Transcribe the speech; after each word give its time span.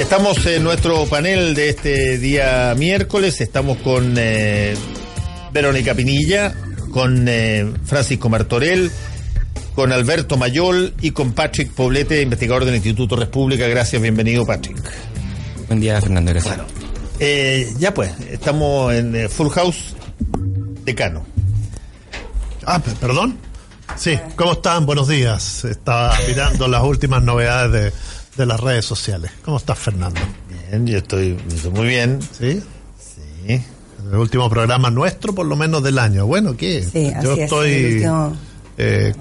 Estamos 0.00 0.44
en 0.46 0.64
nuestro 0.64 1.04
panel 1.04 1.54
de 1.54 1.68
este 1.68 2.16
día 2.16 2.74
miércoles. 2.76 3.38
Estamos 3.42 3.76
con 3.78 4.14
eh, 4.16 4.74
Verónica 5.52 5.94
Pinilla, 5.94 6.54
con 6.90 7.26
eh, 7.28 7.70
Francisco 7.84 8.30
Martorell, 8.30 8.90
con 9.74 9.92
Alberto 9.92 10.38
Mayol 10.38 10.94
y 11.02 11.10
con 11.10 11.32
Patrick 11.32 11.70
Poblete, 11.72 12.22
investigador 12.22 12.64
del 12.64 12.76
Instituto 12.76 13.14
República. 13.14 13.68
Gracias, 13.68 14.00
bienvenido, 14.00 14.46
Patrick. 14.46 14.82
Buen 15.68 15.80
día, 15.80 16.00
Fernando. 16.00 16.32
Gracias. 16.32 16.56
Bueno, 16.56 16.70
eh, 17.20 17.70
ya 17.78 17.92
pues, 17.92 18.10
estamos 18.30 18.94
en 18.94 19.28
Full 19.28 19.50
House 19.50 19.94
Decano. 20.82 21.26
Ah, 22.64 22.80
perdón. 23.00 23.36
Sí, 23.96 24.18
¿cómo 24.34 24.52
están? 24.52 24.86
Buenos 24.86 25.08
días. 25.08 25.64
Estaba 25.66 26.16
mirando 26.26 26.68
las 26.68 26.82
últimas 26.82 27.22
novedades 27.22 27.92
de, 27.92 27.92
de, 28.40 28.46
las 28.46 28.60
redes 28.60 28.84
sociales. 28.84 29.30
¿Cómo 29.44 29.56
estás, 29.58 29.78
Fernando? 29.78 30.20
Bien, 30.70 30.86
yo 30.86 30.98
estoy, 30.98 31.36
estoy 31.54 31.70
muy 31.70 31.86
bien. 31.86 32.18
¿Sí? 32.38 32.60
Sí. 32.98 33.62
El 34.10 34.16
último 34.16 34.48
programa 34.50 34.90
nuestro, 34.90 35.34
por 35.34 35.46
lo 35.46 35.56
menos 35.56 35.82
del 35.82 35.98
año. 35.98 36.26
Bueno, 36.26 36.56
¿qué? 36.56 36.82
Sí, 36.82 37.12
yo 37.22 37.32
así 37.32 37.40
estoy 37.42 37.70
es, 37.70 37.94
último- 37.96 38.36
eh, 38.78 39.14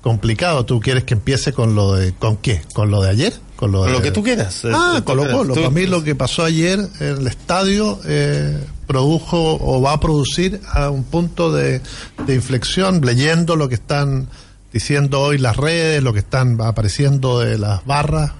complicado. 0.00 0.64
¿Tú 0.64 0.80
quieres 0.80 1.04
que 1.04 1.14
empiece 1.14 1.52
con 1.52 1.74
lo 1.74 1.94
de... 1.94 2.12
¿Con 2.14 2.36
qué? 2.38 2.62
¿Con 2.74 2.90
lo 2.90 3.02
de 3.02 3.10
ayer? 3.10 3.34
Con 3.56 3.70
lo, 3.72 3.78
Con 3.80 3.88
de- 3.88 3.92
lo 3.92 4.02
que 4.02 4.10
tú 4.10 4.22
quieras. 4.22 4.62
Ah, 4.64 4.96
Eh, 4.98 5.02
Colo 5.04 5.30
Colo. 5.30 5.54
tú- 5.54 5.60
Para 5.60 5.70
mí 5.70 5.86
lo 5.86 6.02
que 6.02 6.14
pasó 6.14 6.44
ayer 6.44 6.80
en 7.00 7.06
el 7.18 7.26
estadio 7.28 8.00
eh, 8.06 8.58
produjo 8.88 9.58
o 9.60 9.80
va 9.80 9.92
a 9.92 10.00
producir 10.00 10.60
a 10.72 10.90
un 10.90 11.04
punto 11.04 11.52
de, 11.52 11.80
de 12.26 12.34
inflexión, 12.34 13.00
leyendo 13.04 13.54
lo 13.54 13.68
que 13.68 13.76
están 13.76 14.28
diciendo 14.72 15.20
hoy 15.20 15.38
las 15.38 15.56
redes, 15.56 16.02
lo 16.02 16.12
que 16.12 16.18
están 16.20 16.60
apareciendo 16.60 17.38
de 17.40 17.58
las 17.58 17.84
barras, 17.86 18.32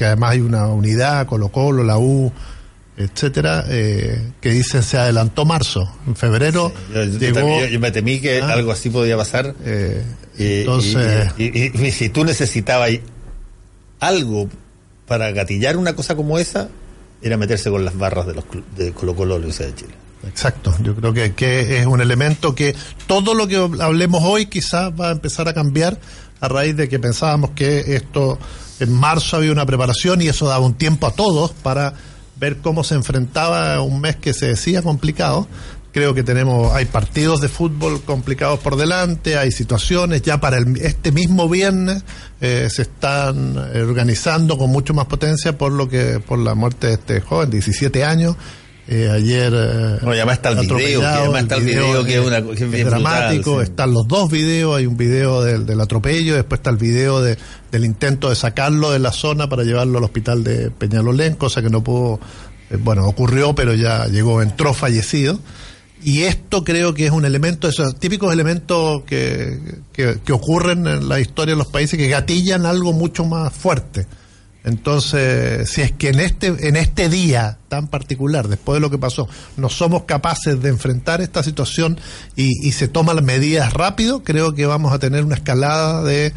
que 0.00 0.06
además 0.06 0.30
hay 0.30 0.40
una 0.40 0.66
unidad, 0.68 1.26
Colo 1.26 1.50
Colo, 1.50 1.84
la 1.84 1.98
U, 1.98 2.32
etcétera, 2.96 3.66
eh, 3.68 4.32
que 4.40 4.48
dicen 4.48 4.82
se 4.82 4.96
adelantó 4.96 5.44
marzo. 5.44 5.92
En 6.06 6.16
febrero 6.16 6.72
Yo, 6.90 7.04
yo 7.04 7.18
llegó... 7.18 7.34
también- 7.40 7.60
yo- 7.60 7.66
yo 7.66 7.80
me 7.80 7.90
temí 7.90 8.18
que 8.18 8.40
Ah. 8.40 8.54
algo 8.54 8.72
así 8.72 8.88
podía 8.88 9.18
pasar. 9.18 9.54
eh, 9.62 10.02
Y- 10.38 10.60
entonces... 10.60 11.30
y, 11.36 11.44
y- 11.44 11.70
y- 11.74 11.86
y 11.88 11.90
si 11.92 12.08
tú 12.08 12.24
necesitabas 12.24 12.92
algo 13.98 14.48
para 15.06 15.30
gatillar 15.32 15.76
una 15.76 15.94
cosa 15.94 16.16
como 16.16 16.38
esa, 16.38 16.70
era 17.20 17.36
meterse 17.36 17.68
con 17.68 17.84
las 17.84 17.98
barras 17.98 18.26
de 18.26 18.32
los 18.36 18.44
de 18.78 18.92
Colo 18.92 19.14
Colo 19.14 19.34
de 19.34 19.40
la 19.40 19.44
Universidad 19.46 19.68
de 19.68 19.74
Chile. 19.74 19.94
Exacto, 20.26 20.74
yo 20.82 20.94
creo 20.94 21.14
que, 21.34 21.80
es 21.80 21.86
un 21.86 22.00
elemento 22.00 22.54
que 22.54 22.74
todo 23.06 23.34
lo 23.34 23.48
que 23.48 23.56
hablemos 23.56 24.22
hoy 24.22 24.46
quizás 24.46 24.92
va 24.98 25.08
a 25.08 25.12
empezar 25.12 25.48
a 25.48 25.54
cambiar 25.54 25.98
a 26.40 26.48
raíz 26.48 26.76
de 26.76 26.88
que 26.88 26.98
pensábamos 26.98 27.50
que 27.50 27.96
esto 27.96 28.38
en 28.80 28.92
marzo 28.92 29.36
había 29.36 29.52
una 29.52 29.64
preparación 29.66 30.20
y 30.22 30.28
eso 30.28 30.46
daba 30.46 30.64
un 30.64 30.74
tiempo 30.74 31.06
a 31.06 31.12
todos 31.12 31.52
para 31.52 31.94
ver 32.36 32.58
cómo 32.58 32.84
se 32.84 32.94
enfrentaba 32.94 33.80
un 33.82 34.00
mes 34.00 34.16
que 34.16 34.32
se 34.34 34.46
decía 34.48 34.82
complicado. 34.82 35.46
Creo 35.92 36.14
que 36.14 36.22
tenemos, 36.22 36.72
hay 36.72 36.84
partidos 36.84 37.40
de 37.40 37.48
fútbol 37.48 38.00
complicados 38.02 38.60
por 38.60 38.76
delante, 38.76 39.36
hay 39.36 39.50
situaciones, 39.50 40.22
ya 40.22 40.38
para 40.40 40.58
el- 40.58 40.76
este 40.80 41.10
mismo 41.12 41.48
viernes 41.48 42.04
eh, 42.40 42.68
se 42.70 42.82
están 42.82 43.58
organizando 43.58 44.56
con 44.56 44.70
mucho 44.70 44.94
más 44.94 45.06
potencia 45.06 45.58
por 45.58 45.72
lo 45.72 45.88
que, 45.88 46.20
por 46.20 46.38
la 46.38 46.54
muerte 46.54 46.86
de 46.86 46.92
este 46.94 47.20
joven, 47.20 47.50
17 47.50 48.04
años, 48.04 48.36
eh, 48.88 49.08
ayer 49.12 49.52
eh, 49.54 49.96
Bueno, 50.00 50.14
y 50.14 50.18
además 50.18 50.36
está 50.36 50.48
el 50.50 50.58
video, 50.60 51.00
está 51.36 51.56
el 51.56 51.64
video 51.64 52.04
que 52.04 52.14
es 52.18 52.26
una- 52.26 52.42
que 52.42 52.64
es 52.64 52.70
bien 52.70 52.88
dramático, 52.88 53.50
brutal, 53.52 53.66
sí. 53.66 53.70
están 53.70 53.92
los 53.92 54.08
dos 54.08 54.30
videos, 54.30 54.76
hay 54.76 54.86
un 54.86 54.96
video 54.96 55.42
del, 55.42 55.64
del 55.66 55.80
atropello, 55.80 56.34
después 56.34 56.58
está 56.58 56.70
el 56.70 56.76
video 56.76 57.20
de- 57.22 57.36
del 57.70 57.84
intento 57.84 58.28
de 58.30 58.34
sacarlo 58.36 58.90
de 58.90 58.98
la 58.98 59.12
zona 59.12 59.48
para 59.48 59.62
llevarlo 59.62 59.98
al 59.98 60.04
hospital 60.04 60.42
de 60.42 60.70
Peñalolén, 60.70 61.34
cosa 61.34 61.62
que 61.62 61.70
no 61.70 61.84
pudo, 61.84 62.18
eh, 62.70 62.76
bueno, 62.82 63.06
ocurrió, 63.06 63.54
pero 63.54 63.74
ya 63.74 64.06
llegó, 64.06 64.42
entró 64.42 64.74
fallecido. 64.74 65.38
Y 66.02 66.22
esto 66.22 66.64
creo 66.64 66.94
que 66.94 67.04
es 67.04 67.12
un 67.12 67.26
elemento, 67.26 67.68
esos 67.68 67.94
típicos 67.98 68.32
elementos 68.32 69.02
que, 69.04 69.58
que, 69.92 70.18
que 70.24 70.32
ocurren 70.32 70.86
en 70.86 71.08
la 71.10 71.20
historia 71.20 71.54
de 71.54 71.58
los 71.58 71.66
países 71.66 71.98
que 71.98 72.08
gatillan 72.08 72.64
algo 72.64 72.94
mucho 72.94 73.24
más 73.26 73.52
fuerte. 73.52 74.06
Entonces, 74.62 75.70
si 75.70 75.80
es 75.80 75.92
que 75.92 76.08
en 76.10 76.20
este, 76.20 76.48
en 76.68 76.76
este 76.76 77.08
día 77.08 77.58
tan 77.68 77.88
particular, 77.88 78.46
después 78.48 78.76
de 78.76 78.80
lo 78.80 78.90
que 78.90 78.98
pasó, 78.98 79.26
no 79.56 79.68
somos 79.68 80.04
capaces 80.04 80.60
de 80.60 80.68
enfrentar 80.68 81.20
esta 81.22 81.42
situación 81.42 81.98
y, 82.36 82.66
y 82.68 82.72
se 82.72 82.86
toman 82.88 83.16
las 83.16 83.24
medidas 83.24 83.72
rápido, 83.72 84.22
creo 84.22 84.54
que 84.54 84.66
vamos 84.66 84.92
a 84.92 84.98
tener 84.98 85.24
una 85.24 85.36
escalada 85.36 86.02
de, 86.02 86.32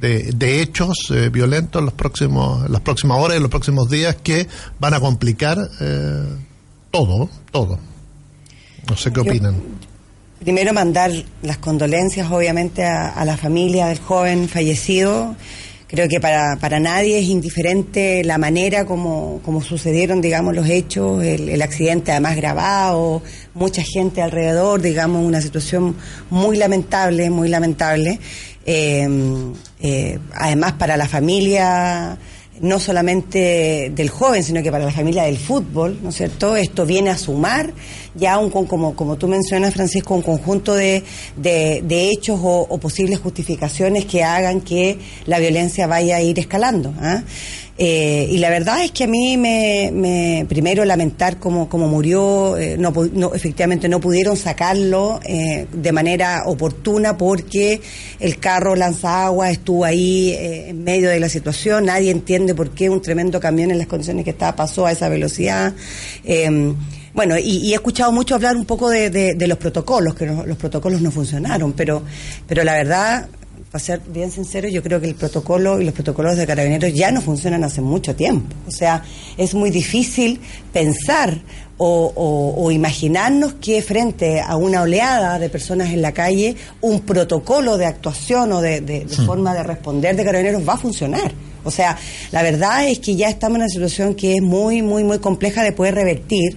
de, 0.00 0.32
de 0.34 0.60
hechos 0.60 0.96
eh, 1.10 1.28
violentos 1.28 1.78
en 1.80 1.84
los 1.86 1.94
próximos, 1.94 2.66
en 2.66 2.72
las 2.72 2.80
próximas 2.80 3.18
horas 3.18 3.34
y 3.34 3.36
en 3.36 3.42
los 3.42 3.50
próximos 3.50 3.88
días 3.88 4.16
que 4.22 4.48
van 4.80 4.94
a 4.94 5.00
complicar 5.00 5.58
eh, 5.80 6.24
todo, 6.90 7.30
todo. 7.52 7.78
No 8.88 8.96
sé 8.96 9.12
qué 9.12 9.22
Yo- 9.22 9.30
opinan. 9.30 9.54
Primero 10.40 10.72
mandar 10.72 11.10
las 11.42 11.58
condolencias, 11.58 12.30
obviamente, 12.30 12.84
a, 12.84 13.08
a 13.08 13.24
la 13.24 13.36
familia 13.36 13.86
del 13.88 13.98
joven 13.98 14.48
fallecido. 14.48 15.34
Creo 15.88 16.06
que 16.06 16.20
para, 16.20 16.56
para 16.56 16.78
nadie 16.78 17.18
es 17.18 17.28
indiferente 17.28 18.22
la 18.22 18.36
manera 18.36 18.84
como, 18.84 19.40
como 19.42 19.62
sucedieron, 19.62 20.20
digamos, 20.20 20.54
los 20.54 20.68
hechos, 20.68 21.24
el, 21.24 21.48
el 21.48 21.62
accidente 21.62 22.12
además 22.12 22.36
grabado, 22.36 23.22
mucha 23.54 23.82
gente 23.82 24.20
alrededor, 24.20 24.82
digamos, 24.82 25.24
una 25.24 25.40
situación 25.40 25.96
muy 26.28 26.58
lamentable, 26.58 27.30
muy 27.30 27.48
lamentable. 27.48 28.20
Eh, 28.66 29.08
eh, 29.80 30.18
además, 30.34 30.74
para 30.74 30.98
la 30.98 31.08
familia 31.08 32.18
no 32.60 32.78
solamente 32.80 33.90
del 33.94 34.10
joven, 34.10 34.42
sino 34.42 34.62
que 34.62 34.70
para 34.70 34.84
la 34.84 34.92
familia 34.92 35.24
del 35.24 35.38
fútbol, 35.38 35.98
¿no 36.02 36.10
es 36.10 36.16
cierto? 36.16 36.56
Esto 36.56 36.86
viene 36.86 37.10
a 37.10 37.18
sumar 37.18 37.72
ya 38.14 38.38
un, 38.38 38.50
como, 38.50 38.94
como 38.94 39.16
tú 39.16 39.28
mencionas, 39.28 39.74
Francisco, 39.74 40.14
un 40.14 40.22
conjunto 40.22 40.74
de, 40.74 41.02
de, 41.36 42.10
hechos 42.10 42.40
o, 42.42 42.66
o 42.68 42.78
posibles 42.78 43.20
justificaciones 43.20 44.04
que 44.06 44.24
hagan 44.24 44.60
que 44.60 44.98
la 45.26 45.38
violencia 45.38 45.86
vaya 45.86 46.16
a 46.16 46.22
ir 46.22 46.38
escalando. 46.38 46.92
¿ah? 47.00 47.22
Eh, 47.80 48.26
y 48.30 48.38
la 48.38 48.50
verdad 48.50 48.82
es 48.84 48.90
que 48.90 49.04
a 49.04 49.06
mí 49.06 49.36
me, 49.36 49.90
me 49.94 50.44
primero 50.48 50.84
lamentar 50.84 51.38
cómo, 51.38 51.68
cómo 51.68 51.86
murió, 51.86 52.56
eh, 52.58 52.76
no, 52.76 52.92
no, 53.12 53.32
efectivamente 53.34 53.88
no 53.88 54.00
pudieron 54.00 54.36
sacarlo 54.36 55.20
eh, 55.24 55.66
de 55.72 55.92
manera 55.92 56.42
oportuna 56.46 57.16
porque 57.16 57.80
el 58.18 58.38
carro 58.40 58.74
lanzagua 58.74 59.50
estuvo 59.52 59.84
ahí 59.84 60.30
eh, 60.30 60.70
en 60.70 60.82
medio 60.82 61.08
de 61.08 61.20
la 61.20 61.28
situación, 61.28 61.84
nadie 61.86 62.10
entiende 62.10 62.52
por 62.52 62.70
qué 62.70 62.90
un 62.90 63.00
tremendo 63.00 63.38
camión 63.38 63.70
en 63.70 63.78
las 63.78 63.86
condiciones 63.86 64.24
que 64.24 64.30
estaba 64.30 64.56
pasó 64.56 64.84
a 64.86 64.90
esa 64.90 65.08
velocidad. 65.08 65.72
Eh, 66.24 66.74
bueno, 67.14 67.38
y, 67.38 67.58
y 67.58 67.72
he 67.72 67.74
escuchado 67.74 68.12
mucho 68.12 68.34
hablar 68.34 68.56
un 68.56 68.64
poco 68.64 68.90
de, 68.90 69.10
de- 69.10 69.34
de 69.34 69.46
los 69.48 69.58
protocolos, 69.58 70.14
que 70.14 70.26
los 70.26 70.56
protocolos 70.56 71.00
no 71.00 71.10
funcionaron, 71.10 71.72
pero, 71.72 72.02
pero 72.46 72.62
la 72.64 72.74
verdad, 72.74 73.28
para 73.70 73.84
ser 73.84 74.00
bien 74.06 74.30
sincero, 74.30 74.66
yo 74.68 74.82
creo 74.82 75.00
que 75.00 75.06
el 75.08 75.14
protocolo 75.14 75.80
y 75.80 75.84
los 75.84 75.92
protocolos 75.94 76.36
de 76.36 76.46
carabineros 76.46 76.92
ya 76.94 77.10
no 77.10 77.20
funcionan 77.20 77.64
hace 77.64 77.80
mucho 77.82 78.14
tiempo. 78.16 78.54
O 78.66 78.70
sea, 78.70 79.02
es 79.36 79.54
muy 79.54 79.70
difícil 79.70 80.40
pensar 80.72 81.38
o, 81.76 82.12
o- 82.14 82.64
o 82.64 82.70
imaginarnos 82.70 83.54
que 83.60 83.82
frente 83.82 84.40
a 84.40 84.56
una 84.56 84.82
oleada 84.82 85.38
de 85.38 85.48
personas 85.50 85.90
en 85.92 86.00
la 86.02 86.12
calle, 86.12 86.56
un 86.80 87.00
protocolo 87.00 87.76
de 87.76 87.86
actuación 87.86 88.52
o 88.52 88.60
de, 88.60 88.80
de- 88.80 89.04
de 89.04 89.16
forma 89.26 89.54
de 89.54 89.62
responder 89.62 90.16
de 90.16 90.24
carabineros 90.24 90.66
va 90.66 90.72
a 90.72 90.78
funcionar. 90.78 91.30
O 91.64 91.70
sea, 91.70 91.98
la 92.32 92.42
verdad 92.42 92.88
es 92.88 93.00
que 93.00 93.16
ya 93.16 93.28
estamos 93.28 93.56
en 93.56 93.62
una 93.62 93.68
situación 93.68 94.14
que 94.14 94.36
es 94.36 94.40
muy, 94.42 94.80
muy, 94.80 95.04
muy 95.04 95.18
compleja 95.18 95.62
de 95.62 95.72
poder 95.72 95.94
revertir 95.94 96.56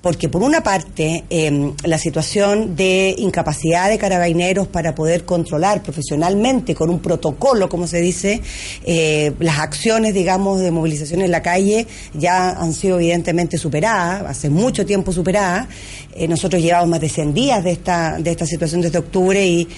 porque 0.00 0.28
por 0.28 0.42
una 0.42 0.62
parte 0.62 1.24
eh, 1.28 1.72
la 1.84 1.98
situación 1.98 2.74
de 2.74 3.14
incapacidad 3.18 3.90
de 3.90 3.98
carabineros 3.98 4.66
para 4.66 4.94
poder 4.94 5.24
controlar 5.24 5.82
profesionalmente 5.82 6.74
con 6.74 6.88
un 6.88 7.00
protocolo, 7.00 7.68
como 7.68 7.86
se 7.86 8.00
dice, 8.00 8.40
eh, 8.84 9.32
las 9.40 9.58
acciones, 9.58 10.14
digamos, 10.14 10.60
de 10.60 10.70
movilización 10.70 11.20
en 11.20 11.30
la 11.30 11.42
calle 11.42 11.86
ya 12.14 12.50
han 12.50 12.72
sido 12.72 12.98
evidentemente 12.98 13.58
superadas, 13.58 14.22
hace 14.26 14.48
mucho 14.48 14.86
tiempo 14.86 15.12
superadas. 15.12 15.68
Eh, 16.14 16.26
nosotros 16.26 16.60
llevamos 16.62 16.88
más 16.88 17.00
de 17.00 17.08
100 17.08 17.34
días 17.34 17.62
de 17.62 17.70
esta, 17.70 18.18
de 18.18 18.30
esta 18.30 18.46
situación 18.46 18.80
desde 18.80 18.98
octubre 18.98 19.46
y 19.46 19.68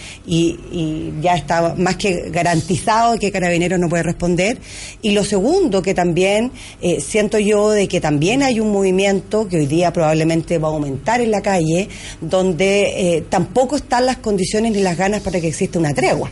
ya 1.21 1.35
está 1.35 1.75
más 1.77 1.97
que 1.97 2.31
garantizado 2.31 3.19
que 3.19 3.31
Carabineros 3.31 3.79
no 3.79 3.89
puede 3.89 4.03
responder. 4.03 4.59
Y 5.03 5.13
lo 5.13 5.25
segundo, 5.25 5.83
que 5.83 5.95
también 5.95 6.53
eh, 6.81 7.01
siento 7.01 7.39
yo 7.39 7.71
de 7.71 7.89
que 7.89 8.01
también 8.01 8.43
hay 8.43 8.61
un 8.61 8.73
movimiento 8.73 9.49
que 9.49 9.59
hoy 9.59 9.67
día 9.67 9.93
probablemente 9.93 10.12
va 10.59 10.69
a 10.69 10.71
aumentar 10.73 11.21
en 11.21 11.31
la 11.31 11.43
calle, 11.43 11.89
donde 12.21 13.17
eh, 13.17 13.25
tampoco 13.29 13.77
están 13.77 14.07
las 14.07 14.19
condiciones 14.19 14.73
ni 14.73 14.81
las 14.81 14.97
ganas 14.97 15.23
para 15.23 15.41
que 15.41 15.49
exista 15.49 15.79
una 15.79 15.95
tregua. 15.95 16.31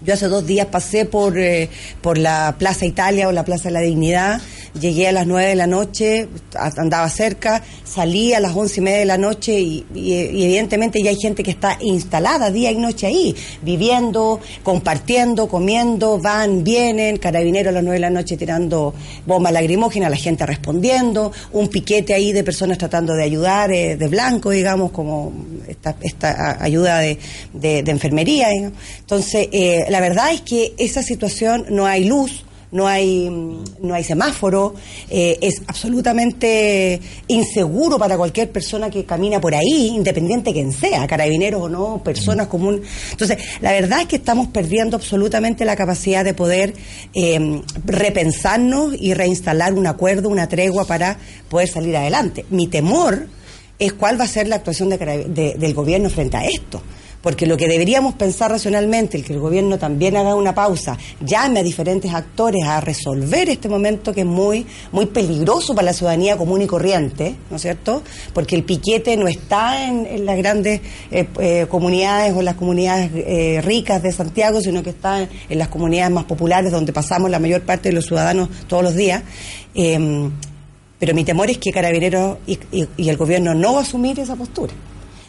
Yo 0.00 0.14
hace 0.14 0.28
dos 0.28 0.46
días 0.46 0.66
pasé 0.66 1.04
por, 1.04 1.36
eh, 1.38 1.68
por 2.00 2.18
la 2.18 2.54
Plaza 2.58 2.86
Italia 2.86 3.28
o 3.28 3.32
la 3.32 3.44
Plaza 3.44 3.64
de 3.64 3.72
la 3.72 3.80
Dignidad, 3.80 4.40
llegué 4.78 5.08
a 5.08 5.12
las 5.12 5.26
nueve 5.26 5.50
de 5.50 5.54
la 5.56 5.66
noche, 5.66 6.28
andaba 6.76 7.08
cerca, 7.08 7.62
salí 7.84 8.32
a 8.32 8.40
las 8.40 8.54
once 8.54 8.80
y 8.80 8.82
media 8.82 8.98
de 8.98 9.04
la 9.04 9.18
noche 9.18 9.58
y, 9.58 9.84
evidentemente 9.94 11.02
ya 11.02 11.10
hay 11.10 11.16
gente 11.16 11.42
que 11.42 11.50
está 11.50 11.78
instalada 11.80 12.50
día 12.50 12.70
y 12.70 12.76
noche 12.76 13.06
ahí, 13.06 13.34
viviendo, 13.62 14.40
compartiendo, 14.62 15.48
comiendo, 15.48 16.18
van, 16.18 16.64
vienen, 16.64 17.18
carabineros 17.18 17.70
a 17.70 17.72
las 17.72 17.82
nueve 17.82 17.96
de 17.96 18.00
la 18.00 18.10
noche 18.10 18.36
tirando 18.36 18.94
bombas 19.26 19.52
lacrimógenas, 19.52 20.10
la 20.10 20.16
gente 20.16 20.46
respondiendo, 20.46 21.32
un 21.52 21.68
piquete 21.68 22.14
ahí 22.14 22.32
de 22.32 22.44
personas 22.44 22.78
tratando 22.78 23.14
de 23.14 23.24
ayudar, 23.24 23.72
eh, 23.72 23.96
de 23.96 24.08
blanco, 24.08 24.50
digamos, 24.50 24.90
como 24.90 25.32
esta, 25.66 25.96
esta 26.00 26.62
ayuda 26.62 26.98
de, 26.98 27.18
enfermería. 27.88 28.48
Entonces, 28.50 29.48
eh, 29.52 29.86
la 29.88 30.00
verdad 30.00 30.32
es 30.32 30.42
que 30.42 30.74
esa 30.78 31.02
situación 31.02 31.66
no 31.70 31.86
hay 31.86 32.04
luz, 32.04 32.44
no 32.70 32.86
hay, 32.86 33.28
no 33.80 33.94
hay 33.94 34.04
semáforo, 34.04 34.74
eh, 35.10 35.38
es 35.40 35.62
absolutamente 35.66 37.00
inseguro 37.28 37.98
para 37.98 38.16
cualquier 38.16 38.50
persona 38.50 38.90
que 38.90 39.04
camina 39.04 39.40
por 39.40 39.54
ahí, 39.54 39.88
independiente 39.94 40.52
quien 40.52 40.72
sea, 40.72 41.06
carabineros 41.06 41.62
o 41.62 41.68
no, 41.68 42.02
personas 42.04 42.46
comunes. 42.48 42.82
Entonces, 43.12 43.38
la 43.60 43.72
verdad 43.72 44.02
es 44.02 44.06
que 44.08 44.16
estamos 44.16 44.48
perdiendo 44.48 44.96
absolutamente 44.96 45.64
la 45.64 45.76
capacidad 45.76 46.24
de 46.24 46.34
poder 46.34 46.74
eh, 47.14 47.62
repensarnos 47.84 48.94
y 48.98 49.14
reinstalar 49.14 49.74
un 49.74 49.86
acuerdo, 49.86 50.28
una 50.28 50.48
tregua 50.48 50.84
para 50.86 51.18
poder 51.48 51.68
salir 51.68 51.96
adelante. 51.96 52.44
Mi 52.50 52.66
temor 52.66 53.26
es 53.78 53.92
cuál 53.92 54.20
va 54.20 54.24
a 54.24 54.28
ser 54.28 54.48
la 54.48 54.56
actuación 54.56 54.88
de- 54.90 55.54
del 55.58 55.74
gobierno 55.74 56.10
frente 56.10 56.36
a 56.36 56.44
esto. 56.46 56.82
Porque 57.20 57.46
lo 57.46 57.56
que 57.56 57.66
deberíamos 57.66 58.14
pensar 58.14 58.52
racionalmente, 58.52 59.16
el 59.16 59.24
que 59.24 59.32
el 59.32 59.40
gobierno 59.40 59.76
también 59.76 60.16
haga 60.16 60.36
una 60.36 60.54
pausa, 60.54 60.96
llame 61.20 61.60
a 61.60 61.62
diferentes 61.64 62.14
actores 62.14 62.62
a 62.64 62.80
resolver 62.80 63.48
este 63.50 63.68
momento 63.68 64.14
que 64.14 64.20
es 64.20 64.26
muy, 64.26 64.64
muy 64.92 65.06
peligroso 65.06 65.74
para 65.74 65.86
la 65.86 65.92
ciudadanía 65.92 66.36
común 66.36 66.62
y 66.62 66.68
corriente, 66.68 67.34
¿no 67.50 67.56
es 67.56 67.62
cierto? 67.62 68.02
Porque 68.32 68.54
el 68.54 68.62
piquete 68.62 69.16
no 69.16 69.26
está 69.26 69.84
en, 69.88 70.24
las 70.24 70.38
grandes 70.38 70.80
eh, 71.10 71.26
eh, 71.40 71.66
comunidades 71.68 72.34
o 72.36 72.40
las 72.42 72.54
comunidades 72.54 73.10
eh, 73.14 73.60
ricas 73.64 74.00
de 74.00 74.12
Santiago, 74.12 74.60
sino 74.60 74.84
que 74.84 74.90
está 74.90 75.22
en, 75.22 75.58
las 75.58 75.68
comunidades 75.68 76.12
más 76.12 76.24
populares 76.24 76.70
donde 76.70 76.92
pasamos 76.92 77.30
la 77.30 77.40
mayor 77.40 77.62
parte 77.62 77.88
de 77.88 77.96
los 77.96 78.06
ciudadanos 78.06 78.48
todos 78.68 78.84
los 78.84 78.94
días. 78.94 79.24
Pero 79.74 81.14
mi 81.14 81.24
temor 81.24 81.50
es 81.50 81.58
que 81.58 81.72
Carabineros 81.72 82.38
y, 82.46 82.58
y- 82.72 82.88
y 82.96 83.08
el 83.08 83.16
gobierno 83.16 83.54
no 83.54 83.72
va 83.74 83.80
a 83.80 83.82
asumir 83.82 84.18
esa 84.20 84.36
postura. 84.36 84.72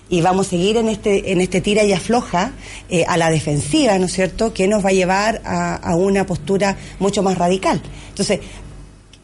Y 0.09 0.21
vamos 0.21 0.47
a 0.47 0.50
seguir 0.51 0.77
en 0.77 0.89
este, 0.89 1.31
en 1.31 1.39
este 1.39 1.61
tira 1.61 1.83
y 1.83 1.94
afloja 1.94 2.53
eh, 2.89 3.06
a 3.07 3.15
la 3.17 3.29
defensiva, 3.29 3.97
¿no 4.00 4.06
es 4.06 4.13
cierto?, 4.13 4.53
que 4.53 4.67
nos 4.67 4.83
va 4.83 4.89
a 4.89 4.94
llevar 4.94 5.41
a, 5.45 5.75
a 5.75 5.95
una 5.95 6.25
postura 6.25 6.77
mucho 7.00 7.21
más 7.21 7.38
radical. 7.38 7.81
Entonces, 8.09 8.39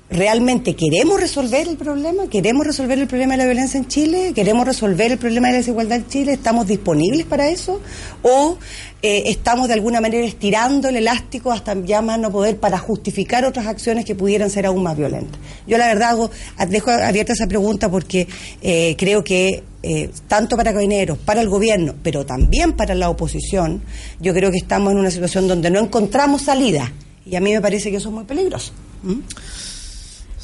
¿realmente 0.09 0.75
queremos 0.75 1.19
resolver 1.19 1.67
el 1.67 1.77
problema? 1.77 2.27
¿Queremos 2.27 2.65
resolver 2.65 2.99
el 2.99 3.07
problema 3.07 3.33
de 3.33 3.37
la 3.39 3.45
violencia 3.45 3.77
en 3.79 3.87
Chile? 3.87 4.33
¿Queremos 4.35 4.65
resolver 4.65 5.11
el 5.11 5.17
problema 5.17 5.47
de 5.47 5.53
la 5.53 5.57
desigualdad 5.59 5.97
en 5.97 6.07
Chile? 6.07 6.33
¿Estamos 6.33 6.67
disponibles 6.67 7.25
para 7.25 7.49
eso? 7.49 7.81
¿O 8.21 8.57
eh, 9.01 9.23
estamos 9.27 9.67
de 9.67 9.73
alguna 9.73 10.01
manera 10.01 10.25
estirando 10.25 10.89
el 10.89 10.97
elástico 10.97 11.51
hasta 11.51 11.75
ya 11.83 12.01
más 12.01 12.19
no 12.19 12.31
poder 12.31 12.57
para 12.57 12.77
justificar 12.77 13.45
otras 13.45 13.65
acciones 13.67 14.05
que 14.05 14.15
pudieran 14.15 14.49
ser 14.49 14.67
aún 14.67 14.83
más 14.83 14.95
violentas? 14.95 15.39
Yo 15.67 15.77
la 15.77 15.87
verdad 15.87 16.11
hago, 16.11 16.29
dejo 16.69 16.91
abierta 16.91 17.33
esa 17.33 17.47
pregunta 17.47 17.89
porque 17.89 18.27
eh, 18.61 18.95
creo 18.97 19.23
que 19.23 19.63
eh, 19.81 20.09
tanto 20.27 20.55
para 20.55 20.71
carabineros, 20.71 21.17
para 21.17 21.41
el 21.41 21.49
gobierno, 21.49 21.95
pero 22.01 22.25
también 22.25 22.73
para 22.73 22.95
la 22.95 23.09
oposición, 23.09 23.81
yo 24.19 24.33
creo 24.33 24.51
que 24.51 24.57
estamos 24.57 24.91
en 24.93 24.99
una 24.99 25.11
situación 25.11 25.47
donde 25.47 25.69
no 25.69 25.79
encontramos 25.79 26.43
salida. 26.43 26.91
Y 27.25 27.35
a 27.35 27.39
mí 27.39 27.51
me 27.53 27.61
parece 27.61 27.89
que 27.89 27.97
eso 27.97 28.09
es 28.09 28.15
muy 28.15 28.23
peligroso. 28.23 28.71
¿Mm? 29.03 29.19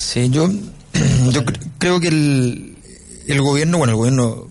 Sí, 0.01 0.29
yo, 0.29 0.49
yo 1.31 1.43
cre- 1.45 1.59
creo 1.77 1.99
que 1.99 2.07
el, 2.07 2.75
el 3.27 3.41
gobierno, 3.41 3.77
bueno, 3.77 3.91
el 3.91 3.97
gobierno, 3.97 4.47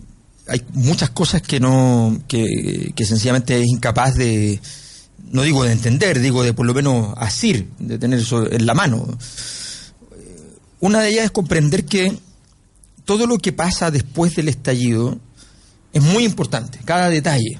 hay 0.47 0.63
muchas 0.75 1.11
cosas 1.11 1.43
que 1.43 1.59
no, 1.61 2.21
que, 2.29 2.93
que 2.95 3.05
sencillamente 3.05 3.59
es 3.61 3.67
incapaz 3.67 4.15
de, 4.17 4.61
no 5.33 5.43
digo 5.43 5.65
de 5.65 5.73
entender, 5.73 6.21
digo 6.21 6.43
de 6.43 6.55
por 6.55 6.67
lo 6.67 6.75
menos 6.75 7.15
asir, 7.17 7.69
de 7.79 7.99
tener 7.99 8.21
eso 8.21 8.51
en 8.51 8.65
la 8.67 8.75
mano. 8.75 9.07
Una 10.81 11.01
de 11.01 11.09
ellas 11.11 11.25
es 11.27 11.31
comprender 11.31 11.85
que 11.85 12.17
todo 13.05 13.27
lo 13.27 13.39
que 13.39 13.53
pasa 13.53 13.91
después 13.91 14.35
del 14.37 14.49
estallido 14.49 15.19
es 15.93 16.03
muy 16.03 16.25
importante, 16.25 16.79
cada 16.85 17.09
detalle. 17.11 17.59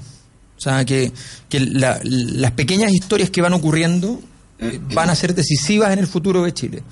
O 0.57 0.61
sea, 0.61 0.85
que, 0.85 1.11
que 1.49 1.59
la- 1.59 1.99
las 2.03 2.51
pequeñas 2.51 2.93
historias 2.93 3.29
que 3.29 3.41
van 3.41 3.53
ocurriendo 3.53 4.21
eh, 4.59 4.79
van 4.93 5.09
a 5.09 5.15
ser 5.15 5.33
decisivas 5.35 5.91
en 5.91 5.99
el 5.99 6.07
futuro 6.07 6.43
de 6.43 6.53
Chile. 6.53 6.83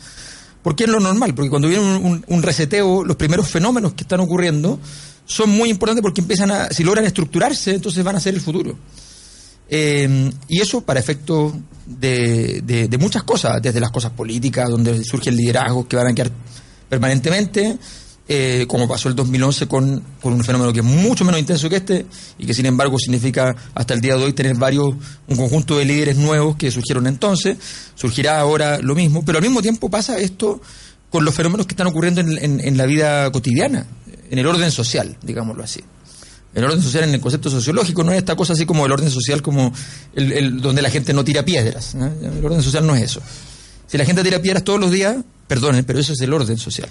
Porque 0.62 0.84
es 0.84 0.90
lo 0.90 1.00
normal, 1.00 1.34
porque 1.34 1.50
cuando 1.50 1.68
viene 1.70 1.84
un, 2.28 2.44
reseteo, 2.44 3.04
los 3.06 3.16
primeros 3.16 3.48
fenómenos 3.50 3.94
que 3.94 4.04
están 4.04 4.20
ocurriendo 4.20 4.80
son 5.26 5.50
muy 5.52 5.70
importantes 5.70 6.02
porque 6.02 6.22
empiezan 6.22 6.52
a, 6.52 6.70
si 6.70 6.84
logran 6.84 7.06
estructurarse, 7.06 7.76
entonces 7.76 8.04
van 8.04 8.16
a 8.18 8.20
ser 8.20 8.34
el 8.34 8.42
futuro. 8.42 8.76
Eh, 9.70 10.32
y 10.48 10.60
eso 10.62 10.82
para 10.82 11.00
efectos 11.00 11.54
de- 11.86 12.62
de 12.90 12.98
muchas 12.98 13.24
cosas, 13.24 13.62
desde 13.62 13.80
las 13.80 13.92
cosas 13.92 14.12
políticas, 14.12 14.68
donde 14.70 15.04
surgen 15.04 15.36
liderazgos 15.36 15.86
que 15.86 15.96
van 15.96 16.08
a 16.08 16.14
quedar 16.14 16.32
permanentemente, 16.90 17.78
eh, 18.32 18.66
como 18.68 18.88
pasó 18.88 19.10
el 19.10 19.16
2011 19.16 19.68
con, 19.68 20.04
con 20.22 20.34
un 20.34 20.44
fenómeno 20.44 20.72
que 20.72 20.80
es 20.82 20.86
mucho 20.86 21.26
menos 21.26 21.40
intenso 21.40 21.68
que 21.68 21.78
este 21.78 22.06
y 22.38 22.46
que 22.46 22.54
sin 22.54 22.68
embargo 22.68 22.98
significa 23.00 23.56
hasta 23.74 23.96
el 23.96 24.02
día 24.02 24.16
de 24.16 24.24
hoy 24.24 24.34
tener 24.34 24.56
varios, 24.56 24.88
un 25.28 25.36
conjunto 25.36 25.78
de 25.78 25.86
líderes 25.86 26.16
nuevos 26.16 26.56
que 26.56 26.70
surgieron 26.70 27.08
entonces, 27.08 27.58
surgirá 27.96 28.40
ahora 28.40 28.78
lo 28.80 28.94
mismo, 28.94 29.26
pero 29.26 29.40
al 29.40 29.44
mismo 29.44 29.62
tiempo 29.64 29.90
pasa 29.90 30.20
esto 30.20 30.62
con 31.10 31.26
los 31.26 31.34
fenómenos 31.34 31.66
que 31.66 31.74
están 31.74 31.88
ocurriendo 31.88 32.22
en, 32.22 32.60
en- 32.62 32.78
la 32.78 32.86
vida 32.86 33.32
cotidiana, 33.32 33.88
en 34.30 34.38
el 34.38 34.46
orden 34.46 34.70
social, 34.72 35.18
digámoslo 35.24 35.64
así. 35.64 35.82
El 36.54 36.64
orden 36.64 36.82
social 36.84 37.04
en 37.06 37.14
el 37.16 37.20
concepto 37.22 37.50
sociológico 37.50 38.04
no 38.04 38.12
es 38.12 38.20
esta 38.20 38.36
cosa 38.36 38.54
así 38.54 38.66
como 38.68 38.86
el 38.86 38.92
orden 38.92 39.10
social 39.10 39.42
como 39.42 39.74
el, 40.16 40.62
donde 40.62 40.84
la 40.84 40.92
gente 40.92 41.14
no 41.14 41.24
tira 41.24 41.44
piedras. 41.44 41.96
El 41.96 42.46
orden 42.46 42.62
social 42.62 42.86
no 42.86 42.96
es 42.96 43.04
eso. 43.04 43.22
Si 43.88 43.98
la 43.98 44.06
gente 44.06 44.24
tira 44.24 44.40
piedras 44.40 44.64
todos 44.64 44.80
los 44.80 44.92
días, 44.92 45.18
perdonen, 45.48 45.84
pero 45.84 46.00
eso 46.00 46.14
es 46.14 46.22
el 46.22 46.32
orden 46.32 46.58
social. 46.58 46.90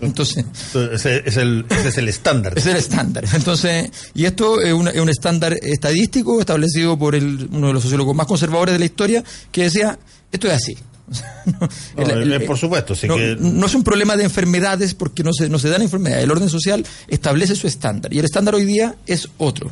Entonces, 0.00 0.44
Ese 0.92 1.22
es 1.24 1.36
el, 1.36 1.64
ese 1.70 1.88
es 1.88 1.98
el 1.98 2.08
estándar. 2.08 2.52
es 2.56 2.66
el 2.66 2.76
estándar. 2.76 3.24
Entonces, 3.32 3.90
y 4.14 4.24
esto 4.26 4.60
es, 4.60 4.72
un 4.72 5.08
estándar 5.08 5.56
estadístico 5.62 6.40
establecido 6.40 6.98
por 6.98 7.14
el- 7.14 7.48
uno 7.52 7.68
de 7.68 7.72
los 7.72 7.82
sociólogos 7.82 8.14
más 8.14 8.26
conservadores 8.26 8.74
de 8.74 8.78
la 8.80 8.84
historia 8.84 9.24
que 9.50 9.62
decía, 9.64 9.98
esto 10.32 10.48
es 10.48 10.52
así. 10.54 10.76
No, 11.46 11.68
No, 12.06 12.10
el- 12.20 12.32
eh, 12.32 12.36
el- 12.36 12.44
por 12.44 12.58
supuesto, 12.58 12.94
sí 12.94 13.06
no, 13.06 13.16
que- 13.16 13.36
no 13.38 13.66
es 13.66 13.74
un 13.74 13.84
problema 13.84 14.16
de 14.16 14.24
enfermedades 14.24 14.94
porque 14.94 15.22
no 15.22 15.32
se, 15.32 15.48
no 15.48 15.58
se 15.58 15.68
dan 15.68 15.82
enfermedades. 15.82 16.24
El 16.24 16.30
orden 16.30 16.48
social 16.48 16.84
establece 17.08 17.54
su 17.54 17.66
estándar 17.66 18.12
y 18.12 18.18
el 18.18 18.24
estándar 18.24 18.54
hoy 18.54 18.64
día 18.64 18.94
es 19.06 19.28
otro. 19.38 19.70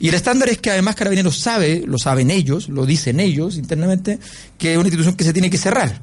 Y 0.00 0.08
el 0.08 0.14
estándar 0.14 0.48
es 0.48 0.58
que 0.58 0.70
además 0.70 0.96
Carabineros 0.96 1.38
sabe, 1.38 1.84
lo 1.86 1.98
saben 1.98 2.30
ellos, 2.30 2.68
lo 2.68 2.86
dicen 2.86 3.20
ellos 3.20 3.56
internamente, 3.56 4.18
que 4.58 4.72
es 4.72 4.78
una 4.78 4.86
institución 4.88 5.14
que 5.14 5.22
se 5.24 5.32
tiene 5.32 5.48
que 5.50 5.58
cerrar. 5.58 6.00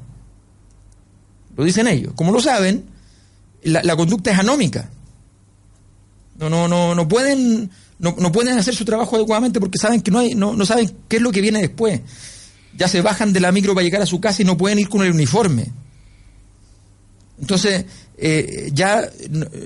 Lo 1.56 1.64
dicen 1.64 1.86
ellos. 1.88 2.12
Como 2.14 2.32
lo 2.32 2.40
saben, 2.40 2.84
la, 3.62 3.96
conducta 3.96 4.30
es 4.30 4.38
anómica. 4.38 4.90
No, 6.38 6.48
no, 6.48 6.68
no, 6.68 6.94
no 6.94 7.08
pueden, 7.08 7.70
no, 7.98 8.14
no 8.18 8.32
pueden 8.32 8.58
hacer 8.58 8.74
su 8.74 8.84
trabajo 8.84 9.16
adecuadamente 9.16 9.60
porque 9.60 9.78
saben 9.78 10.00
que 10.00 10.10
no 10.10 10.18
hay, 10.18 10.34
no, 10.34 10.54
no 10.54 10.64
saben 10.64 10.90
qué 11.08 11.16
es 11.16 11.22
lo 11.22 11.32
que 11.32 11.40
viene 11.40 11.60
después. 11.60 12.00
Ya 12.76 12.88
se 12.88 13.02
bajan 13.02 13.32
de 13.32 13.40
la 13.40 13.52
micro 13.52 13.74
para 13.74 13.84
llegar 13.84 14.00
a 14.00 14.06
su 14.06 14.20
casa 14.20 14.42
y 14.42 14.44
no 14.44 14.56
pueden 14.56 14.78
ir 14.78 14.88
con 14.88 15.02
el 15.02 15.12
uniforme. 15.12 15.70
Entonces, 17.40 17.84
eh, 18.16 18.70
ya 18.72 19.10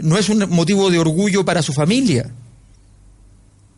no, 0.02 0.16
es 0.16 0.28
un 0.28 0.48
motivo 0.50 0.90
de 0.90 0.98
orgullo 0.98 1.44
para 1.44 1.62
su 1.62 1.72
familia. 1.72 2.30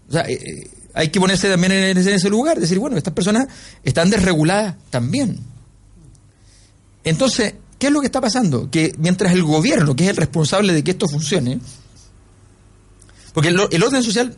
O 0.08 0.12
sea, 0.12 0.23
eh, 0.23 0.35
eh, 0.35 0.70
hay 0.94 1.08
que 1.08 1.20
ponerse 1.20 1.49
también 1.49 1.73
en 1.73 1.99
en 1.99 2.08
ese 2.08 2.30
lugar, 2.30 2.61
decir, 2.61 2.78
bueno, 2.78 2.96
estas 2.96 3.14
personas 3.14 3.49
están 3.82 4.11
desreguladas 4.11 4.76
también. 4.90 5.38
Entonces, 7.04 7.54
¿qué 7.78 7.88
es 7.88 7.92
lo 7.92 8.00
que 8.00 8.06
está 8.06 8.21
pasando? 8.21 8.71
Que 8.71 8.95
mientras 8.99 9.33
el 9.33 9.42
gobierno, 9.42 9.95
que 9.97 10.04
es 10.04 10.11
el 10.11 10.16
responsable 10.16 10.73
de 10.73 10.83
que 10.83 10.92
esto 10.92 11.09
funcione, 11.09 11.61
porque 13.33 13.49
el, 13.49 13.83
orden 13.83 14.02
social, 14.02 14.35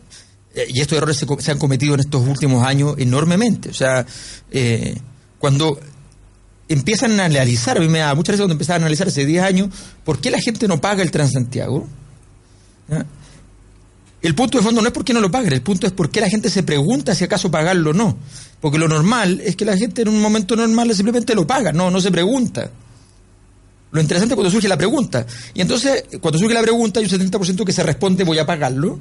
eh, 0.54 0.66
y 0.68 0.80
estos 0.80 0.99
errores 0.99 1.25
se, 1.38 1.50
han 1.50 1.59
cometido 1.59 1.95
en 1.95 2.00
estos 2.00 2.26
últimos 2.26 2.64
años 2.64 2.95
enormemente, 2.99 3.71
o 3.71 3.75
sea, 3.75 4.04
eh, 4.50 4.97
cuando 5.38 5.78
empiezan 6.68 7.18
a 7.21 7.25
analizar, 7.26 7.78
a 7.78 7.80
mí 7.80 7.88
me 7.88 8.00
da 8.00 8.14
muchas 8.14 8.35
veces 8.35 8.40
cuando 8.40 8.54
empezaban 8.54 8.83
a 8.83 8.87
analizar 8.87 9.09
hace 9.09 9.25
10 9.25 9.42
años, 9.42 9.68
¿por 10.04 10.21
qué 10.21 10.30
la 10.30 10.40
gente 10.40 10.68
no 10.68 10.80
paga 10.80 11.02
el 11.02 11.11
Transantiago? 11.11 11.87
¿Ya? 12.88 13.07
El 14.21 14.35
punto 14.35 14.59
de 14.59 14.64
fondo 14.64 14.83
no 14.83 14.88
es 14.88 14.92
por 14.92 15.04
qué 15.04 15.12
no 15.12 15.21
lo 15.21 15.30
paguen, 15.30 15.52
el 15.52 15.62
punto 15.62 15.87
es 15.87 15.92
por 15.92 16.11
qué 16.11 16.21
la 16.21 16.28
gente 16.28 16.50
se 16.50 16.64
pregunta 16.64 17.14
si 17.14 17.25
acaso 17.25 17.50
pagarlo 17.50 17.90
o 17.90 17.92
no. 17.92 18.16
Porque 18.61 18.78
lo 18.78 18.88
normal 18.88 19.40
es 19.45 19.54
que 19.54 19.64
la 19.64 19.76
gente 19.76 20.02
en 20.02 20.09
un 20.09 20.21
momento 20.21 20.57
normal 20.57 20.92
simplemente 20.95 21.35
lo 21.37 21.47
paga, 21.47 21.73
no, 21.73 21.90
no 21.90 22.00
se 22.00 22.11
pregunta. 22.11 22.71
Lo 23.90 24.00
interesante 24.00 24.35
es 24.35 24.37
cuando 24.37 24.50
surge 24.50 24.68
la 24.68 24.76
pregunta. 24.76 25.26
Y 25.54 25.61
entonces, 25.61 26.04
cuando 26.21 26.38
surge 26.38 26.54
la 26.54 26.62
pregunta, 26.62 27.00
hay 27.00 27.07
un 27.07 27.11
70% 27.11 27.64
que 27.64 27.73
se 27.73 27.83
responde 27.83 28.25
voy 28.25 28.38
a 28.38 28.47
pagarlo, 28.47 28.99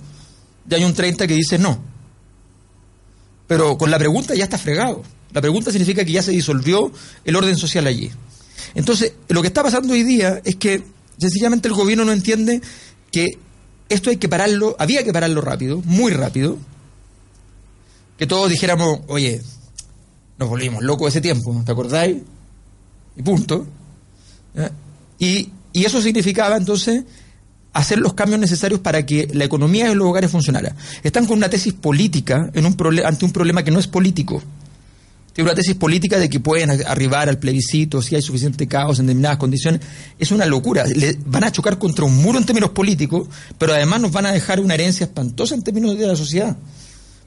y 0.70 0.74
hay 0.75 0.84
un 0.84 0.94
30% 0.94 1.27
que 1.27 1.34
dice 1.34 1.58
no. 1.58 1.79
Pero 3.48 3.77
con 3.77 3.91
la 3.91 3.98
pregunta 3.98 4.36
ya 4.36 4.44
está 4.46 4.58
fregado. 4.58 5.03
La 5.34 5.41
pregunta 5.41 5.72
significa 5.72 6.03
que 6.06 6.12
ya 6.12 6.22
se 6.22 6.32
disolvió 6.32 6.91
el 7.25 7.36
orden 7.36 7.56
social 7.58 7.88
allí. 7.88 8.12
Entonces, 8.75 9.13
lo 9.29 9.41
que 9.41 9.48
está 9.48 9.63
pasando 9.63 9.94
hoy 9.94 10.03
día 10.03 10.41
es 10.44 10.56
que 10.56 10.84
sencillamente 11.17 11.67
el 11.67 11.74
gobierno 11.74 12.06
no 12.06 12.12
entiende 12.12 12.62
que 13.12 13.38
esto 13.89 14.10
hay 14.10 14.17
que 14.17 14.29
pararlo, 14.29 14.75
había 14.79 15.03
que 15.03 15.13
pararlo 15.13 15.41
rápido, 15.41 15.82
muy 15.86 16.12
rápido. 16.12 16.58
Que 18.17 18.27
todos 18.27 18.50
dijéramos, 18.50 19.01
oye, 19.08 19.41
nos 20.38 20.50
volvimos 20.50 20.84
locos 20.84 21.10
ese 21.10 21.22
tiempo, 21.22 21.62
¿te 21.65 21.72
acordáis? 21.72 22.17
Y 23.15 23.22
punto. 23.22 23.65
¿Ya? 24.58 24.72
Y, 25.20 25.52
y 25.72 25.86
eso 25.86 26.02
significaba 26.02 26.58
entonces 26.58 27.04
hacer 27.78 28.00
los 28.00 28.14
cambios 28.14 28.40
necesarios 28.40 28.80
para 28.80 29.06
que 29.06 29.30
la 29.34 29.46
economía 29.46 29.88
de 29.88 29.96
los 29.96 30.08
hogares 30.08 30.32
funcionara. 30.32 30.76
Están 31.04 31.28
con 31.28 31.38
una 31.38 31.50
tesis 31.50 31.74
política 31.74 32.52
ante 33.06 33.26
un 33.26 33.32
problema 33.32 33.64
que 33.64 33.70
no 33.70 33.80
es 33.80 33.88
político. 33.88 34.42
Tiene 35.32 35.52
una 35.52 35.56
tesis 35.56 35.76
política 35.76 36.18
de 36.18 36.28
que 36.28 36.40
pueden 36.40 36.72
arribar 36.72 37.30
al 37.30 37.38
plebiscito 37.38 38.02
si 38.02 38.16
hay 38.16 38.24
suficiente 38.24 38.68
caos 38.68 38.98
en 38.98 39.06
determinadas 39.06 39.38
condiciones. 39.38 39.82
Es 40.18 40.32
una 40.32 40.48
locura. 40.48 40.86
Van 41.28 41.44
a 41.44 41.52
chocar 41.52 41.78
contra 41.78 42.06
un 42.06 42.18
muro 42.18 42.40
en 42.40 42.46
términos 42.46 42.72
políticos, 42.72 43.28
pero 43.60 43.74
además 43.74 44.02
nos 44.02 44.12
van 44.12 44.26
a 44.26 44.32
dejar 44.32 44.60
una 44.60 44.74
herencia 44.74 45.04
espantosa 45.04 45.54
en 45.54 45.62
términos 45.62 45.96
de 45.96 46.08
la 46.08 46.16
sociedad. 46.16 46.58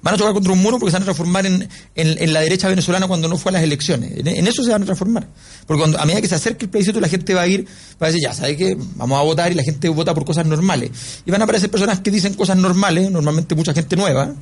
Van 0.02 0.14
a 0.14 0.16
chocar 0.16 0.33
contra 0.33 0.52
un 0.52 0.62
muro 0.62 0.78
porque 0.78 0.90
se 0.90 0.95
van 0.95 1.02
a 1.02 1.04
transformar 1.04 1.45
en, 1.45 1.69
en- 1.95 2.23
en 2.23 2.33
la 2.33 2.40
derecha 2.40 2.69
venezolana 2.69 3.07
cuando 3.07 3.28
no 3.28 3.37
fue 3.37 3.50
a 3.50 3.52
las 3.54 3.62
elecciones. 3.62 4.12
En, 4.16 4.47
eso 4.47 4.62
se 4.64 4.71
van 4.71 4.83
a 4.83 4.87
transformar. 4.87 5.28
Porque 5.66 5.80
cuando, 5.80 5.99
a 6.00 6.07
medida 6.07 6.23
que 6.23 6.28
se 6.28 6.35
acerque 6.37 6.64
el 6.64 6.71
plebiscito, 6.71 7.00
la 7.00 7.09
gente 7.09 7.35
va 7.35 7.42
a 7.42 7.47
ir, 7.47 7.66
va 8.02 8.07
a 8.07 8.11
decir, 8.11 8.23
ya, 8.23 8.33
¿sabe 8.33 8.57
qué? 8.57 8.76
Vamos 8.97 9.19
a 9.19 9.23
votar 9.23 9.52
y 9.52 9.54
la 9.54 9.62
gente 9.62 9.88
vota 9.90 10.14
por 10.14 10.25
cosas 10.25 10.47
normales. 10.47 10.90
Y 11.26 11.30
van 11.30 11.42
a 11.42 11.45
aparecer 11.45 11.71
personas 11.71 12.00
que 12.00 12.11
dicen 12.11 12.33
cosas 12.35 12.57
normales, 12.57 13.11
normalmente 13.11 13.54
mucha 13.54 13.75
gente 13.75 13.95
nueva, 13.97 14.35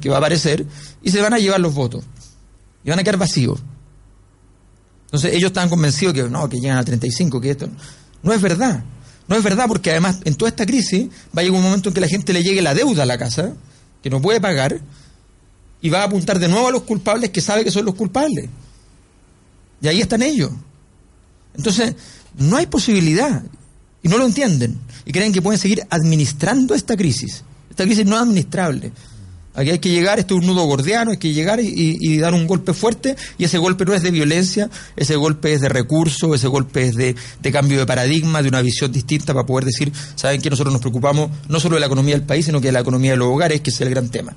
que 0.00 0.08
va 0.08 0.16
a 0.16 0.18
aparecer, 0.18 0.66
y 1.02 1.10
se 1.10 1.20
van 1.22 1.34
a 1.34 1.38
llevar 1.38 1.60
los 1.60 1.72
votos. 1.72 2.04
Y 2.84 2.90
van 2.90 2.98
a 2.98 3.02
quedar 3.04 3.16
vacíos. 3.18 3.60
Entonces 5.06 5.32
ellos 5.34 5.48
estaban 5.50 5.68
convencidos 5.68 6.14
que 6.14 6.22
no, 6.24 6.48
que 6.48 6.58
llegan 6.58 6.78
a 6.78 6.84
35, 6.84 7.40
que 7.40 7.50
esto. 7.50 7.68
No 8.22 8.32
es 8.32 8.40
verdad. 8.40 8.82
No 9.28 9.36
es 9.36 9.42
verdad 9.44 9.66
porque 9.68 9.90
además 9.90 10.18
en 10.24 10.34
toda 10.34 10.48
esta 10.48 10.66
crisis 10.66 11.06
va 11.36 11.40
a 11.40 11.44
llegar 11.44 11.58
un 11.58 11.64
momento 11.64 11.88
en 11.90 11.94
que 11.94 12.00
la 12.00 12.08
gente 12.08 12.32
le 12.32 12.42
llegue 12.42 12.62
la 12.62 12.74
deuda 12.74 13.04
a 13.04 13.06
la 13.06 13.16
casa, 13.18 13.52
que 14.02 14.10
no 14.10 14.20
puede 14.20 14.40
pagar, 14.40 14.80
y 15.82 15.88
va 15.88 16.02
a 16.02 16.04
apuntar 16.04 16.38
de 16.38 16.48
nuevo 16.48 16.68
a 16.68 16.72
los 16.72 16.82
culpables 16.82 17.30
que 17.30 17.40
sabe 17.40 17.64
que 17.64 17.70
son 17.70 17.84
los 17.84 17.94
culpables. 17.94 18.48
Y 19.80 19.88
ahí 19.88 20.00
están 20.00 20.22
ellos. 20.22 20.50
Entonces, 21.54 21.94
no 22.36 22.56
hay 22.56 22.66
posibilidad. 22.66 23.42
Y 24.02 24.08
no 24.08 24.18
lo 24.18 24.26
entienden. 24.26 24.78
Y 25.04 25.12
creen 25.12 25.32
que 25.32 25.42
pueden 25.42 25.58
seguir 25.58 25.86
administrando 25.88 26.74
esta 26.74 26.96
crisis. 26.96 27.44
Esta 27.70 27.84
crisis 27.84 28.04
no 28.04 28.16
es 28.16 28.22
administrable. 28.22 28.92
Aquí 29.60 29.68
hay 29.68 29.78
que 29.78 29.90
llegar, 29.90 30.18
esto 30.18 30.34
es 30.34 30.40
un 30.40 30.46
nudo 30.46 30.64
gordiano, 30.64 31.10
hay 31.10 31.18
que 31.18 31.34
llegar 31.34 31.60
y, 31.60 32.16
dar 32.16 32.32
un 32.32 32.46
golpe 32.46 32.72
fuerte, 32.72 33.14
y 33.36 33.44
ese 33.44 33.58
golpe 33.58 33.84
no 33.84 33.92
es 33.92 34.00
de 34.02 34.10
violencia, 34.10 34.70
ese 34.96 35.16
golpe 35.16 35.52
es 35.52 35.60
de 35.60 35.68
recursos, 35.68 36.34
ese 36.34 36.48
golpe 36.48 36.84
es 36.84 36.94
de, 36.94 37.14
de 37.42 37.52
cambio 37.52 37.78
de 37.78 37.84
paradigma, 37.84 38.40
de 38.40 38.48
una 38.48 38.62
visión 38.62 38.90
distinta 38.90 39.34
para 39.34 39.44
poder 39.44 39.66
decir, 39.66 39.92
saben 40.14 40.40
que 40.40 40.48
nosotros 40.48 40.72
nos 40.72 40.80
preocupamos 40.80 41.30
no 41.48 41.60
solo 41.60 41.74
de 41.74 41.80
la 41.80 41.86
economía 41.86 42.14
del 42.14 42.24
país, 42.24 42.46
sino 42.46 42.58
que 42.58 42.68
de 42.68 42.72
la 42.72 42.80
economía 42.80 43.10
de 43.10 43.18
los 43.18 43.28
hogares, 43.28 43.60
que 43.60 43.68
es 43.68 43.78
el 43.82 43.90
gran 43.90 44.08
tema. 44.08 44.34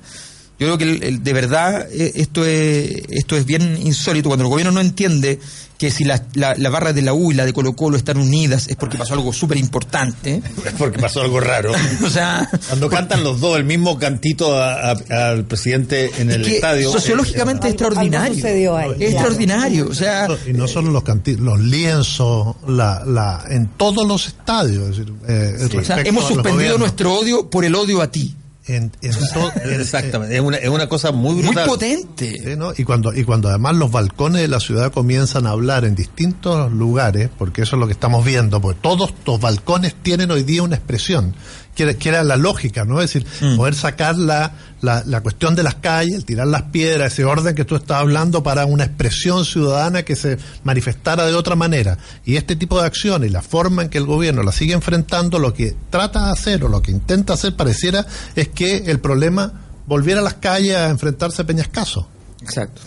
Yo 0.58 0.66
creo 0.68 0.78
que 0.78 0.84
el- 0.84 1.02
el- 1.02 1.22
de 1.24 1.32
verdad 1.32 1.88
eh, 1.90 2.12
esto 2.14 2.44
es, 2.46 3.02
esto 3.10 3.36
es 3.36 3.44
bien 3.44 3.76
insólito, 3.82 4.28
cuando 4.28 4.44
el 4.44 4.50
gobierno 4.50 4.70
no 4.72 4.80
entiende 4.80 5.40
que 5.76 5.90
si 5.90 6.04
la, 6.04 6.22
la, 6.34 6.54
la 6.56 6.70
barra 6.70 6.92
de 6.92 7.02
la 7.02 7.12
U 7.12 7.32
y 7.32 7.34
la 7.34 7.44
de 7.44 7.52
Colo 7.52 7.74
Colo 7.74 7.96
están 7.96 8.16
unidas 8.18 8.68
es 8.68 8.76
porque 8.76 8.96
pasó 8.96 9.14
algo 9.14 9.32
súper 9.32 9.58
importante. 9.58 10.40
Porque 10.78 11.00
pasó 11.00 11.20
algo 11.22 11.40
raro. 11.40 11.72
o 12.04 12.08
sea, 12.08 12.48
Cuando 12.68 12.88
cantan 12.88 13.24
los 13.24 13.40
dos 13.40 13.56
el 13.58 13.64
mismo 13.64 13.98
cantito 13.98 14.56
a- 14.56 14.92
a- 14.92 15.30
al 15.30 15.44
presidente 15.44 16.12
en 16.18 16.30
el 16.30 16.42
es 16.42 16.48
estadio. 16.54 16.92
sociológicamente 16.92 17.66
es 17.66 17.74
Algo- 17.74 17.86
algo 17.86 18.00
extraordinario. 18.00 18.34
sucedió 18.36 18.76
ahí, 18.76 18.90
es 18.92 18.96
claro. 18.96 19.10
extraordinario. 19.10 19.88
O 19.88 19.94
sea, 19.94 20.28
Y 20.46 20.52
no 20.52 20.68
solo 20.68 20.92
los 20.92 21.02
canti- 21.02 21.36
los 21.36 21.58
lienzos, 21.58 22.54
la, 22.68 23.02
la, 23.04 23.44
en 23.50 23.66
todos 23.76 24.06
los 24.06 24.28
estadios. 24.28 24.90
es 24.90 24.96
decir, 24.98 25.12
eh, 25.28 25.54
o 25.56 25.58
sea, 25.68 25.68
respecto 25.80 26.08
hemos 26.08 26.28
suspendido 26.28 26.78
nuestro 26.78 27.12
odio 27.14 27.50
por 27.50 27.64
el 27.64 27.74
odio 27.74 28.00
a 28.00 28.10
ti. 28.12 28.34
En, 28.66 28.90
en 29.02 29.12
Exactamente, 29.80 30.36
es 30.36 30.40
una, 30.40 30.56
es 30.56 30.70
una 30.70 30.88
cosa 30.88 31.12
muy 31.12 31.34
Muy 31.34 31.54
potente. 31.54 32.40
Sí, 32.42 32.56
¿no? 32.56 32.72
Y 32.76 32.84
cuando 32.84 33.14
y 33.14 33.24
cuando 33.24 33.48
además 33.48 33.76
los 33.76 33.90
balcones 33.90 34.40
de 34.40 34.48
la 34.48 34.58
ciudad 34.58 34.90
comienzan 34.90 35.46
a 35.46 35.50
hablar 35.50 35.84
en 35.84 35.94
distintos 35.94 36.72
lugares, 36.72 37.28
porque 37.36 37.62
eso 37.62 37.76
es 37.76 37.80
lo 37.80 37.86
que 37.86 37.92
estamos 37.92 38.24
viendo, 38.24 38.62
porque 38.62 38.78
todos 38.80 39.12
los 39.26 39.38
balcones 39.38 39.94
tienen 39.94 40.30
hoy 40.30 40.44
día 40.44 40.62
una 40.62 40.76
expresión, 40.76 41.34
que, 41.74 41.96
que 41.96 42.08
era 42.08 42.24
la 42.24 42.36
lógica, 42.36 42.86
¿no? 42.86 43.02
Es 43.02 43.12
decir, 43.12 43.26
poder 43.56 43.74
sacar 43.74 44.16
la, 44.16 44.54
la, 44.84 45.02
la 45.06 45.20
cuestión 45.22 45.54
de 45.54 45.62
las 45.62 45.76
calles, 45.76 46.14
el 46.14 46.24
tirar 46.24 46.46
las 46.46 46.62
piedras, 46.64 47.12
ese 47.12 47.24
orden 47.24 47.54
que 47.54 47.64
tú 47.64 47.74
estás 47.76 47.98
hablando 47.98 48.42
para 48.42 48.66
una 48.66 48.84
expresión 48.84 49.44
ciudadana 49.44 50.04
que 50.04 50.14
se 50.14 50.38
manifestara 50.62 51.26
de 51.26 51.34
otra 51.34 51.56
manera. 51.56 51.98
Y 52.24 52.36
este 52.36 52.56
tipo 52.56 52.80
de 52.80 52.86
acciones 52.86 53.30
y 53.30 53.32
la 53.32 53.42
forma 53.42 53.82
en 53.82 53.88
que 53.88 53.98
el 53.98 54.06
gobierno 54.06 54.42
la 54.42 54.52
sigue 54.52 54.74
enfrentando, 54.74 55.38
lo 55.38 55.54
que 55.54 55.74
trata 55.90 56.26
de 56.26 56.32
hacer 56.32 56.64
o 56.64 56.68
lo 56.68 56.82
que 56.82 56.90
intenta 56.90 57.34
hacer 57.34 57.56
pareciera 57.56 58.06
es 58.36 58.48
que 58.48 58.76
el 58.76 59.00
problema 59.00 59.62
volviera 59.86 60.20
a 60.20 60.24
las 60.24 60.34
calles 60.34 60.76
a 60.76 60.90
enfrentarse 60.90 61.42
a 61.42 61.46
Peñascaso. 61.46 62.08
Exacto. 62.40 62.82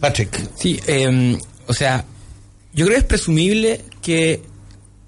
Patrick. 0.00 0.50
Sí, 0.56 0.80
eh, 0.86 1.38
o 1.66 1.72
sea, 1.74 2.04
yo 2.74 2.86
creo 2.86 2.96
que 2.96 3.02
es 3.02 3.08
presumible 3.08 3.84
que 4.00 4.42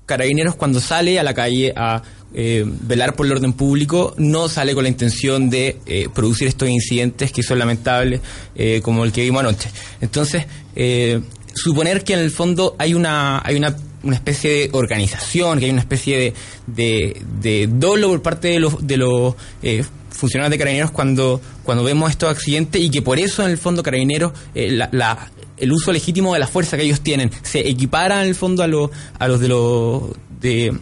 Carabineros 0.06 0.56
cuando 0.56 0.80
sale 0.80 1.18
a 1.18 1.22
la 1.22 1.32
calle 1.32 1.72
a 1.74 2.02
eh, 2.34 2.64
velar 2.66 3.14
por 3.16 3.26
el 3.26 3.32
orden 3.32 3.52
público 3.52 4.14
no 4.18 4.48
sale 4.48 4.74
con 4.74 4.82
la 4.84 4.88
intención 4.90 5.50
de 5.50 5.78
eh, 5.86 6.08
producir 6.12 6.48
estos 6.48 6.68
incidentes 6.68 7.32
que 7.32 7.42
son 7.42 7.58
lamentables 7.58 8.20
eh, 8.56 8.80
como 8.82 9.04
el 9.04 9.12
que 9.12 9.22
vimos 9.22 9.40
anoche. 9.40 9.70
Entonces, 10.00 10.44
eh, 10.76 11.20
suponer 11.54 12.02
que 12.04 12.14
en 12.14 12.18
el 12.20 12.30
fondo 12.30 12.74
hay 12.78 12.94
una 12.94 13.40
hay 13.44 13.56
una, 13.56 13.76
una 14.02 14.16
especie 14.16 14.50
de 14.50 14.70
organización, 14.72 15.58
que 15.58 15.66
hay 15.66 15.70
una 15.70 15.80
especie 15.80 16.18
de, 16.18 16.34
de, 16.66 17.22
de 17.40 17.68
por 18.08 18.22
parte 18.22 18.48
de 18.48 18.58
los 18.60 18.84
de 18.86 18.96
los 18.96 19.34
eh, 19.62 19.84
funcionarios 20.10 20.50
de 20.50 20.58
carabineros 20.58 20.90
cuando 20.90 21.40
cuando 21.62 21.84
vemos 21.84 22.10
estos 22.10 22.30
accidentes 22.30 22.80
y 22.82 22.90
que 22.90 23.02
por 23.02 23.18
eso 23.18 23.44
en 23.44 23.50
el 23.50 23.58
fondo 23.58 23.82
carabineros 23.82 24.32
eh, 24.54 24.70
la, 24.70 24.88
la- 24.92 25.30
el 25.56 25.70
uso 25.72 25.92
legítimo 25.92 26.34
de 26.34 26.40
la 26.40 26.48
fuerza 26.48 26.76
que 26.76 26.82
ellos 26.82 27.00
tienen 27.00 27.30
se 27.42 27.60
equipara 27.68 28.22
en 28.22 28.28
el 28.28 28.34
fondo 28.34 28.64
a 28.64 28.66
los 28.66 28.90
a 29.20 29.28
los 29.28 29.38
de 29.38 29.46
los 29.48 30.02
de 30.40 30.72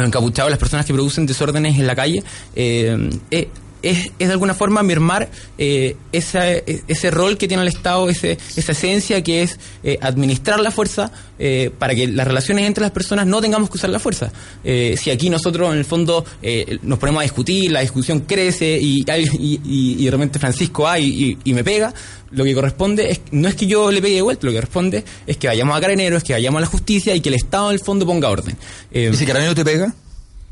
los 0.00 0.06
encapuchados, 0.08 0.50
las 0.50 0.58
personas 0.58 0.86
que 0.86 0.92
producen 0.92 1.26
desórdenes 1.26 1.78
en 1.78 1.86
la 1.86 1.94
calle, 1.94 2.22
eh, 2.54 3.10
eh, 3.30 3.48
es, 3.90 4.10
es 4.18 4.26
de 4.28 4.32
alguna 4.32 4.54
forma 4.54 4.82
mermar 4.82 5.28
eh, 5.58 5.96
ese 6.12 7.10
rol 7.10 7.36
que 7.38 7.48
tiene 7.48 7.62
el 7.62 7.68
Estado, 7.68 8.08
ese, 8.08 8.38
esa 8.56 8.72
esencia 8.72 9.22
que 9.22 9.42
es 9.42 9.58
eh, 9.82 9.98
administrar 10.00 10.60
la 10.60 10.70
fuerza 10.70 11.10
eh, 11.38 11.70
para 11.78 11.94
que 11.94 12.06
las 12.08 12.26
relaciones 12.26 12.66
entre 12.66 12.82
las 12.82 12.90
personas 12.90 13.26
no 13.26 13.40
tengamos 13.40 13.68
que 13.70 13.76
usar 13.76 13.90
la 13.90 13.98
fuerza. 13.98 14.32
Eh, 14.62 14.96
si 15.00 15.10
aquí 15.10 15.30
nosotros 15.30 15.72
en 15.72 15.78
el 15.78 15.84
fondo 15.84 16.24
eh, 16.42 16.78
nos 16.82 16.98
ponemos 16.98 17.20
a 17.20 17.22
discutir, 17.24 17.70
la 17.70 17.80
discusión 17.80 18.20
crece 18.20 18.78
y, 18.80 19.04
y, 19.38 19.60
y- 19.64 20.04
de 20.04 20.10
repente 20.10 20.38
Francisco 20.38 20.84
va 20.84 20.98
y, 20.98 21.36
me 21.44 21.64
pega, 21.64 21.92
lo 22.30 22.44
que 22.44 22.54
corresponde 22.54 23.10
es 23.10 23.20
no 23.30 23.48
es 23.48 23.54
que 23.54 23.66
yo 23.66 23.90
le 23.90 24.00
pegue 24.02 24.16
de 24.16 24.22
vuelta, 24.22 24.46
lo 24.46 24.52
que 24.52 24.56
corresponde 24.58 25.04
es 25.26 25.36
que 25.36 25.46
vayamos 25.46 25.76
a 25.76 25.80
carabineros, 25.80 26.22
que 26.24 26.32
vayamos 26.32 26.58
a 26.58 26.60
la 26.62 26.66
justicia 26.66 27.14
y 27.14 27.20
que 27.20 27.28
el 27.28 27.36
Estado 27.36 27.70
en 27.70 27.74
el 27.74 27.80
fondo 27.80 28.06
ponga 28.06 28.28
orden. 28.28 28.56
¿Y 28.92 29.16
si 29.16 29.26
te 29.26 29.64
pega? 29.64 29.94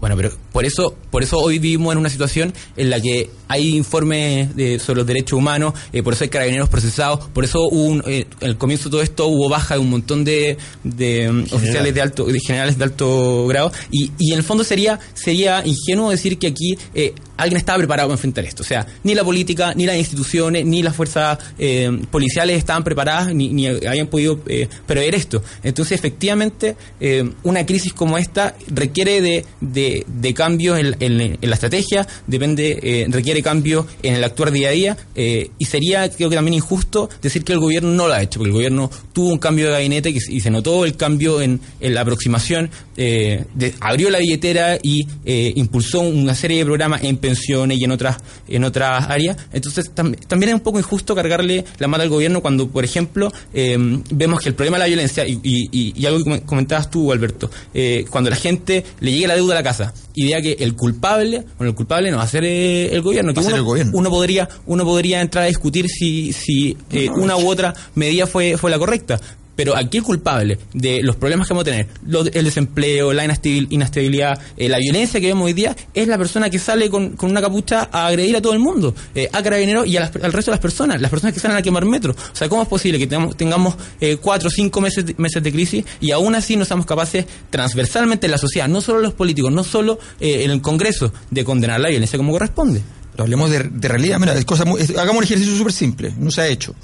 Bueno, 0.03 0.17
pero 0.17 0.33
por 0.53 0.65
eso, 0.67 0.95
por 1.11 1.23
eso 1.23 1.39
hoy 1.39 1.59
vivimos 1.61 1.93
en 1.93 1.99
una 1.99 2.11
situación 2.11 2.53
en 2.77 2.91
la 2.91 3.01
que 3.01 3.31
hay 3.47 3.77
informes 3.77 4.55
de- 4.57 4.79
sobre 4.81 4.99
los 4.99 5.07
derechos 5.07 5.39
humanos, 5.39 5.75
eh, 5.93 6.03
por 6.03 6.13
eso 6.15 6.25
hay 6.25 6.29
carabineros 6.29 6.69
procesados, 6.69 7.29
por 7.33 7.45
eso 7.45 7.61
hubo 7.71 7.85
un, 7.85 8.03
eh, 8.07 8.27
al 8.41 8.59
comienzo 8.59 8.89
de 8.89 8.91
todo 8.91 9.03
esto 9.03 9.27
hubo 9.29 9.49
baja 9.49 9.75
de 9.75 9.81
un 9.81 9.91
montón 9.91 10.25
de, 10.25 10.59
de, 10.83 11.31
mm, 11.31 11.45
oficiales 11.55 11.95
de 11.95 12.01
alto, 12.03 12.25
de 12.25 12.41
generales 12.41 12.77
de 12.79 12.85
alto 12.85 13.47
grado, 13.47 13.71
y, 13.93 14.11
y 14.19 14.33
en 14.33 14.39
el 14.39 14.45
fondo 14.45 14.65
sería, 14.65 14.99
sería 15.15 15.63
ingenuo 15.65 16.11
decir 16.11 16.37
que 16.37 16.49
aquí 16.49 16.77
eh, 16.95 17.15
alguien 17.37 17.59
estaba 17.59 17.79
preparado 17.79 18.09
para 18.09 18.15
enfrentar 18.15 18.45
esto. 18.45 18.63
O 18.63 18.67
sea, 18.67 18.87
ni 19.05 19.15
la 19.15 19.25
política, 19.25 19.73
ni 19.75 19.87
las 19.87 19.97
instituciones, 19.97 20.65
ni 20.65 20.83
las 20.83 20.95
fuerzas 20.95 21.39
eh, 21.59 21.91
policiales 22.11 22.59
estaban 22.59 22.85
preparadas, 22.85 23.35
ni, 23.35 23.67
habían 23.67 24.07
podido 24.07 24.41
eh, 24.47 24.69
prever 24.87 25.15
esto. 25.15 25.43
Entonces, 25.63 25.99
efectivamente, 25.99 26.77
eh, 27.01 27.29
una 27.43 27.65
crisis 27.67 27.93
como 27.93 28.19
esta 28.19 28.55
requiere 28.69 29.21
de, 29.21 29.45
de, 29.61 30.35
cambios 30.35 30.79
en, 30.79 31.39
la 31.41 31.55
estrategia, 31.55 32.07
depende, 32.27 32.79
eh, 32.83 33.07
requiere 33.09 33.43
cambios 33.43 33.87
en 34.03 34.15
el 34.15 34.25
actuar 34.25 34.51
día 34.51 34.69
a 34.69 34.73
día, 34.73 34.97
y 35.15 35.65
sería, 35.65 36.09
creo 36.11 36.31
que 36.31 36.37
también 36.37 36.55
injusto 36.55 37.09
decir 37.21 37.45
que 37.45 37.53
el 37.53 37.59
gobierno 37.59 37.91
no 37.91 38.09
lo 38.09 38.15
ha 38.15 38.23
hecho, 38.23 38.39
porque 38.39 38.51
el 38.51 38.55
gobierno 38.55 38.91
tuvo 39.13 39.29
un 39.29 39.39
cambio 39.39 39.67
de 39.67 39.73
gabinete 39.73 40.11
y 40.11 40.41
se 40.41 40.51
notó 40.51 40.85
el 40.85 40.97
cambio 40.97 41.41
en 41.41 41.61
la 41.81 42.01
aproximación, 42.01 42.71
eh, 42.97 43.45
de- 43.55 43.75
abrió 43.81 44.11
la 44.11 44.19
billetera 44.19 44.79
y 44.83 45.07
eh, 45.25 45.53
impulsó 45.57 46.01
una 46.01 46.35
serie 46.35 46.59
de 46.59 46.65
programas 46.65 47.03
en 47.05 47.17
pensiones 47.17 47.79
y 47.79 47.85
en 47.85 47.91
otras 47.93 48.17
en 48.49 48.65
otras 48.65 49.09
áreas. 49.09 49.37
Entonces 49.53 49.91
tam- 49.95 50.17
también 50.27 50.51
es 50.51 50.55
un 50.55 50.61
poco 50.61 50.79
injusto 50.79 51.15
cargarle 51.15 51.65
la 51.79 51.89
mano 51.89 52.03
al 52.03 52.09
gobierno 52.11 52.41
cuando, 52.43 52.69
por 52.69 52.85
ejemplo, 52.85 53.33
eh, 53.55 53.77
vemos 54.11 54.41
que 54.41 54.49
el 54.51 54.55
problema 54.55 54.77
de 54.77 54.81
la 54.81 54.87
violencia, 54.87 55.27
y, 55.27 55.39
y- 55.43 55.69
y- 55.73 55.93
y 55.97 56.07
algo 56.07 56.19
que 56.19 56.25
com- 56.25 56.41
comentabas 56.41 56.91
tú, 56.91 57.13
Alberto, 57.13 57.51
eh, 57.75 58.05
cuando 58.11 58.31
la 58.31 58.37
gente 58.37 58.85
le 59.01 59.13
llegue 59.13 59.27
la 59.27 59.35
deuda 59.37 59.53
a 59.55 59.57
la 59.57 59.63
casa 59.63 59.95
y 60.15 60.27
vea 60.27 60.43
que 60.43 60.57
el 60.61 60.75
culpable, 60.75 61.45
bueno, 61.59 61.71
el 61.71 61.75
culpable 61.77 62.11
no 62.11 62.19
va 62.19 62.25
a 62.25 62.29
ser 62.29 62.45
eh, 62.45 62.95
el 62.95 63.01
gobierno, 63.03 63.33
que 63.33 63.41
Va 63.41 63.43
a 63.43 63.45
ser 63.45 63.53
uno, 63.55 63.61
el 63.63 63.65
gobierno. 63.67 63.93
uno 63.95 64.11
podría 64.11 64.49
uno 64.67 64.85
podría 64.85 65.21
entrar 65.21 65.45
a 65.45 65.47
discutir 65.49 65.89
si, 65.89 66.33
si 66.33 66.77
eh, 66.91 67.09
una 67.11 67.37
u 67.37 67.49
otra 67.49 67.75
medida 67.95 68.27
fue, 68.27 68.57
fue 68.59 68.71
la 68.71 68.79
correcta. 68.79 69.19
Pero 69.55 69.77
aquí 69.77 69.99
el 69.99 70.03
culpable 70.03 70.59
de 70.73 71.03
los 71.03 71.17
problemas 71.17 71.47
que 71.47 71.53
vamos 71.55 71.63
a 71.63 71.71
tener, 71.71 71.89
lo- 72.07 72.25
el 72.25 72.45
desempleo, 72.45 73.13
la 73.13 73.25
inestabilidad, 73.71 74.41
eh, 74.57 74.69
la 74.69 74.79
violencia 74.79 75.21
que 75.21 75.27
vemos 75.27 75.45
hoy 75.47 75.53
día, 75.53 75.77
es 75.93 76.09
la 76.09 76.17
persona 76.19 76.49
que 76.49 76.59
sale 76.59 76.89
con, 76.89 77.17
con 77.17 77.31
una 77.31 77.41
capucha 77.41 77.89
a 77.93 78.07
agredir 78.07 78.37
a 78.37 78.41
todo 78.43 78.53
el 78.55 78.59
mundo, 78.61 78.95
eh, 79.15 79.29
a 79.33 79.43
carabineros 79.43 79.87
y 79.87 79.97
a 79.97 80.01
las- 80.01 80.17
al 80.17 80.33
resto 80.33 80.51
de 80.51 80.55
las 80.57 80.61
personas, 80.61 81.01
las 81.01 81.11
personas 81.11 81.35
que 81.35 81.41
salen 81.41 81.57
a 81.57 81.63
quemar 81.63 81.85
metro. 81.85 82.13
O 82.13 82.37
sea, 82.37 82.49
¿cómo 82.49 82.63
es 82.63 82.69
posible 82.69 82.99
que 82.99 83.07
tengamos, 83.07 83.37
tengamos 83.37 83.75
eh, 84.01 84.17
cuatro 84.21 84.49
o 84.49 84.51
cinco 84.51 84.81
meses 84.81 85.05
meses 85.19 85.43
de 85.43 85.53
crisis 85.53 85.85
y 86.01 86.11
aún 86.13 86.35
así 86.35 86.57
no 86.57 86.65
seamos 86.65 86.87
capaces 86.87 87.27
transversalmente 87.51 88.27
en 88.27 88.31
la 88.33 88.39
sociedad, 88.39 88.69
no 88.69 88.81
solo 88.81 89.01
los 89.01 89.13
políticos, 89.15 89.53
no 89.53 89.65
solo 89.65 89.99
eh, 90.21 90.45
en 90.45 90.51
el 90.51 90.61
Congreso, 90.63 91.13
de 91.31 91.45
condenar 91.45 91.79
la 91.81 91.89
violencia 91.89 92.17
como 92.17 92.33
corresponde? 92.33 92.81
Hablemos 93.19 93.51
de, 93.51 93.59
de 93.71 93.89
realidad. 93.89 94.19
Mira, 94.19 94.35
es 94.35 94.45
cosa 94.47 94.65
muy- 94.65 94.81
hagamos 94.81 95.17
un 95.19 95.25
ejercicio 95.25 95.55
súper 95.57 95.73
simple. 95.75 96.15
No 96.19 96.31
se 96.31 96.41
ha 96.41 96.47
hecho. 96.49 96.75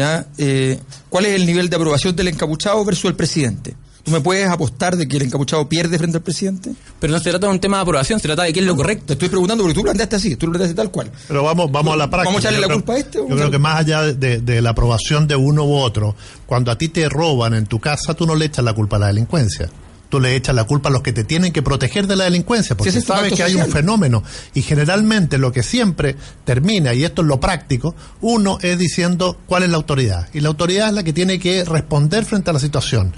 ¿Ya? 0.00 0.26
Eh, 0.38 0.78
¿Cuál 1.08 1.26
es 1.26 1.34
el 1.34 1.46
nivel 1.46 1.68
de 1.68 1.76
aprobación 1.76 2.16
del 2.16 2.28
encapuchado 2.28 2.84
versus 2.84 3.04
el 3.06 3.14
presidente? 3.16 3.74
¿Tú 4.02 4.10
me 4.12 4.20
puedes 4.22 4.48
apostar 4.48 4.96
de 4.96 5.06
que 5.06 5.18
el 5.18 5.24
encapuchado 5.24 5.68
pierde 5.68 5.98
frente 5.98 6.16
al 6.16 6.22
presidente? 6.22 6.72
Pero 6.98 7.12
no 7.12 7.18
se 7.20 7.28
trata 7.28 7.46
de 7.48 7.52
un 7.52 7.60
tema 7.60 7.76
de 7.76 7.82
aprobación, 7.82 8.18
se 8.18 8.28
trata 8.28 8.44
de 8.44 8.52
qué 8.54 8.60
es 8.60 8.66
lo 8.66 8.74
correcto. 8.74 9.04
Te 9.08 9.12
estoy 9.12 9.28
preguntando 9.28 9.62
porque 9.62 9.74
tú 9.74 9.80
lo 9.80 9.84
planteaste 9.84 10.16
así, 10.16 10.36
tú 10.36 10.46
lo 10.46 10.52
planteaste 10.52 10.74
tal 10.74 10.90
cual. 10.90 11.10
Pero 11.28 11.44
vamos, 11.44 11.70
vamos 11.70 11.92
a 11.92 11.96
la 11.98 12.08
práctica. 12.08 12.30
¿Vamos 12.30 12.38
a 12.44 12.48
echarle 12.48 12.56
Yo 12.56 12.60
la 12.62 12.66
creo- 12.68 12.76
culpa 12.78 12.92
a 12.94 12.98
este 12.98 13.18
o 13.18 13.28
Yo 13.28 13.36
creo 13.36 13.50
que 13.50 13.58
más 13.58 13.76
allá 13.76 14.02
de, 14.04 14.40
de 14.40 14.62
la 14.62 14.70
aprobación 14.70 15.28
de 15.28 15.36
uno 15.36 15.64
u 15.64 15.74
otro, 15.76 16.16
cuando 16.46 16.70
a 16.70 16.78
ti 16.78 16.88
te 16.88 17.06
roban 17.10 17.52
en 17.52 17.66
tu 17.66 17.78
casa, 17.78 18.14
tú 18.14 18.26
no 18.26 18.34
le 18.34 18.46
echas 18.46 18.64
la 18.64 18.72
culpa 18.72 18.96
a 18.96 19.00
la 19.00 19.06
delincuencia. 19.08 19.68
Tú 20.10 20.20
le 20.20 20.36
echas 20.36 20.54
la 20.54 20.64
culpa 20.64 20.90
a 20.90 20.92
los 20.92 21.02
que 21.02 21.12
te 21.12 21.24
tienen 21.24 21.52
que 21.52 21.62
proteger 21.62 22.06
de 22.06 22.16
la 22.16 22.24
delincuencia, 22.24 22.76
porque 22.76 22.92
Sí, 22.92 23.00
sabes 23.00 23.32
que 23.32 23.42
hay 23.42 23.54
un 23.54 23.68
fenómeno. 23.68 24.22
Y 24.52 24.62
generalmente 24.62 25.38
lo 25.38 25.52
que 25.52 25.62
siempre 25.62 26.16
termina, 26.44 26.92
y 26.92 27.04
esto 27.04 27.22
es 27.22 27.28
lo 27.28 27.40
práctico, 27.40 27.94
uno 28.20 28.58
es 28.60 28.76
diciendo 28.76 29.38
cuál 29.46 29.62
es 29.62 29.70
la 29.70 29.76
autoridad. 29.76 30.28
Y 30.34 30.40
la 30.40 30.48
autoridad 30.48 30.88
es 30.88 30.94
la 30.94 31.04
que 31.04 31.12
tiene 31.12 31.38
que 31.38 31.64
responder 31.64 32.24
frente 32.24 32.50
a 32.50 32.52
la 32.52 32.60
situación. 32.60 33.14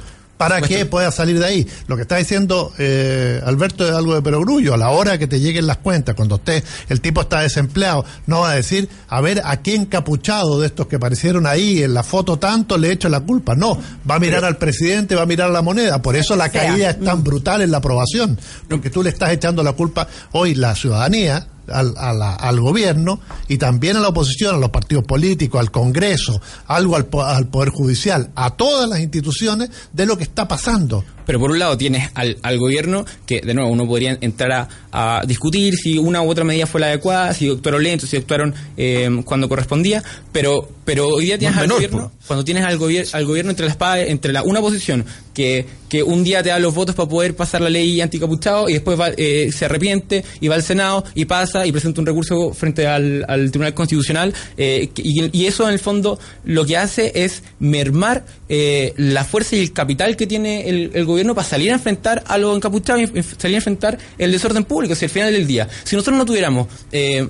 Para 0.49 0.61
que 0.61 0.87
pueda 0.87 1.11
salir 1.11 1.39
de 1.39 1.47
ahí. 1.47 1.67
Lo 1.87 1.97
que 1.97 2.03
está 2.03 2.17
diciendo 2.17 2.73
eh, 2.79 3.41
Alberto 3.45 3.87
es 3.87 3.93
algo 3.93 4.15
de 4.15 4.23
perogrullo. 4.23 4.75
A 4.75 4.77
la 4.77 4.91
hora 4.91 5.19
que 5.19 5.27
te 5.27 5.41
lleguen 5.41 5.67
las 5.67 5.79
cuentas, 5.79 6.15
cuando 6.15 6.37
usted, 6.37 6.63
el 6.89 7.01
tipo 7.01 7.21
está 7.21 7.41
desempleado, 7.41 8.05
no 8.27 8.41
va 8.41 8.53
a 8.53 8.55
decir, 8.55 8.89
a 9.09 9.21
ver, 9.21 9.43
a 9.45 9.63
qué 9.63 9.75
encapuchado 9.75 10.61
de 10.61 10.67
estos 10.67 10.87
que 10.87 10.97
aparecieron 10.97 11.47
ahí 11.47 11.83
en 11.83 11.95
la 11.95 12.03
foto 12.03 12.39
tanto 12.39 12.79
le 12.79 12.93
echo 12.93 13.09
la 13.09 13.21
culpa. 13.21 13.55
No, 13.55 13.79
va 14.09 14.17
a 14.17 14.19
mirar 14.19 14.45
al 14.45 14.57
presidente, 14.57 15.15
va 15.15 15.23
a 15.23 15.27
mirar 15.27 15.51
la 15.51 15.63
moneda. 15.63 16.03
Por 16.03 16.17
eso 16.17 16.37
la 16.37 16.51
sea. 16.51 16.69
caída 16.69 16.91
es 16.91 17.01
tan 17.01 17.23
brutal 17.23 17.63
en 17.63 17.71
la 17.71 17.79
aprobación. 17.79 18.39
Porque 18.69 18.91
tú 18.91 19.03
le 19.03 19.11
estás 19.11 19.31
echando 19.31 19.63
la 19.63 19.73
culpa 19.73 20.07
hoy 20.33 20.55
la 20.55 20.75
ciudadanía. 20.75 21.47
Al, 21.69 21.95
a 21.97 22.12
la- 22.12 22.35
al 22.35 22.59
gobierno 22.61 23.21
y 23.49 23.57
también 23.59 23.97
a 23.97 24.00
la 24.00 24.09
oposición, 24.09 24.57
a 24.57 24.59
los 24.59 24.71
partidos 24.71 25.04
políticos, 25.04 25.61
al 25.61 25.71
Congreso, 25.71 26.40
algo 26.66 26.97
al, 26.97 27.07
po- 27.07 27.23
al 27.23 27.47
Poder 27.47 27.69
Judicial, 27.71 28.31
a 28.35 28.50
todas 28.50 28.88
las 28.88 28.99
instituciones 29.00 29.71
de 29.92 30.07
lo 30.07 30.16
que 30.16 30.25
está 30.25 30.49
pasando. 30.49 31.04
Pero 31.25 31.38
por 31.38 31.52
un 31.52 31.61
lado 31.61 31.78
tienes 31.78 32.11
al, 32.14 32.37
al 32.42 32.59
gobierno 32.59 33.04
que, 33.26 33.40
de 33.42 33.54
nuevo, 33.54 33.71
uno 33.71 33.87
podría 33.87 34.19
entrar 34.21 34.69
a, 34.90 35.21
a 35.21 35.25
discutir 35.25 35.76
si 35.76 35.99
una 35.99 36.21
u 36.21 36.28
otra 36.28 36.42
medida 36.42 36.66
fue 36.66 36.81
la 36.81 36.88
adecuada, 36.88 37.33
si 37.33 37.49
actuaron 37.49 37.83
lento, 37.85 38.09
si 38.09 38.16
actuaron 38.16 38.52
eh, 38.76 39.23
cuando 39.25 39.49
correspondía, 39.49 40.02
pero 40.33 40.69
pero 40.85 41.07
hoy 41.07 41.26
día 41.26 41.38
tienes 41.38 41.54
No 41.54 41.62
al 41.62 41.69
menor, 41.69 41.76
gobierno, 41.78 42.12
cuando 42.26 42.45
tienes 42.45 42.64
al, 42.64 42.76
gobier- 42.76 43.09
al 43.14 43.25
gobierno 43.25 43.50
entre 43.52 43.66
la 43.66 43.71
espada, 43.71 44.00
entre 44.02 44.33
la 44.33 44.42
una 44.42 44.61
posición 44.61 45.04
que, 45.33 45.64
que 45.93 46.03
un 46.03 46.25
día 46.25 46.43
te 46.43 46.49
da 46.49 46.59
los 46.59 46.75
votos 46.75 46.95
para 46.95 47.07
poder 47.07 47.37
pasar 47.37 47.61
la 47.61 47.69
ley 47.69 48.01
anticapuchado 48.01 48.67
y 48.67 48.73
después 48.73 48.99
va, 48.99 49.11
eh, 49.14 49.51
se 49.53 49.66
arrepiente 49.66 50.25
y 50.40 50.49
va 50.49 50.55
al 50.55 50.62
Senado 50.62 51.05
y 51.14 51.27
pasa 51.27 51.66
y 51.66 51.71
presenta 51.71 52.01
un 52.01 52.07
recurso 52.07 52.55
frente 52.55 52.87
al, 52.87 53.27
al 53.29 53.51
Tribunal 53.51 53.75
Constitucional 53.75 54.33
eh, 54.57 54.88
y, 54.97 55.45
eso 55.45 55.69
en 55.69 55.75
el 55.75 55.79
fondo 55.79 56.19
lo 56.45 56.64
que 56.64 56.79
hace 56.79 57.12
es 57.14 57.43
mermar 57.59 58.25
eh, 58.49 58.95
la 58.97 59.23
fuerza 59.23 59.55
y 59.55 59.61
el 59.61 59.75
capital 59.75 60.16
que 60.16 60.27
tiene 60.27 60.66
el, 60.66 61.05
gobierno 61.05 61.35
para 61.35 61.47
salir 61.47 61.71
a 61.73 61.75
enfrentar 61.75 62.25
a 62.27 62.38
los 62.38 62.57
encapuchados 62.57 63.03
y 63.03 63.05
enf- 63.09 63.37
salir 63.37 63.57
a 63.57 63.59
enfrentar 63.59 63.99
el 64.16 64.33
desorden 64.33 64.64
público. 64.64 64.95
Si 64.95 65.05
al 65.05 65.11
final 65.11 65.31
del 65.31 65.47
día, 65.47 65.69
si 65.85 65.95
nosotros 65.95 66.16
no 66.16 66.25
tuviéramos 66.25 66.69
eh, 66.90 67.29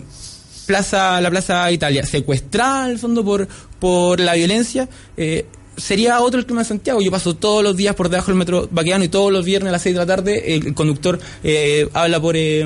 plaza 0.66 1.20
la 1.20 1.30
Plaza 1.30 1.68
Italia 1.72 2.04
secuestrada 2.04 2.84
al 2.84 2.98
fondo 3.00 3.24
por 3.24 3.48
por 3.80 4.20
la 4.20 4.34
violencia 4.34 4.88
eh, 5.16 5.46
sería 5.76 6.20
otro 6.20 6.38
el 6.40 6.46
clima 6.46 6.62
de 6.62 6.68
Santiago 6.68 7.00
yo 7.00 7.10
paso 7.10 7.34
todos 7.34 7.62
los 7.64 7.76
días 7.76 7.94
por 7.94 8.08
debajo 8.08 8.28
del 8.30 8.36
metro 8.36 8.68
Baqueano 8.70 9.04
y 9.04 9.08
todos 9.08 9.32
los 9.32 9.44
viernes 9.44 9.68
a 9.70 9.72
las 9.72 9.82
6 9.82 9.94
de 9.94 9.98
la 9.98 10.06
tarde 10.06 10.54
el 10.54 10.74
conductor 10.74 11.18
eh, 11.42 11.88
habla 11.94 12.20
por 12.20 12.34
eh, 12.36 12.64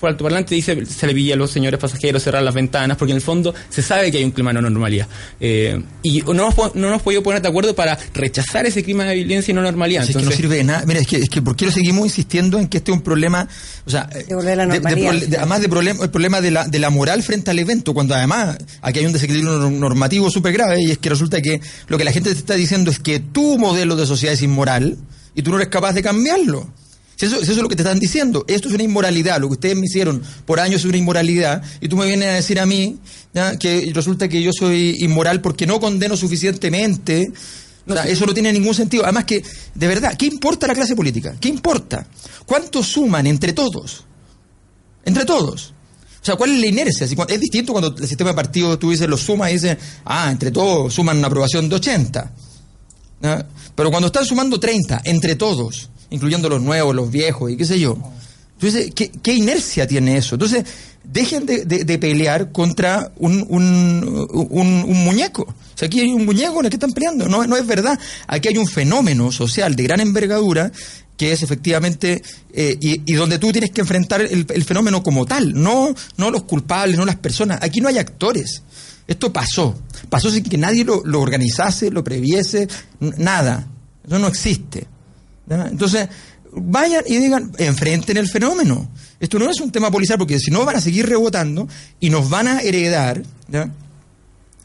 por 0.00 0.08
altoparlante 0.10 0.54
y 0.54 0.58
dice 0.58 0.84
se 0.86 1.06
le 1.06 1.14
pilla 1.14 1.34
a 1.34 1.36
los 1.36 1.50
señores 1.50 1.78
pasajeros 1.78 2.22
cerrar 2.22 2.42
las 2.42 2.54
ventanas 2.54 2.96
porque 2.96 3.12
en 3.12 3.16
el 3.16 3.22
fondo 3.22 3.54
se 3.68 3.82
sabe 3.82 4.10
que 4.10 4.18
hay 4.18 4.24
un 4.24 4.30
clima 4.30 4.50
de 4.50 4.54
no 4.54 4.62
normalidad 4.62 5.06
Eh, 5.40 5.80
y 6.02 6.20
no 6.22 6.32
nos, 6.34 6.54
no 6.74 6.90
nos 6.90 7.02
podido 7.02 7.22
poner 7.22 7.42
de 7.42 7.48
acuerdo 7.48 7.74
para 7.74 7.98
rechazar 8.14 8.64
ese 8.66 8.82
clima 8.82 9.04
de 9.04 9.14
violencia 9.16 9.52
y 9.52 9.54
no 9.54 9.62
normalidad 9.62 10.02
Así 10.02 10.12
es 10.12 10.16
que 10.16 10.22
no 10.22 10.30
Entonces, 10.30 10.40
sirve 10.40 10.56
de 10.56 10.64
nada. 10.64 10.84
Mira, 10.86 11.00
es 11.00 11.06
que, 11.06 11.16
es 11.18 11.28
que 11.28 11.42
¿por 11.42 11.56
qué 11.56 11.66
lo 11.66 11.72
seguimos 11.72 12.04
insistiendo 12.06 12.58
en 12.58 12.68
que 12.68 12.78
este 12.78 12.90
es 12.90 12.96
un 12.96 13.02
problema, 13.02 13.48
o 13.86 13.90
sea, 13.90 14.04
De 14.06 14.34
volver 14.34 14.60
a 14.60 14.66
la 14.66 14.74
de- 14.74 14.80
de 14.80 14.80
normalidad. 14.80 15.10
prole- 15.12 15.26
de- 15.26 15.36
además 15.36 15.60
de 15.60 15.68
problema, 15.68 16.04
el 16.04 16.10
problema 16.10 16.40
de 16.40 16.50
la, 16.50 16.64
de 16.66 16.78
la 16.78 16.90
moral 16.90 17.22
frente 17.22 17.50
al 17.50 17.58
evento, 17.58 17.92
cuando 17.94 18.14
además 18.14 18.56
aquí 18.82 19.00
hay 19.00 19.06
un 19.06 19.12
desequilibrio 19.12 19.58
nor- 19.60 19.70
normativo 19.72 20.30
súper 20.30 20.52
grave 20.52 20.80
y 20.82 20.90
es 20.90 20.98
que 20.98 21.08
resulta 21.10 21.40
que 21.42 21.60
lo 21.88 21.98
que 21.98 22.04
la 22.04 22.12
gente 22.12 22.34
te 22.34 22.45
está 22.46 22.54
diciendo 22.54 22.90
es 22.90 22.98
que 22.98 23.18
tu 23.18 23.58
modelo 23.58 23.96
de 23.96 24.06
sociedad 24.06 24.32
es 24.32 24.42
inmoral 24.42 24.96
y 25.34 25.42
tú 25.42 25.50
no 25.50 25.56
eres 25.56 25.68
capaz 25.68 25.92
de 25.92 26.02
cambiarlo. 26.02 26.70
Si 27.16 27.26
eso, 27.26 27.36
si 27.38 27.42
eso 27.44 27.52
es 27.52 27.58
lo 27.58 27.68
que 27.68 27.76
te 27.76 27.82
están 27.82 27.98
diciendo. 27.98 28.44
Esto 28.46 28.68
es 28.68 28.74
una 28.74 28.84
inmoralidad. 28.84 29.40
Lo 29.40 29.48
que 29.48 29.54
ustedes 29.54 29.76
me 29.76 29.86
hicieron 29.86 30.22
por 30.44 30.60
años 30.60 30.80
es 30.80 30.84
una 30.84 30.96
inmoralidad. 30.96 31.62
Y 31.80 31.88
tú 31.88 31.96
me 31.96 32.06
vienes 32.06 32.28
a 32.28 32.32
decir 32.32 32.60
a 32.60 32.66
mí 32.66 32.98
¿ya? 33.34 33.58
que 33.58 33.90
resulta 33.94 34.28
que 34.28 34.42
yo 34.42 34.52
soy 34.52 34.96
inmoral 35.00 35.40
porque 35.40 35.66
no 35.66 35.80
condeno 35.80 36.16
suficientemente. 36.16 37.32
Eso 38.06 38.26
no 38.26 38.34
tiene 38.34 38.52
ningún 38.52 38.74
sentido. 38.74 39.04
Además 39.04 39.24
que, 39.24 39.42
de 39.74 39.86
verdad, 39.86 40.16
¿qué 40.16 40.26
importa 40.26 40.66
la 40.66 40.74
clase 40.74 40.94
política? 40.94 41.36
¿Qué 41.40 41.48
importa? 41.48 42.06
¿Cuánto 42.44 42.82
suman 42.82 43.26
entre 43.26 43.52
todos? 43.52 44.04
Entre 45.04 45.24
todos. 45.24 45.72
O 46.26 46.30
sea, 46.30 46.34
¿cuál 46.34 46.50
es 46.50 46.60
la 46.60 46.66
inercia? 46.66 47.04
Es 47.04 47.40
distinto 47.40 47.70
cuando 47.70 47.94
el 47.96 48.08
sistema 48.08 48.30
de 48.30 48.34
partidos 48.34 48.80
tú 48.80 48.90
dices, 48.90 49.08
lo 49.08 49.16
sumas 49.16 49.50
y 49.50 49.52
dices, 49.52 49.76
ah, 50.04 50.28
entre 50.28 50.50
todos 50.50 50.92
suman 50.92 51.18
una 51.18 51.28
aprobación 51.28 51.68
de 51.68 51.76
80. 51.76 52.32
¿ya? 53.22 53.46
Pero 53.76 53.90
cuando 53.90 54.08
están 54.08 54.24
sumando 54.24 54.58
30, 54.58 55.02
entre 55.04 55.36
todos, 55.36 55.88
incluyendo 56.10 56.48
los 56.48 56.60
nuevos, 56.60 56.96
los 56.96 57.12
viejos 57.12 57.52
y 57.52 57.56
qué 57.56 57.64
sé 57.64 57.78
yo, 57.78 57.96
entonces, 58.54 58.90
¿qué, 58.92 59.34
inercia 59.34 59.86
tiene 59.86 60.16
eso? 60.16 60.34
Entonces, 60.34 60.64
dejen 61.04 61.46
de, 61.46 61.98
pelear 62.00 62.50
contra 62.50 63.12
un, 63.18 63.46
muñeco. 65.04 65.42
O 65.42 65.78
sea, 65.78 65.86
aquí 65.86 66.00
hay 66.00 66.12
un 66.12 66.24
muñeco 66.24 66.58
en 66.58 66.64
el 66.64 66.70
que 66.70 66.76
están 66.76 66.90
peleando. 66.90 67.28
No 67.28 67.56
es 67.56 67.66
verdad. 67.68 67.96
Aquí 68.26 68.48
hay 68.48 68.58
un 68.58 68.66
fenómeno 68.66 69.30
social 69.30 69.76
de 69.76 69.82
gran 69.84 70.00
envergadura 70.00 70.72
que 71.16 71.32
es 71.32 71.42
efectivamente, 71.42 72.22
eh, 72.52 72.76
y, 72.80 73.14
donde 73.14 73.38
tú 73.38 73.52
tienes 73.52 73.70
que 73.70 73.80
enfrentar 73.80 74.20
el, 74.20 74.64
fenómeno 74.64 75.02
como 75.02 75.24
tal, 75.24 75.54
no, 75.54 75.94
no 76.16 76.30
los 76.30 76.44
culpables, 76.44 76.98
no 76.98 77.04
las 77.04 77.16
personas. 77.16 77.58
Aquí 77.62 77.80
no 77.80 77.88
hay 77.88 77.98
actores. 77.98 78.62
Esto 79.06 79.32
pasó. 79.32 79.78
Pasó 80.10 80.30
sin 80.30 80.44
que 80.44 80.58
nadie 80.58 80.84
lo, 80.84 81.02
lo 81.04 81.20
organizase, 81.20 81.90
lo 81.90 82.04
previese, 82.04 82.68
nada. 83.00 83.66
Eso 84.06 84.18
no 84.18 84.26
existe. 84.26 84.86
Entonces, 85.48 86.08
vayan 86.52 87.02
y 87.06 87.16
digan, 87.16 87.52
enfrenten 87.58 88.16
el 88.16 88.28
fenómeno. 88.28 88.90
Esto 89.20 89.38
no 89.38 89.50
es 89.50 89.60
un 89.60 89.70
tema 89.70 89.90
policial, 89.90 90.18
porque 90.18 90.38
si 90.38 90.50
no 90.50 90.64
van 90.64 90.76
a 90.76 90.80
seguir 90.80 91.06
rebotando 91.06 91.68
y 92.00 92.10
nos 92.10 92.28
van 92.28 92.48
a 92.48 92.60
heredar. 92.60 93.22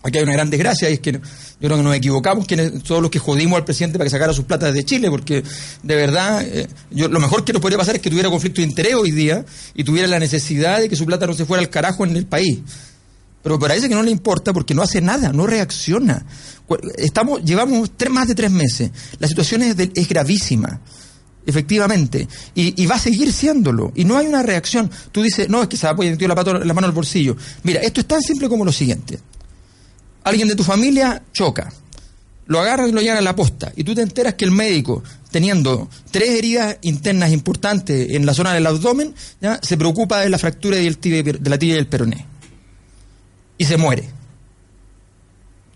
Aquí 0.03 0.17
hay 0.17 0.23
una 0.23 0.33
gran 0.33 0.49
desgracia 0.49 0.89
y 0.89 0.93
es 0.93 0.99
que 0.99 1.11
yo 1.11 1.19
creo 1.59 1.77
que 1.77 1.83
nos 1.83 1.95
equivocamos 1.95 2.47
quienes 2.47 2.81
todos 2.83 3.01
los 3.01 3.11
que 3.11 3.19
jodimos 3.19 3.57
al 3.57 3.65
presidente 3.65 3.99
para 3.99 4.05
que 4.05 4.09
sacara 4.09 4.33
sus 4.33 4.45
platas 4.45 4.73
de 4.73 4.83
Chile, 4.83 5.11
porque 5.11 5.43
de 5.83 5.95
verdad 5.95 6.43
eh, 6.43 6.67
yo, 6.89 7.07
lo 7.07 7.19
mejor 7.19 7.45
que 7.45 7.53
nos 7.53 7.61
podría 7.61 7.77
pasar 7.77 7.95
es 7.95 8.01
que 8.01 8.09
tuviera 8.09 8.29
conflicto 8.29 8.61
de 8.61 8.67
interés 8.67 8.95
hoy 8.95 9.11
día 9.11 9.45
y 9.75 9.83
tuviera 9.83 10.07
la 10.07 10.17
necesidad 10.17 10.79
de 10.79 10.89
que 10.89 10.95
su 10.95 11.05
plata 11.05 11.27
no 11.27 11.33
se 11.33 11.45
fuera 11.45 11.61
al 11.61 11.69
carajo 11.69 12.03
en 12.03 12.15
el 12.15 12.25
país. 12.25 12.59
Pero 13.43 13.59
parece 13.59 13.89
que 13.89 13.95
no 13.95 14.03
le 14.03 14.11
importa 14.11 14.53
porque 14.53 14.73
no 14.73 14.81
hace 14.81 15.01
nada, 15.01 15.31
no 15.33 15.45
reacciona. 15.45 16.25
Estamos, 16.97 17.43
llevamos 17.43 17.91
tres, 17.95 18.11
más 18.11 18.27
de 18.27 18.35
tres 18.35 18.51
meses. 18.51 18.91
La 19.19 19.27
situación 19.27 19.63
es, 19.63 19.75
es 19.77 20.07
gravísima 20.07 20.79
efectivamente, 21.43 22.27
y, 22.53 22.85
va 22.85 22.95
a 22.95 22.99
seguir 22.99 23.33
siéndolo, 23.33 23.91
y 23.95 24.05
no 24.05 24.15
hay 24.15 24.27
una 24.27 24.43
reacción. 24.43 24.91
Tú 25.11 25.23
dices, 25.23 25.49
no, 25.49 25.63
es 25.63 25.67
que 25.67 25.75
se 25.75 25.87
ha 25.87 25.93
metido 25.95 26.27
la, 26.27 26.35
la 26.63 26.73
mano 26.75 26.85
al 26.85 26.93
bolsillo. 26.93 27.35
Mira, 27.63 27.81
esto 27.81 27.99
es 27.99 28.07
tan 28.07 28.21
simple 28.21 28.47
como 28.47 28.63
lo 28.63 28.71
siguiente 28.71 29.17
alguien 30.23 30.47
de 30.47 30.55
tu 30.55 30.63
familia 30.63 31.23
choca, 31.34 31.71
lo 32.47 32.60
agarran 32.60 32.89
y 32.89 32.91
lo 32.91 33.01
llevan 33.01 33.17
a 33.17 33.21
la 33.21 33.36
posta, 33.36 33.71
y 33.75 33.84
tú 33.84 33.95
te 33.95 34.01
enteras 34.01 34.34
que 34.34 34.45
el 34.45 34.51
médico, 34.51 35.03
teniendo 35.31 35.89
tres 36.12 36.29
heridas 36.29 36.77
internas 36.81 37.31
importantes 37.31 38.12
en 38.12 38.25
la 38.25 38.34
zona 38.34 38.53
del 38.53 38.67
abdomen, 38.67 39.13
¿ya? 39.39 39.60
se 39.62 39.77
preocupa 39.77 40.19
de 40.19 40.29
la 40.29 40.38
fractura 40.38 40.77
de 40.77 40.89
la 41.43 41.57
tibia 41.57 41.75
y 41.75 41.77
el 41.77 41.88
peroné. 41.88 42.25
Y 43.57 43.65
se 43.65 43.77
muere. 43.77 44.10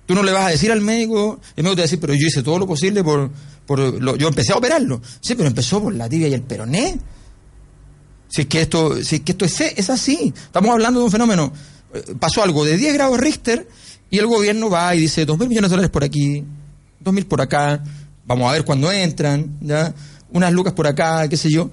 Tú 0.05 0.13
no 0.13 0.23
le 0.23 0.31
vas 0.31 0.45
a 0.45 0.49
decir 0.49 0.71
al 0.71 0.81
médico, 0.81 1.39
el 1.55 1.63
médico 1.63 1.75
te 1.75 1.81
va 1.81 1.83
a 1.83 1.87
decir, 1.87 1.99
pero 1.99 2.13
yo 2.13 2.27
hice 2.27 2.43
todo 2.43 2.59
lo 2.59 2.67
posible 2.67 3.03
por... 3.03 3.31
por 3.65 4.17
yo 4.17 4.27
empecé 4.27 4.53
a 4.53 4.57
operarlo. 4.57 5.01
Sí, 5.19 5.35
pero 5.35 5.47
empezó 5.47 5.81
por 5.81 5.95
la 5.95 6.07
tibia 6.07 6.27
y 6.27 6.33
el 6.33 6.41
peroné. 6.41 6.99
Si 8.27 8.41
es 8.41 8.47
que 8.47 8.61
esto, 8.61 9.01
si 9.03 9.15
es, 9.15 9.21
que 9.21 9.31
esto 9.31 9.45
es, 9.45 9.61
es 9.61 9.89
así. 9.89 10.33
Estamos 10.35 10.71
hablando 10.71 10.99
de 10.99 11.05
un 11.05 11.11
fenómeno. 11.11 11.51
Eh, 11.93 12.15
pasó 12.19 12.43
algo 12.43 12.65
de 12.65 12.77
10 12.77 12.93
grados 12.93 13.19
Richter 13.19 13.67
y 14.09 14.17
el 14.19 14.27
gobierno 14.27 14.69
va 14.69 14.95
y 14.95 15.01
dice, 15.01 15.25
dos 15.25 15.37
mil 15.37 15.49
millones 15.49 15.69
de 15.69 15.75
dólares 15.75 15.91
por 15.91 16.03
aquí, 16.03 16.43
dos 16.99 17.13
mil 17.13 17.25
por 17.25 17.41
acá, 17.41 17.83
vamos 18.25 18.49
a 18.49 18.53
ver 18.53 18.63
cuándo 18.63 18.91
entran, 18.91 19.57
¿ya? 19.61 19.93
unas 20.31 20.51
lucas 20.51 20.73
por 20.73 20.87
acá, 20.87 21.27
qué 21.27 21.37
sé 21.37 21.49
yo. 21.49 21.69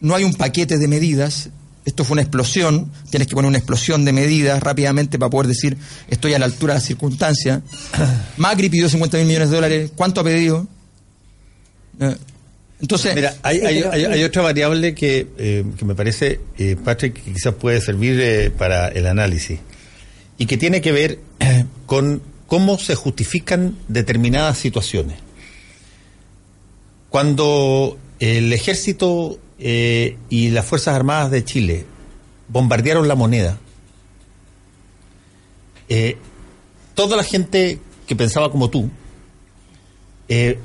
No 0.00 0.14
hay 0.14 0.24
un 0.24 0.34
paquete 0.34 0.78
de 0.78 0.88
medidas, 0.88 1.50
esto 1.84 2.04
fue 2.04 2.14
una 2.14 2.22
explosión, 2.22 2.90
tienes 3.10 3.28
que 3.28 3.34
poner 3.34 3.48
una 3.48 3.58
explosión 3.58 4.04
de 4.04 4.12
medidas 4.12 4.62
rápidamente 4.62 5.18
para 5.18 5.30
poder 5.30 5.48
decir 5.48 5.76
estoy 6.08 6.34
a 6.34 6.38
la 6.38 6.46
altura 6.46 6.74
de 6.74 6.80
la 6.80 6.86
circunstancia. 6.86 7.62
Macri 8.36 8.68
pidió 8.68 8.88
50 8.88 9.16
mil 9.18 9.26
millones 9.26 9.50
de 9.50 9.54
dólares, 9.56 9.90
¿cuánto 9.96 10.20
ha 10.20 10.24
pedido? 10.24 10.66
Entonces, 12.78 13.14
mira, 13.14 13.34
hay, 13.42 14.22
otra 14.24 14.42
variable 14.42 14.94
que, 14.94 15.28
eh, 15.38 15.64
que 15.78 15.84
me 15.86 15.94
parece, 15.94 16.40
eh, 16.58 16.76
Patrick, 16.82 17.14
que 17.14 17.32
quizás 17.32 17.54
puede 17.54 17.80
servir 17.80 18.20
eh, 18.20 18.50
para 18.50 18.88
el 18.88 19.06
análisis 19.06 19.60
y 20.38 20.46
que 20.46 20.56
tiene 20.56 20.80
que 20.80 20.92
ver 20.92 21.20
con 21.86 22.22
cómo 22.46 22.78
se 22.78 22.94
justifican 22.94 23.76
determinadas 23.88 24.58
situaciones. 24.58 25.18
Cuando 27.10 27.98
el 28.18 28.52
ejército 28.52 29.38
eh, 29.58 30.16
y 30.28 30.50
las 30.50 30.66
Fuerzas 30.66 30.94
Armadas 30.94 31.30
de 31.30 31.44
Chile 31.44 31.86
bombardearon 32.48 33.08
la 33.08 33.14
moneda, 33.14 33.58
eh, 35.88 36.16
toda 36.94 37.16
la 37.16 37.24
gente 37.24 37.80
que 38.06 38.16
pensaba 38.16 38.50
como 38.50 38.70
tú 38.70 38.90
eh, 40.28 40.58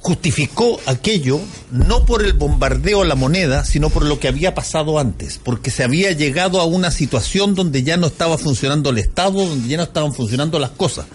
justificó 0.00 0.80
aquello 0.86 1.40
no 1.70 2.06
por 2.06 2.24
el 2.24 2.32
bombardeo 2.32 3.02
a 3.02 3.04
la 3.04 3.14
moneda, 3.14 3.64
sino 3.64 3.90
por 3.90 4.04
lo 4.04 4.18
que 4.18 4.28
había 4.28 4.54
pasado 4.54 4.98
antes, 4.98 5.38
porque 5.42 5.70
se 5.70 5.84
había 5.84 6.12
llegado 6.12 6.60
a 6.60 6.64
una 6.64 6.90
situación 6.90 7.54
donde 7.54 7.82
ya 7.82 7.96
no 7.96 8.06
estaba 8.06 8.38
funcionando 8.38 8.90
el 8.90 8.98
Estado, 8.98 9.46
donde 9.46 9.68
ya 9.68 9.76
no 9.76 9.82
estaban 9.82 10.14
funcionando 10.14 10.58
las 10.58 10.70
cosas. 10.70 11.06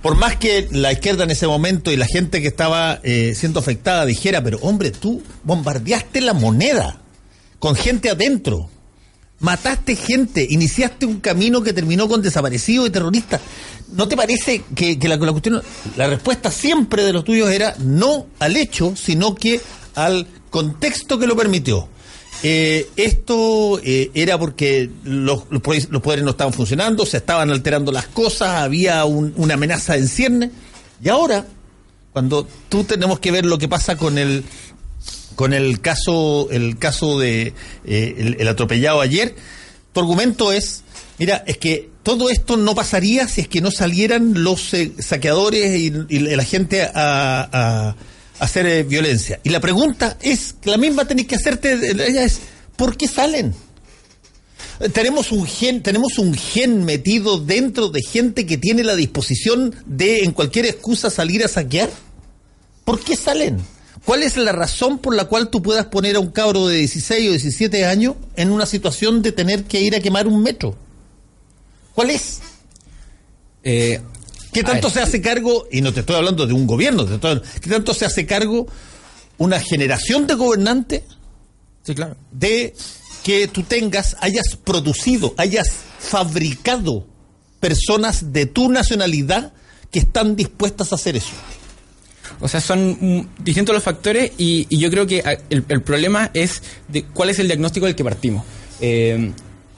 Por 0.00 0.16
más 0.16 0.36
que 0.36 0.66
la 0.72 0.92
izquierda 0.92 1.24
en 1.24 1.30
ese 1.30 1.46
momento 1.46 1.92
y 1.92 1.96
la 1.96 2.06
gente 2.06 2.42
que 2.42 2.48
estaba 2.48 2.98
eh, 3.04 3.34
siendo 3.36 3.60
afectada 3.60 4.04
dijera, 4.04 4.42
pero 4.42 4.58
hombre, 4.62 4.90
tú 4.90 5.22
bombardeaste 5.44 6.20
la 6.22 6.32
moneda 6.32 7.00
con 7.58 7.76
gente 7.76 8.10
adentro, 8.10 8.68
mataste 9.42 9.96
gente, 9.96 10.46
iniciaste 10.48 11.04
un 11.04 11.20
camino 11.20 11.62
que 11.62 11.72
terminó 11.72 12.08
con 12.08 12.22
desaparecidos 12.22 12.88
y 12.88 12.90
terroristas. 12.90 13.40
¿No 13.92 14.08
te 14.08 14.16
parece 14.16 14.64
que, 14.74 14.96
la, 15.02 15.18
cuestión, 15.18 15.60
la 15.96 16.06
respuesta 16.06 16.50
siempre 16.50 17.02
de 17.04 17.12
los 17.12 17.24
tuyos 17.24 17.50
era 17.50 17.74
no 17.78 18.26
al 18.38 18.56
hecho, 18.56 18.94
sino 18.96 19.34
que 19.34 19.60
al 19.94 20.26
contexto 20.48 21.18
que 21.18 21.26
lo 21.26 21.36
permitió? 21.36 21.88
Eh, 22.44 22.88
esto 22.96 23.80
eh, 23.84 24.10
era 24.14 24.38
porque 24.38 24.88
los, 25.04 25.42
poderes 25.42 26.24
no 26.24 26.30
estaban 26.30 26.52
funcionando, 26.52 27.04
se 27.04 27.18
estaban 27.18 27.50
alterando 27.50 27.92
las 27.92 28.06
cosas, 28.06 28.62
había 28.62 29.04
una 29.04 29.54
amenaza 29.54 29.96
en 29.96 30.08
cierne. 30.08 30.50
Y 31.02 31.08
ahora, 31.08 31.44
cuando 32.12 32.46
tú 32.68 32.84
tenemos 32.84 33.18
que 33.18 33.32
ver 33.32 33.44
lo 33.44 33.58
que 33.58 33.68
pasa 33.68 33.96
con 33.96 34.18
el 34.18 34.44
con 35.34 35.52
el 35.52 35.80
caso 35.80 36.48
el 36.50 36.78
caso 36.78 37.18
de 37.18 37.54
eh, 37.84 38.36
el 38.38 38.48
atropellado 38.48 39.00
ayer, 39.00 39.34
tu 39.92 40.00
argumento 40.00 40.52
es, 40.52 40.82
mira, 41.18 41.44
es 41.46 41.58
que 41.58 41.90
todo 42.02 42.30
esto 42.30 42.56
no 42.56 42.74
pasaría 42.74 43.28
si 43.28 43.42
es 43.42 43.48
que 43.48 43.60
no 43.60 43.70
salieran 43.70 44.42
los 44.42 44.74
eh, 44.74 44.92
saqueadores 44.98 45.78
y, 45.78 45.90
la 45.90 46.44
gente 46.44 46.82
a, 46.82 47.94
hacer 48.38 48.66
eh, 48.66 48.82
violencia. 48.82 49.40
Y 49.44 49.50
la 49.50 49.60
pregunta 49.60 50.18
es, 50.20 50.56
la 50.64 50.76
misma 50.76 51.06
tenéis 51.06 51.28
que 51.28 51.36
hacerte, 51.36 51.74
ella 51.74 52.24
es, 52.24 52.40
¿por 52.76 52.96
qué 52.96 53.06
salen? 53.06 53.54
Tenemos 54.92 55.30
un 55.30 55.46
gen, 55.46 55.82
tenemos 55.82 56.18
un 56.18 56.34
gen 56.34 56.84
metido 56.84 57.38
dentro 57.38 57.88
de 57.88 58.02
gente 58.02 58.46
que 58.46 58.56
tiene 58.56 58.82
la 58.82 58.96
disposición 58.96 59.76
de 59.86 60.20
en 60.20 60.32
cualquier 60.32 60.66
excusa 60.66 61.08
salir 61.08 61.44
a 61.44 61.48
saquear. 61.48 61.88
¿Por 62.84 62.98
qué 62.98 63.14
salen? 63.14 63.58
¿Cuál 64.04 64.24
es 64.24 64.36
la 64.36 64.52
razón 64.52 64.98
por 64.98 65.14
la 65.14 65.26
cual 65.26 65.48
tú 65.48 65.62
puedas 65.62 65.86
poner 65.86 66.16
a 66.16 66.20
un 66.20 66.30
cabro 66.30 66.66
de 66.66 66.78
16 66.78 67.28
o 67.28 67.32
17 67.32 67.84
años 67.84 68.16
en 68.34 68.50
una 68.50 68.66
situación 68.66 69.22
de 69.22 69.30
tener 69.32 69.64
que 69.64 69.80
ir 69.80 69.94
a 69.94 70.00
quemar 70.00 70.26
un 70.26 70.42
metro? 70.42 70.76
¿Cuál 71.94 72.10
es? 72.10 72.40
Eh, 73.62 74.00
¿Qué 74.52 74.62
tanto 74.62 74.90
se 74.90 75.00
hace 75.00 75.22
cargo, 75.22 75.66
y 75.70 75.80
no 75.80 75.94
te 75.94 76.00
estoy 76.00 76.16
hablando 76.16 76.46
de 76.46 76.52
un 76.52 76.66
gobierno, 76.66 77.06
¿qué 77.06 77.70
tanto 77.70 77.94
se 77.94 78.04
hace 78.04 78.26
cargo 78.26 78.66
una 79.38 79.58
generación 79.60 80.26
de 80.26 80.34
gobernantes 80.34 81.02
sí, 81.82 81.94
claro. 81.94 82.16
de 82.30 82.74
que 83.22 83.48
tú 83.48 83.62
tengas, 83.62 84.16
hayas 84.20 84.56
producido, 84.62 85.34
hayas 85.38 85.68
fabricado 85.98 87.06
personas 87.60 88.32
de 88.32 88.46
tu 88.46 88.68
nacionalidad 88.68 89.54
que 89.90 90.00
están 90.00 90.36
dispuestas 90.36 90.92
a 90.92 90.96
hacer 90.96 91.16
eso? 91.16 91.32
O 92.40 92.48
sea, 92.48 92.60
son 92.60 93.28
distintos 93.38 93.74
los 93.74 93.82
factores 93.82 94.32
y, 94.38 94.66
yo 94.76 94.90
creo 94.90 95.06
que 95.06 95.22
ah, 95.24 95.36
el, 95.50 95.82
problema 95.82 96.30
es 96.34 96.62
de 96.88 97.04
cuál 97.04 97.30
es 97.30 97.38
el 97.38 97.46
diagnóstico 97.46 97.86
del 97.86 97.94
que 97.94 98.04
partimos. 98.04 98.44
Eh, 98.80 99.32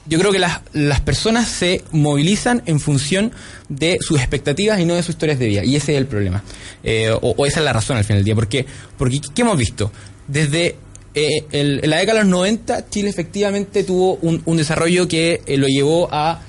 yo 0.07 0.19
creo 0.19 0.31
que 0.31 0.39
las, 0.39 0.61
las 0.73 1.01
personas 1.01 1.47
se 1.47 1.83
movilizan 1.91 2.61
en 2.65 2.79
función 2.79 3.31
de 3.69 3.97
sus 4.01 4.19
expectativas 4.19 4.79
y 4.79 4.85
no 4.85 4.93
de 4.93 5.01
sus 5.01 5.15
historias 5.15 5.39
de 5.39 5.47
vida. 5.47 5.65
Y 5.65 5.75
ese 5.75 5.93
es 5.93 5.97
el 5.97 6.05
problema. 6.05 6.43
Eh, 6.83 7.11
o, 7.21 7.45
esa 7.45 7.59
es 7.59 7.65
la 7.65 7.73
razón 7.73 7.97
al 7.97 8.03
final 8.03 8.19
del 8.19 8.25
día. 8.25 8.35
Porque, 8.35 8.65
porque 8.97 9.19
¿qué 9.33 9.41
hemos 9.41 9.57
visto? 9.57 9.91
Desde 10.27 10.75
eh, 11.15 11.45
en 11.51 11.89
la 11.89 11.97
década 11.97 12.19
de 12.19 12.25
los 12.25 12.31
90, 12.31 12.89
Chile 12.89 13.09
efectivamente 13.09 13.83
tuvo 13.83 14.15
un, 14.21 14.41
un 14.45 14.57
desarrollo 14.57 15.07
que 15.07 15.41
eh, 15.45 15.57
lo 15.57 15.67
llevó 15.67 16.07
a 16.11 16.41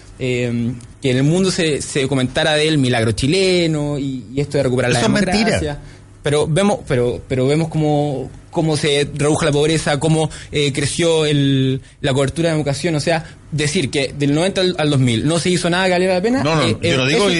que 1.06 1.12
en 1.12 1.18
el 1.18 1.22
mundo 1.22 1.50
se, 1.50 1.80
se 1.80 2.08
comentara 2.08 2.54
del 2.54 2.78
milagro 2.78 3.12
chileno 3.12 3.98
y, 3.98 4.24
esto 4.36 4.58
de 4.58 4.64
recuperar 4.64 4.92
la 4.92 5.00
democracia 5.00 5.80
pero 6.26 6.48
vemos, 6.48 6.80
pero, 6.88 7.22
pero 7.28 7.46
vemos 7.46 7.68
cómo, 7.68 8.28
cómo 8.50 8.76
se 8.76 9.08
redujo 9.14 9.44
la 9.44 9.52
pobreza, 9.52 10.00
cómo 10.00 10.28
eh, 10.50 10.72
creció 10.72 11.24
el, 11.24 11.80
la 12.00 12.12
cobertura 12.14 12.48
de 12.48 12.56
educación. 12.56 12.96
O 12.96 13.00
sea, 13.00 13.24
decir 13.52 13.92
que 13.92 14.12
del 14.18 14.34
90 14.34 14.60
al, 14.76 14.90
2000 14.90 15.24
no 15.24 15.38
se 15.38 15.50
hizo 15.50 15.70
nada 15.70 15.84
que 15.84 15.92
valiera 15.92 16.14
la 16.14 16.22
pena. 16.22 16.42
No, 16.42 16.56
no, 16.56 16.62
eh, 16.62 16.78
yo, 16.82 16.96
no 16.96 17.06
digo 17.06 17.30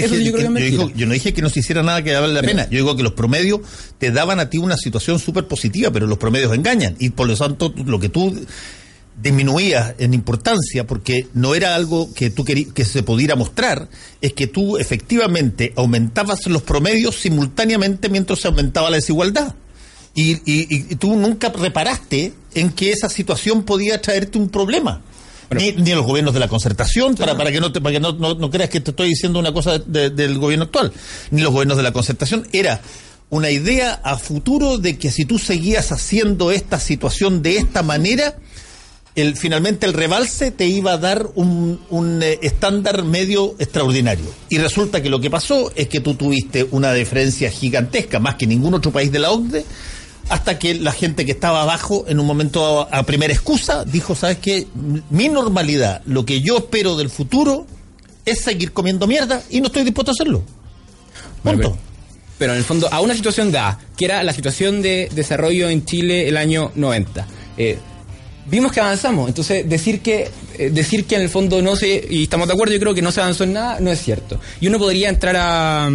yo, 0.95 1.07
no 1.09 1.13
dije 1.15 1.35
que 1.35 1.43
no 1.43 1.49
se 1.49 1.59
hiciera 1.59 1.83
nada 1.83 2.05
que 2.05 2.15
valiera 2.15 2.41
la 2.41 2.47
pena. 2.47 2.69
Yo 2.71 2.77
digo 2.79 2.97
que 2.97 3.03
los 3.03 3.15
promedios 3.15 3.63
te 3.99 4.13
daban 4.13 4.39
a 4.39 4.51
ti 4.51 4.59
una 4.59 4.77
situación 4.77 5.19
súper 5.19 5.49
positiva, 5.49 5.91
pero 5.91 6.07
los 6.07 6.19
promedios 6.19 6.55
engañan. 6.55 6.95
Y 7.01 7.11
por 7.11 7.27
lo 7.27 7.37
tanto, 7.37 7.75
lo 7.85 7.99
que 7.99 8.09
tú 8.09 8.39
disminuía 9.21 9.95
en 9.99 10.15
importancia 10.15 10.87
porque 10.87 11.27
no 11.35 11.55
era 11.55 11.75
algo 11.75 12.13
que 12.13 12.31
tú 12.31 12.45
que 12.45 12.85
se 12.85 13.03
pudiera 13.03 13.35
mostrar, 13.35 13.89
es 14.21 14.33
que 14.35 14.47
tú 14.47 14.77
efectivamente 14.77 15.73
aumentabas 15.77 16.47
los 16.47 16.63
promedios 16.63 17.17
simultáneamente 17.17 18.09
mientras 18.09 18.41
se 18.41 18.49
aumentaba 18.49 18.91
la 18.91 18.97
desigualdad. 18.97 19.55
Y, 20.15 20.41
y, 20.47 20.95
tú 20.95 21.15
nunca 21.15 21.51
reparaste 21.51 22.33
en 22.55 22.71
que 22.71 22.91
esa 22.91 23.11
situación 23.11 23.65
podía 23.65 24.01
traerte 24.01 24.39
un 24.39 24.49
problema. 24.49 25.03
ni, 25.51 25.73
ni 25.73 25.91
los 25.91 26.07
gobiernos 26.07 26.33
de 26.33 26.41
la 26.41 26.49
concertación, 26.49 27.15
para, 27.15 27.37
para 27.37 27.53
que, 27.53 27.61
no, 27.61 27.71
te, 27.71 27.83
para 27.83 27.93
que 27.93 28.01
no, 28.01 28.13
no, 28.13 28.51
creas 28.51 28.71
que 28.71 28.81
te 28.81 28.93
estoy 28.93 29.11
diciendo 29.11 29.39
una 29.39 29.53
cosa 29.53 29.79
del 29.79 30.39
gobierno 30.39 30.65
actual, 30.65 30.91
ni 31.31 31.43
los 31.43 31.53
gobiernos 31.53 31.77
de 31.77 31.83
la 31.83 31.93
concertación, 31.93 32.49
era 32.53 32.81
una 33.29 33.51
idea 33.51 33.93
a 33.93 34.17
futuro 34.19 34.79
de 34.79 34.97
que 34.99 35.11
si 35.11 35.27
tú 35.27 35.39
seguías 35.39 35.93
haciendo 35.93 36.51
esta 36.51 36.81
situación 36.81 37.43
de 37.43 37.59
esta 37.59 37.83
manera, 37.83 38.39
el, 39.17 39.35
finalmente 39.37 39.87
el 39.87 39.95
rebalse 39.95 40.51
te 40.51 40.67
iba 40.67 40.93
a 40.93 40.99
dar 40.99 41.27
un, 41.35 41.81
un 41.91 42.23
eh, 42.23 42.39
estándar 42.43 43.03
medio 43.03 43.55
extraordinario. 43.59 44.27
Y 44.51 44.59
resulta 44.59 45.03
que 45.03 45.09
lo 45.09 45.21
que 45.21 45.31
pasó 45.31 45.73
es 45.75 45.89
que 45.89 46.01
tú 46.01 46.15
tuviste 46.15 46.69
una 46.71 46.93
diferencia 46.93 47.51
gigantesca, 47.51 48.21
más 48.21 48.37
que 48.37 48.47
ningún 48.47 48.75
otro 48.75 48.93
país 48.93 49.11
de 49.11 49.19
la 49.19 49.31
OCDE, 49.31 49.65
hasta 50.29 50.59
que 50.59 50.75
la 50.75 50.93
gente 50.93 51.25
que 51.25 51.33
estaba 51.33 51.63
abajo, 51.63 52.05
en 52.09 52.21
un 52.21 52.27
momento 52.27 52.83
a, 52.83 52.99
a 52.99 53.03
primera 53.05 53.33
excusa, 53.33 53.85
dijo, 53.85 54.15
¿sabes 54.15 54.39
qué? 54.39 54.67
Mi 55.09 55.29
normalidad, 55.29 56.03
lo 56.05 56.27
que 56.27 56.43
yo 56.43 56.59
espero 56.59 56.95
del 56.97 57.09
futuro, 57.09 57.67
es 58.27 58.41
seguir 58.41 58.73
comiendo 58.73 59.07
mierda 59.07 59.43
y 59.49 59.61
no 59.61 59.69
estoy 59.69 59.85
dispuesto 59.85 60.11
a 60.11 60.15
hacerlo. 60.15 60.43
Bueno, 61.43 61.63
Punto. 61.63 61.79
pero, 61.79 61.87
pero 62.39 62.53
en 62.53 62.59
el 62.59 62.65
fondo, 62.65 62.89
a 62.93 63.01
una 63.01 63.15
situación 63.15 63.51
dada, 63.51 63.79
que 63.97 64.05
era 64.05 64.23
la 64.23 64.35
situación 64.35 64.83
de 64.83 65.09
desarrollo 65.15 65.71
en 65.71 65.87
Chile 65.87 66.29
el 66.29 66.37
año 66.37 66.71
90. 66.75 67.27
eh, 67.57 67.79
vimos 68.51 68.73
que 68.73 68.81
avanzamos, 68.81 69.29
entonces 69.29 69.69
decir 69.69 70.01
que 70.01 70.29
eh, 70.59 70.71
decir 70.71 71.05
que 71.05 71.17
en 71.17 71.23
el 71.23 71.29
fondo 71.29 71.61
no 71.63 71.77
se, 71.77 72.07
y 72.11 72.25
estamos 72.25 72.47
de 72.49 72.55
acuerdo, 72.55 72.75
yo 72.75 72.81
creo 72.81 72.95
que 72.95 73.03
no 73.03 73.13
se 73.13 73.21
avanzó 73.21 73.45
en 73.45 73.53
nada, 73.55 73.81
no 73.81 73.91
es 73.91 74.01
cierto. 74.01 74.41
Y 74.61 74.67
uno 74.69 74.79
podría 74.79 75.09
entrar 75.09 75.37
a, 75.37 75.91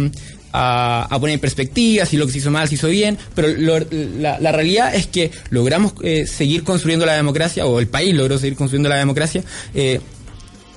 a, 0.52 1.18
poner 1.20 1.34
en 1.34 1.40
perspectiva 1.40 2.04
si 2.04 2.16
lo 2.16 2.26
que 2.26 2.32
se 2.32 2.38
hizo 2.38 2.50
mal, 2.50 2.68
se 2.68 2.74
hizo 2.74 2.88
bien, 2.88 3.16
pero 3.34 3.48
lo- 3.48 3.78
la, 4.20 4.52
realidad 4.52 4.94
es 4.94 5.06
que 5.06 5.30
logramos 5.50 5.94
eh, 6.02 6.26
seguir 6.26 6.62
construyendo 6.62 7.06
la 7.06 7.14
democracia, 7.14 7.64
o 7.66 7.80
el 7.80 7.86
país 7.88 8.14
logró 8.14 8.38
seguir 8.38 8.56
construyendo 8.56 8.88
la 8.88 8.96
democracia, 8.96 9.42
eh, 9.74 10.00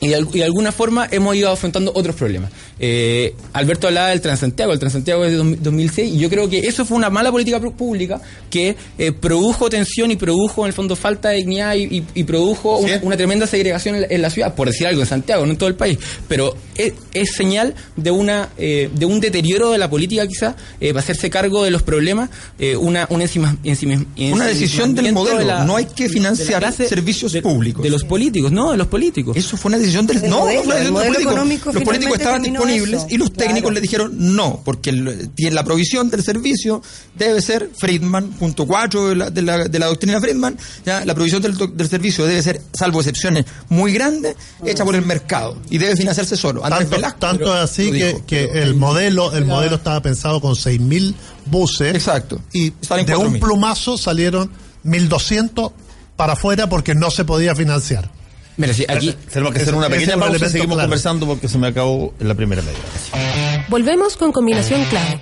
y 0.02 0.08
y 0.14 0.38
de 0.40 0.44
alguna 0.44 0.72
forma 0.72 1.08
hemos 1.10 1.36
ido 1.36 1.50
afrontando 1.50 1.92
otros 1.96 2.16
problemas. 2.16 2.52
Eh, 2.80 3.34
Alberto 3.54 3.88
hablaba 3.88 4.10
del 4.10 4.22
Transantiago, 4.22 4.74
el 4.74 4.80
Transantiago 4.80 5.24
es 5.24 5.32
de 5.32 5.38
dos- 5.38 5.64
2006, 5.64 6.14
y 6.14 6.18
yo 6.18 6.30
creo 6.30 6.50
que 6.50 6.60
eso 6.60 6.86
fue 6.86 6.98
una 6.98 7.10
mala 7.10 7.32
política 7.32 7.60
pública 7.60 8.20
que 8.50 8.76
eh, 8.98 9.12
produjo 9.12 9.70
tensión 9.70 10.12
y 10.12 10.16
produjo 10.18 10.62
en 10.64 10.68
el 10.68 10.74
fondo 10.74 10.96
falta 10.96 11.30
de 11.30 11.38
dignidad 11.38 11.76
y, 11.76 11.84
y- 11.84 12.04
y 12.14 12.24
produjo 12.26 12.80
Sí. 12.80 12.86
una, 12.92 13.00
una 13.04 13.18
tremenda 13.18 13.48
segregación 13.48 13.96
en 13.96 14.02
la, 14.02 14.08
en 14.10 14.22
la 14.22 14.30
ciudad, 14.30 14.56
por 14.56 14.68
decir 14.68 14.88
algo, 14.88 15.02
en 15.02 15.08
Santiago, 15.08 15.46
no 15.46 15.52
en 15.52 15.58
todo 15.58 15.70
el 15.70 15.76
país. 15.76 15.98
Pero 16.28 16.56
es, 16.76 16.94
es 17.14 17.32
señal 17.32 17.76
de 17.96 18.12
una 18.12 18.50
eh, 18.58 18.90
de 18.94 19.06
un 19.06 19.20
deterioro 19.20 19.72
de 19.72 19.78
la 19.78 19.90
política 19.90 20.28
quizás, 20.28 20.56
eh, 20.82 20.90
para 20.90 21.00
hacerse 21.00 21.30
cargo 21.30 21.64
de 21.64 21.72
los 21.72 21.82
problemas, 21.84 22.30
eh, 22.60 22.76
una, 22.76 23.08
una, 23.10 23.24
encima, 23.24 23.56
encima- 23.64 24.04
Una 24.32 24.46
decisión 24.48 24.94
del 24.96 25.14
modelo. 25.14 25.40
de 25.40 25.46
la- 25.46 25.64
No 25.64 25.78
hay 25.78 25.86
que 25.86 26.10
financiar 26.10 26.62
clase- 26.62 26.88
servicios 26.88 27.32
de- 27.32 27.42
públicos. 27.42 27.84
De 27.84 27.90
los 27.90 28.04
políticos, 28.04 28.52
no, 28.52 28.72
de 28.72 28.78
los 28.78 28.88
políticos. 28.88 29.38
Eso 29.38 29.56
fue 29.58 29.70
una 29.70 29.78
decisión 29.78 30.06
del 30.08 30.20
Del 30.22 30.30
no, 30.30 30.40
modelo, 30.42 30.60
no 30.60 30.64
fue 30.64 30.74
una 30.74 30.76
el 30.76 30.80
decisión 30.80 30.84
del 30.86 30.92
modelo 30.94 31.14
político. 31.14 31.32
económico 31.32 31.72
Los 31.74 31.84
políticos 31.84 32.18
estaban 32.18 32.42
terminó 32.42 32.60
disponibles 32.74 33.04
eso. 33.06 33.16
y 33.16 33.18
los 33.18 33.34
técnicos 33.34 33.62
Claro. 33.62 33.74
le 33.76 33.82
dijeron 33.82 34.36
no, 34.36 34.62
porque 34.66 34.90
el- 34.90 35.30
tiene 35.36 35.54
la 35.56 35.64
provisión 35.64 36.10
del 36.10 36.24
servicio 36.24 36.82
debe 37.18 37.42
ser 37.42 37.70
Friedman, 37.78 38.30
punto 38.32 38.66
4 38.68 39.10
de 39.10 39.16
la, 39.16 39.30
de 39.30 39.42
la, 39.42 39.58
de 39.66 39.80
la 39.80 39.86
doctrina 39.88 40.20
Friedman, 40.20 40.58
ya 40.86 41.04
la 41.06 41.14
provisión 41.16 41.42
del, 41.42 41.58
doc- 41.58 41.74
del 41.74 41.90
servicio 41.90 42.26
debe 42.26 42.42
ser, 42.44 42.62
salvo 42.74 43.00
excepciones 43.00 43.46
muy 43.70 43.94
grandes, 43.94 44.36
hecha 44.66 44.84
por 44.86 44.96
el 44.96 45.06
mercado 45.06 45.58
y 45.70 45.78
debe 45.78 45.96
financiarse 45.96 46.36
solo. 46.38 46.64
Andrés 46.66 46.82
Tanto, 46.84 46.96
Velasco 46.98 47.20
tanto 47.20 47.44
pero- 47.46 47.56
es 47.58 47.62
así 47.72 47.92
que, 47.92 48.06
dijo, 48.08 48.26
que 48.26 48.50
pero- 48.52 48.64
el 48.64 48.76
modelo 48.76 49.34
el 49.34 49.46
modelo 49.46 49.76
estaba 49.76 50.02
pensado 50.02 50.40
con 50.42 50.56
6.000 50.56 51.16
buses. 51.46 51.94
Exacto. 51.96 52.42
Y 52.54 52.70
de 52.72 53.16
un 53.16 53.34
4.000. 53.34 53.40
plumazo 53.40 53.98
salieron 53.98 54.50
1.200 54.84 55.72
para 56.16 56.34
afuera 56.34 56.70
porque 56.70 56.96
no 56.96 57.12
se 57.12 57.26
podía 57.26 57.56
financiar. 57.56 58.10
Mira, 58.58 58.74
sí, 58.74 58.86
aquí 58.88 59.16
Tenemos 59.32 59.54
que 59.54 59.62
hacer 59.62 59.76
una 59.76 59.90
pequeña 59.90 60.18
pausa 60.18 60.46
y 60.46 60.50
seguimos 60.50 60.76
claro. 60.76 60.88
conversando 60.88 61.26
porque 61.26 61.48
se 61.48 61.58
me 61.58 61.68
acabó 61.68 62.14
en 62.20 62.28
la 62.28 62.36
primera 62.36 62.62
media. 62.62 63.66
Volvemos 63.70 64.16
con 64.16 64.32
combinación 64.32 64.84
clave. 64.86 65.20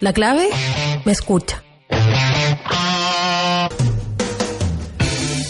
La 0.00 0.12
clave 0.12 0.48
me 1.04 1.12
escucha. 1.12 1.62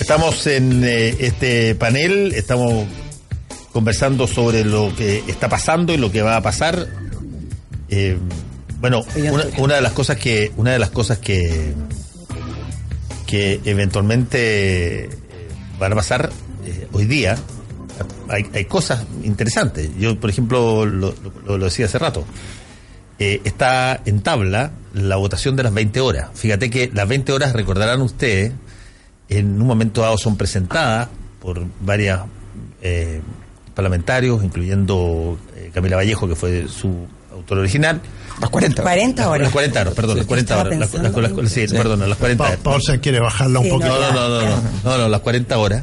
Estamos 0.01 0.47
en 0.47 0.85
eh, 0.85 1.17
este 1.19 1.75
panel, 1.75 2.33
estamos 2.37 2.85
conversando 3.73 4.29
sobre 4.29 4.65
lo 4.65 4.95
que 4.95 5.25
está 5.27 5.49
pasando 5.49 5.93
y 5.93 5.97
lo 5.97 6.13
que 6.13 6.23
va 6.23 6.37
a 6.37 6.43
pasar. 6.43 6.87
Eh, 7.89 8.17
bueno, 8.79 9.03
una, 9.17 9.45
una 9.59 9.75
de 9.75 9.81
las 9.81 9.93
cosas 9.93 10.17
que 10.17 10.53
una 10.57 10.73
de 10.73 10.79
las 10.79 10.91
cosas 10.91 11.19
que 11.19 11.75
que 13.27 13.61
eventualmente 13.65 15.11
van 15.81 15.93
a 15.93 15.97
pasar 15.97 16.31
eh, 16.67 16.89
hoy 16.93 17.05
día 17.07 17.37
hay, 18.29 18.47
hay 18.55 18.65
cosas 18.67 19.05
interesantes. 19.23 19.91
Yo, 19.99 20.19
por 20.21 20.29
ejemplo, 20.31 20.85
lo, 20.85 21.15
lo- 21.47 21.59
lo 21.59 21.65
decía 21.65 21.87
hace 21.87 21.99
rato. 21.99 22.25
Eh, 23.19 23.41
está 23.45 24.03
en 24.05 24.21
tabla 24.21 24.73
la 24.93 25.17
votación 25.17 25.57
de 25.57 25.63
las 25.63 25.73
20 25.73 26.01
horas. 26.01 26.29
Fíjate 26.35 26.69
que 26.69 26.91
las 26.93 27.09
20 27.09 27.33
horas, 27.33 27.53
recordarán 27.55 28.03
ustedes, 28.03 28.53
en 29.29 29.61
un 29.61 29.67
momento 29.67 30.03
dado 30.03 30.19
son 30.19 30.37
presentadas 30.37 31.09
por 31.41 31.65
varias 31.81 32.21
eh, 32.83 33.21
parlamentarios, 33.75 34.45
incluyendo 34.45 35.39
eh, 35.57 35.71
Camila 35.73 35.97
Vallejo, 35.97 36.29
que 36.29 36.37
fue 36.37 36.69
su 36.69 37.07
autor 37.33 37.59
original. 37.59 38.01
Las 38.41 38.51
40. 38.51 38.83
40 38.83 39.31
horas. 39.31 39.43
Las 39.45 39.53
40 39.53 39.81
horas, 39.81 39.95
perdón, 39.95 40.17
las 40.19 40.27
40 40.27 40.55
Estaba 40.55 40.69
horas. 40.69 40.79
Las, 40.79 40.93
las- 40.93 41.33
las- 41.43 41.53
sí, 41.53 41.67
perdón, 41.69 42.07
las 42.09 42.19
40 42.19 42.45
Pa- 42.45 42.49
horas. 42.51 42.61
Paulsen 42.63 43.01
quiere 43.01 43.21
bajarla 43.21 43.61
un 43.61 43.65
Sí, 43.65 43.71
poquito. 43.71 43.89
No, 43.99 44.13
no, 44.13 44.13
no, 44.13 44.29
no, 44.29 44.51
no, 44.51 44.63
no, 44.85 44.99
no, 44.99 45.09
las 45.09 45.21
40 45.23 45.57
horas. 45.59 45.83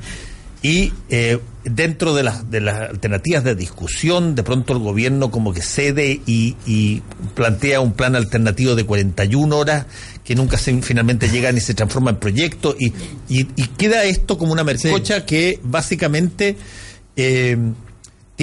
Y 0.63 0.93
eh, 1.09 1.39
dentro 1.65 2.15
de 2.15 2.23
las, 2.23 2.49
de 2.49 2.61
las 2.61 2.89
alternativas 2.89 3.43
de 3.43 3.53
discusión, 3.53 4.33
de 4.33 4.43
pronto 4.43 4.71
el 4.71 4.79
gobierno 4.79 5.29
como 5.29 5.53
que 5.53 5.61
cede 5.61 6.21
y, 6.25 6.55
y 6.65 7.01
plantea 7.35 7.81
un 7.81 7.91
plan 7.91 8.15
alternativo 8.15 8.73
de 8.73 8.85
41 8.85 9.57
horas 9.57 9.85
que 10.23 10.35
nunca 10.35 10.57
se, 10.57 10.81
finalmente 10.81 11.27
llega 11.27 11.51
ni 11.51 11.59
se 11.59 11.73
transforma 11.73 12.11
en 12.11 12.15
proyecto. 12.15 12.77
Y, 12.79 12.93
y, 13.27 13.47
y 13.57 13.67
queda 13.77 14.05
esto 14.05 14.37
como 14.37 14.53
una 14.53 14.63
mercocha 14.63 15.25
que 15.25 15.59
básicamente 15.63 16.55
eh, 17.17 17.57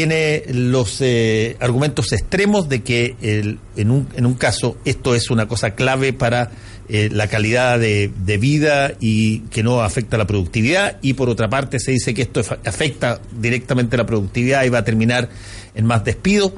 tiene 0.01 0.45
los 0.55 0.97
eh, 1.03 1.57
argumentos 1.61 2.11
extremos 2.13 2.71
de 2.71 2.83
que 2.83 3.17
el- 3.21 3.59
en, 3.77 3.91
un, 3.91 4.09
en 4.17 4.25
un 4.25 4.33
caso 4.33 4.79
esto 4.87 5.15
es 5.15 5.29
una 5.31 5.47
cosa 5.47 5.75
clave 5.75 6.15
para 6.15 6.51
eh, 6.89 7.11
la 7.13 7.27
calidad 7.29 7.79
de, 7.79 8.11
de 8.25 8.39
vida 8.39 8.93
y 8.99 9.41
que 9.51 9.63
no 9.63 9.83
afecta 9.83 10.17
la 10.17 10.27
productividad 10.27 10.97
y 11.03 11.13
por 11.13 11.29
otra 11.29 11.51
parte 11.51 11.79
se 11.79 11.91
dice 11.93 12.15
que 12.15 12.23
esto 12.23 12.41
afecta 12.65 13.21
directamente 13.39 13.99
la 13.99 14.07
productividad 14.07 14.65
y 14.65 14.71
va 14.71 14.79
a 14.79 14.85
terminar 14.85 15.29
en 15.75 15.85
más 15.85 16.03
despido 16.03 16.55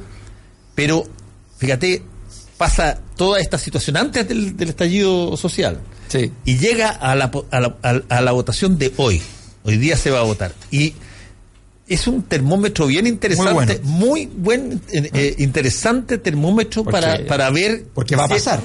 pero 0.77 1.03
fíjate 1.59 2.03
pasa 2.57 3.01
toda 3.17 3.41
esta 3.41 3.59
situación 3.59 3.97
antes 3.97 4.29
del, 4.29 4.57
del 4.57 4.69
estallido 4.69 5.37
social 5.37 5.81
Sí. 6.07 6.31
y 6.45 6.59
llega 6.59 6.91
a 6.91 7.17
la, 7.17 7.33
a, 7.51 7.61
la, 7.61 7.77
a 8.09 8.21
la 8.21 8.33
votación 8.33 8.79
de 8.79 8.93
hoy. 8.99 9.21
Hoy 9.65 9.79
día 9.79 9.97
se 9.97 10.11
va 10.11 10.21
a 10.21 10.25
votar. 10.25 10.53
Y 10.71 10.93
es 11.89 12.07
un 12.07 12.23
termómetro 12.23 12.87
bien 12.87 13.07
interesante, 13.07 13.81
muy, 13.83 14.27
buen, 14.27 14.81
eh, 14.93 15.11
eh, 15.13 15.35
interesante 15.39 16.17
termómetro 16.19 16.85
Porque- 16.85 17.01
para, 17.01 17.27
para 17.27 17.51
ver. 17.51 17.85
porque 17.95 18.17
va 18.17 18.25
a 18.25 18.29
si- 18.29 18.35
pasar. 18.35 18.63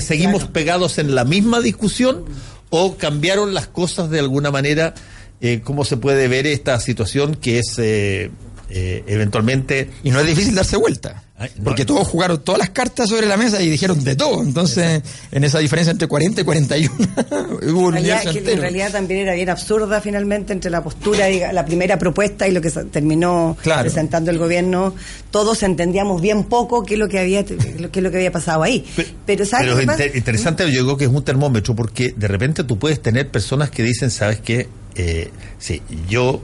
Seguimos 0.00 0.40
Claro. 0.40 0.52
pegados 0.52 0.98
en 0.98 1.14
la 1.14 1.24
misma 1.24 1.60
discusión 1.60 2.24
o 2.70 2.96
cambiaron 2.96 3.54
las 3.54 3.66
cosas 3.66 4.10
de 4.10 4.18
alguna 4.18 4.50
manera. 4.50 4.94
Eh, 5.40 5.60
¿Cómo 5.64 5.84
se 5.84 5.96
puede 5.96 6.28
ver 6.28 6.46
esta 6.46 6.78
situación 6.80 7.34
que 7.34 7.58
es 7.58 7.74
eh, 7.78 8.30
eh, 8.70 9.02
eventualmente 9.06 9.90
Y 10.04 10.10
no 10.10 10.20
es 10.20 10.26
difícil 10.26 10.54
darse 10.54 10.76
vuelta. 10.76 11.24
Porque 11.64 11.84
todos 11.84 12.06
jugaron 12.08 12.42
todas 12.42 12.58
las 12.58 12.70
cartas 12.70 13.08
sobre 13.08 13.26
la 13.26 13.36
mesa 13.36 13.60
y 13.62 13.68
dijeron 13.70 14.02
de 14.04 14.16
todo. 14.16 14.42
Entonces, 14.42 15.02
en 15.30 15.44
esa 15.44 15.58
diferencia 15.58 15.90
entre 15.90 16.08
40 16.08 16.40
y 16.40 16.44
41, 16.44 16.94
hubo 17.72 17.80
un 17.80 17.96
En 17.96 18.04
realidad, 18.04 18.22
que 18.22 18.38
entero. 18.38 18.52
en 18.56 18.60
realidad 18.60 18.92
también 18.92 19.20
era 19.20 19.34
bien 19.34 19.50
absurda 19.50 20.00
finalmente 20.00 20.52
entre 20.52 20.70
la 20.70 20.82
postura, 20.82 21.26
diga, 21.26 21.52
la 21.52 21.64
primera 21.64 21.98
propuesta 21.98 22.46
y 22.48 22.52
lo 22.52 22.60
que 22.60 22.70
terminó 22.70 23.56
Claro. 23.62 23.82
presentando 23.82 24.30
el 24.30 24.38
gobierno. 24.38 24.94
Todos 25.30 25.62
entendíamos 25.62 26.20
bien 26.20 26.44
poco 26.44 26.84
qué 26.84 26.94
es 26.94 27.00
lo 27.00 27.08
que 27.08 27.18
había, 27.18 27.44
qué 27.44 27.54
es 27.56 27.80
lo 28.02 28.10
que 28.10 28.16
había 28.16 28.32
pasado 28.32 28.62
ahí. 28.62 28.84
Pero, 29.26 29.44
¿sabes 29.46 29.66
Pero 29.66 29.76
qué 29.78 29.82
inter- 29.84 30.16
interesante, 30.16 30.70
yo 30.72 30.84
creo 30.84 30.96
que 30.96 31.04
es 31.04 31.10
un 31.10 31.22
termómetro 31.24 31.74
porque 31.74 32.14
de 32.16 32.28
repente 32.28 32.64
tú 32.64 32.78
puedes 32.78 33.00
tener 33.00 33.28
personas 33.30 33.70
que 33.70 33.82
dicen, 33.82 34.10
¿sabes 34.10 34.40
qué? 34.40 34.68
Eh, 34.94 35.30
sí, 35.58 35.80
yo 36.08 36.42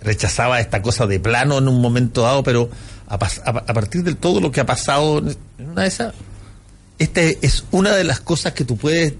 rechazaba 0.00 0.60
esta 0.60 0.82
cosa 0.82 1.06
de 1.06 1.20
plano 1.20 1.58
en 1.58 1.68
un 1.68 1.80
momento 1.80 2.22
dado, 2.22 2.42
pero 2.42 2.68
a, 3.08 3.14
a- 3.14 3.50
a 3.50 3.74
partir 3.74 4.02
de 4.04 4.14
todo 4.14 4.40
lo 4.40 4.50
que 4.52 4.60
ha 4.60 4.66
pasado 4.66 5.18
en 5.18 5.70
una 5.70 5.82
de 5.82 5.88
esas, 5.88 6.14
esta 6.98 7.20
es 7.22 7.64
una 7.70 7.94
de 7.94 8.04
las 8.04 8.20
cosas 8.20 8.52
que 8.52 8.64
tú 8.64 8.76
puedes 8.76 9.14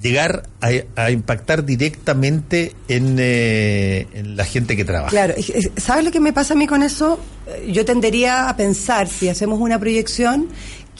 llegar 0.00 0.48
a, 0.96 1.10
impactar 1.12 1.64
directamente 1.64 2.74
en, 2.88 3.16
eh, 3.20 4.08
en 4.14 4.36
la 4.36 4.44
gente 4.44 4.76
que 4.76 4.84
trabaja. 4.84 5.10
Claro, 5.10 5.34
es- 5.36 5.50
es- 5.50 5.70
¿sabes 5.76 6.04
lo 6.04 6.10
que 6.10 6.18
me 6.18 6.32
pasa 6.32 6.54
a 6.54 6.56
mí 6.56 6.66
con 6.66 6.82
eso? 6.82 7.20
Eh, 7.46 7.70
Yo 7.72 7.84
tendería 7.84 8.48
a 8.48 8.56
pensar, 8.56 9.08
si 9.08 9.28
hacemos 9.28 9.60
una 9.60 9.78
proyección, 9.78 10.48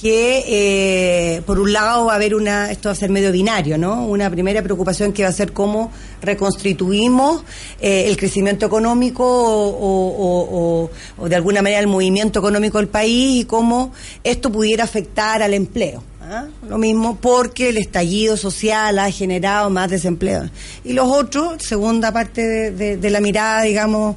que 0.02 1.36
eh, 1.36 1.42
por 1.42 1.60
un 1.60 1.72
lado 1.72 2.06
va 2.06 2.14
a 2.14 2.16
haber 2.16 2.34
una, 2.34 2.72
esto 2.72 2.88
va 2.88 2.92
a 2.92 2.96
ser 2.96 3.08
medio 3.08 3.30
binario, 3.30 3.78
¿no? 3.78 4.04
Una 4.04 4.28
primera 4.28 4.60
preocupación 4.60 5.12
que 5.12 5.22
va 5.22 5.28
a 5.28 5.32
ser 5.32 5.52
cómo 5.52 5.92
reconstituimos 6.20 7.44
eh, 7.80 8.06
el 8.08 8.16
crecimiento 8.16 8.66
económico 8.66 9.24
o, 9.24 10.90
de 11.24 11.36
alguna 11.36 11.62
manera 11.62 11.80
el 11.80 11.86
movimiento 11.86 12.40
económico 12.40 12.78
del 12.78 12.88
país 12.88 13.42
y 13.42 13.44
cómo 13.44 13.92
esto 14.24 14.50
pudiera 14.50 14.82
afectar 14.82 15.40
al 15.40 15.54
empleo. 15.54 16.02
¿ah? 16.20 16.46
Lo 16.68 16.78
mismo, 16.78 17.18
porque 17.20 17.68
el 17.68 17.76
estallido 17.76 18.36
social 18.36 18.98
ha 18.98 19.08
generado 19.12 19.70
más 19.70 19.88
desempleo. 19.88 20.50
Y 20.82 20.94
los 20.94 21.08
otros, 21.12 21.62
segunda 21.62 22.12
parte 22.12 22.72
de 22.72 23.10
la 23.10 23.20
mirada, 23.20 23.62
digamos, 23.62 24.16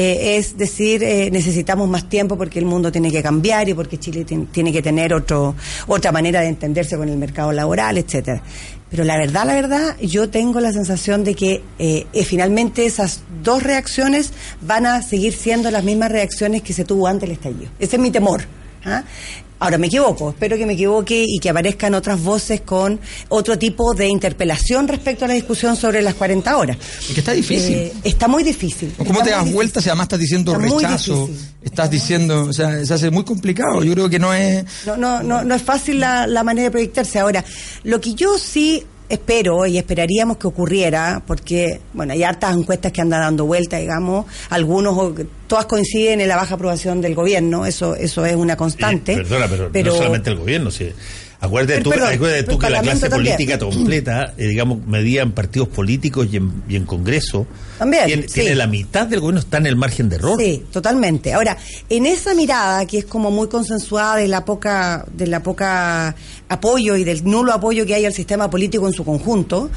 eh, 0.00 0.36
es 0.38 0.56
decir, 0.56 1.02
eh, 1.02 1.28
necesitamos 1.32 1.88
más 1.88 2.08
tiempo 2.08 2.36
porque 2.38 2.58
el 2.60 2.66
mundo 2.66 2.92
tiene 2.92 3.10
que 3.10 3.20
cambiar 3.22 3.68
y 3.68 3.74
porque 3.74 3.98
Chile 3.98 4.24
tien- 4.24 4.46
tiene 4.52 4.70
que 4.72 4.80
tener 4.80 5.12
otro, 5.12 5.56
otra 5.88 6.12
manera 6.12 6.40
de 6.40 6.48
entenderse 6.48 6.96
con 6.96 7.08
el 7.08 7.16
mercado 7.18 7.50
laboral, 7.52 7.98
etcétera. 7.98 8.40
Pero 8.90 9.02
la 9.04 9.16
verdad, 9.18 9.44
la 9.44 9.54
verdad, 9.54 9.96
yo 10.00 10.30
tengo 10.30 10.60
la 10.60 10.72
sensación 10.72 11.24
de 11.24 11.34
que 11.34 11.62
eh, 11.78 12.06
finalmente 12.24 12.86
esas 12.86 13.22
dos 13.42 13.62
reacciones 13.62 14.32
van 14.62 14.86
a 14.86 15.02
seguir 15.02 15.34
siendo 15.34 15.70
las 15.70 15.82
mismas 15.84 16.10
reacciones 16.12 16.62
que 16.62 16.72
se 16.72 16.84
tuvo 16.84 17.06
antes 17.08 17.28
del 17.28 17.32
estallido. 17.36 17.70
Ese 17.80 17.96
es 17.96 18.02
mi 18.02 18.10
temor. 18.10 18.42
¿ah? 18.84 19.02
Ahora 19.60 19.76
me 19.78 19.88
equivoco, 19.88 20.30
espero 20.30 20.56
que 20.56 20.66
me 20.66 20.74
equivoque 20.74 21.24
y 21.26 21.38
que 21.38 21.50
aparezcan 21.50 21.94
otras 21.94 22.22
voces 22.22 22.60
con 22.60 23.00
otro 23.28 23.58
tipo 23.58 23.92
de 23.94 24.06
interpelación 24.06 24.86
respecto 24.86 25.24
a 25.24 25.28
la 25.28 25.34
discusión 25.34 25.74
sobre 25.76 26.00
las 26.00 26.14
40 26.14 26.56
horas. 26.56 26.76
Es 27.00 27.14
que 27.14 27.20
está 27.20 27.32
difícil. 27.32 27.74
Eh, 27.74 27.92
está 28.04 28.28
muy 28.28 28.44
difícil. 28.44 28.94
¿Cómo 28.96 29.22
te 29.22 29.30
das 29.30 29.50
vueltas 29.52 29.84
y 29.84 29.88
además 29.88 30.04
estás 30.04 30.20
diciendo 30.20 30.52
Está 30.52 30.76
rechazo? 30.76 31.28
Estás 31.62 31.90
diciendo, 31.90 32.44
o 32.44 32.52
sea, 32.52 32.84
se 32.84 32.94
hace 32.94 33.10
muy 33.10 33.24
complicado. 33.24 33.82
Yo 33.82 33.92
creo 33.94 34.08
que 34.08 34.18
no 34.18 34.32
es. 34.32 34.64
No, 34.86 34.96
no, 34.96 35.22
no, 35.22 35.42
no 35.42 35.54
es 35.54 35.62
fácil 35.62 36.00
la, 36.00 36.26
la 36.26 36.44
manera 36.44 36.66
de 36.66 36.70
proyectarse. 36.70 37.18
Ahora, 37.18 37.44
lo 37.82 38.00
que 38.00 38.14
yo 38.14 38.38
sí 38.38 38.84
espero 39.08 39.66
y 39.66 39.78
esperaríamos 39.78 40.36
que 40.36 40.46
ocurriera, 40.46 41.22
porque, 41.26 41.80
bueno, 41.92 42.12
hay 42.12 42.22
hartas 42.22 42.56
encuestas 42.56 42.92
que 42.92 43.00
andan 43.00 43.20
dando 43.20 43.46
vuelta, 43.46 43.78
digamos, 43.78 44.26
algunos, 44.50 45.14
todas 45.46 45.66
coinciden 45.66 46.20
en 46.20 46.28
la 46.28 46.36
baja 46.36 46.54
aprobación 46.54 47.00
del 47.00 47.14
gobierno, 47.14 47.66
eso, 47.66 47.94
eso 47.94 48.24
es 48.26 48.36
una 48.36 48.56
constante. 48.56 49.12
Eh, 49.12 49.16
perdona, 49.16 49.48
pero, 49.72 49.90
no 49.90 49.96
solamente 49.96 50.30
el 50.30 50.36
gobierno, 50.36 50.70
sí. 50.70 50.90
Acuérdate 51.40 51.82
tú, 51.82 51.92
acuérdate 51.92 52.42
tú 52.42 52.58
que 52.58 52.68
la 52.68 52.82
clase 52.82 53.08
política 53.08 53.58
completa, 53.58 54.34
eh, 54.36 54.48
digamos, 54.48 54.84
medida 54.84 55.22
en 55.22 55.30
partidos 55.30 55.68
políticos 55.68 56.26
y 56.32 56.36
en, 56.36 56.64
y 56.68 56.74
en 56.74 56.84
Congreso, 56.84 57.46
También, 57.78 58.06
tiene, 58.06 58.22
sí. 58.24 58.40
tiene 58.40 58.56
la 58.56 58.66
mitad 58.66 59.06
del 59.06 59.20
gobierno 59.20 59.38
está 59.38 59.58
en 59.58 59.66
el 59.66 59.76
margen 59.76 60.08
de 60.08 60.16
error. 60.16 60.36
Sí, 60.36 60.64
totalmente. 60.72 61.32
Ahora, 61.32 61.56
en 61.88 62.06
esa 62.06 62.34
mirada 62.34 62.84
que 62.86 62.98
es 62.98 63.04
como 63.04 63.30
muy 63.30 63.46
consensuada 63.48 64.16
de 64.16 64.26
la 64.26 64.44
poca, 64.44 65.06
de 65.12 65.28
la 65.28 65.40
poca 65.40 66.16
apoyo 66.48 66.96
y 66.96 67.04
del 67.04 67.24
nulo 67.24 67.52
apoyo 67.52 67.86
que 67.86 67.94
hay 67.94 68.04
al 68.04 68.14
sistema 68.14 68.50
político 68.50 68.88
en 68.88 68.92
su 68.92 69.04
conjunto, 69.04 69.70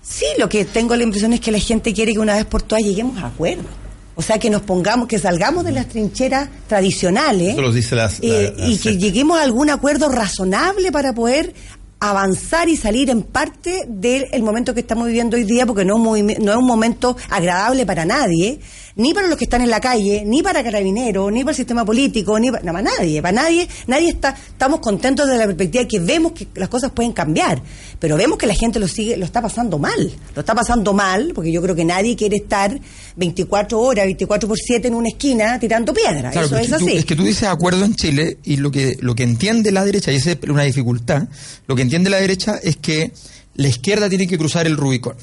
sí, 0.00 0.26
lo 0.38 0.48
que 0.48 0.64
tengo 0.64 0.96
la 0.96 1.02
impresión 1.02 1.34
es 1.34 1.40
que 1.40 1.52
la 1.52 1.58
gente 1.58 1.92
quiere 1.92 2.14
que 2.14 2.18
una 2.18 2.34
vez 2.34 2.46
por 2.46 2.62
todas 2.62 2.82
lleguemos 2.82 3.22
a 3.22 3.26
acuerdos. 3.26 3.83
O 4.16 4.22
sea, 4.22 4.38
que 4.38 4.48
nos 4.50 4.62
pongamos, 4.62 5.08
que 5.08 5.18
salgamos 5.18 5.64
de 5.64 5.72
las 5.72 5.88
trincheras 5.88 6.48
tradicionales 6.68 7.52
Eso 7.54 7.62
lo 7.62 7.72
dice 7.72 7.96
las- 7.96 8.20
la- 8.20 8.26
eh, 8.26 8.54
la 8.56 8.68
y 8.68 8.78
que 8.78 8.96
lleguemos 8.96 9.38
a 9.38 9.42
algún 9.42 9.70
acuerdo 9.70 10.08
razonable 10.08 10.92
para 10.92 11.12
poder 11.14 11.52
avanzar 12.00 12.68
y 12.68 12.76
salir 12.76 13.08
en 13.10 13.22
parte 13.22 13.84
del 13.88 14.26
el 14.32 14.42
momento 14.42 14.74
que 14.74 14.80
estamos 14.80 15.06
viviendo 15.06 15.36
hoy 15.36 15.44
día, 15.44 15.64
porque 15.66 15.84
no 15.84 15.94
es, 15.94 16.00
un 16.00 16.06
movimi- 16.06 16.38
no 16.38 16.52
es 16.52 16.58
un 16.58 16.66
momento 16.66 17.16
agradable 17.30 17.86
para 17.86 18.04
nadie, 18.04 18.60
ni 18.96 19.12
para 19.14 19.26
los 19.26 19.36
que 19.38 19.44
están 19.44 19.62
en 19.62 19.70
la 19.70 19.80
calle, 19.80 20.22
ni 20.24 20.42
para 20.42 20.62
carabineros, 20.62 21.32
ni 21.32 21.40
para 21.40 21.50
el 21.52 21.56
sistema 21.56 21.84
político, 21.84 22.38
ni 22.38 22.50
para, 22.50 22.62
no, 22.62 22.72
para 22.72 22.82
nadie, 22.96 23.22
para 23.22 23.32
nadie, 23.42 23.66
nadie 23.86 24.10
está, 24.10 24.30
estamos 24.30 24.80
contentos 24.80 25.28
de 25.28 25.36
la 25.38 25.46
perspectiva 25.46 25.84
que 25.86 25.98
vemos 25.98 26.32
que 26.32 26.46
las 26.54 26.68
cosas 26.68 26.92
pueden 26.92 27.12
cambiar, 27.12 27.60
pero 27.98 28.16
vemos 28.16 28.38
que 28.38 28.46
la 28.46 28.54
gente 28.54 28.78
lo 28.78 28.86
sigue, 28.86 29.16
lo 29.16 29.24
está 29.24 29.40
pasando 29.40 29.78
mal, 29.78 30.12
lo 30.34 30.40
está 30.40 30.54
pasando 30.54 30.92
mal, 30.92 31.32
porque 31.34 31.50
yo 31.50 31.62
creo 31.62 31.74
que 31.74 31.84
nadie 31.84 32.14
quiere 32.16 32.36
estar 32.36 32.78
24 33.16 33.80
horas, 33.80 34.04
24 34.04 34.48
por 34.48 34.58
7 34.58 34.88
en 34.88 34.94
una 34.94 35.08
esquina 35.08 35.58
tirando 35.58 35.92
piedra, 35.94 36.30
Claro, 36.30 36.46
eso 36.46 36.58
es 36.58 36.68
tú- 36.68 36.74
así. 36.76 36.96
es 36.98 37.04
que 37.04 37.16
tú 37.16 37.24
dices 37.24 37.44
acuerdo 37.48 37.84
en 37.84 37.94
Chile 37.94 38.38
y 38.44 38.56
lo 38.58 38.70
que, 38.70 38.96
lo 39.00 39.14
que 39.14 39.22
entiende 39.22 39.72
la 39.72 39.84
derecha, 39.84 40.12
y 40.12 40.16
esa 40.16 40.32
es 40.32 40.38
una 40.48 40.62
dificultad, 40.64 41.28
lo 41.66 41.74
que 41.74 41.82
entiende 41.82 41.93
la 42.02 42.18
derecha 42.18 42.58
es 42.62 42.76
que 42.76 43.12
la 43.54 43.68
izquierda 43.68 44.08
tiene 44.08 44.26
que 44.26 44.38
cruzar 44.38 44.66
el 44.66 44.76
Rubicón. 44.76 45.16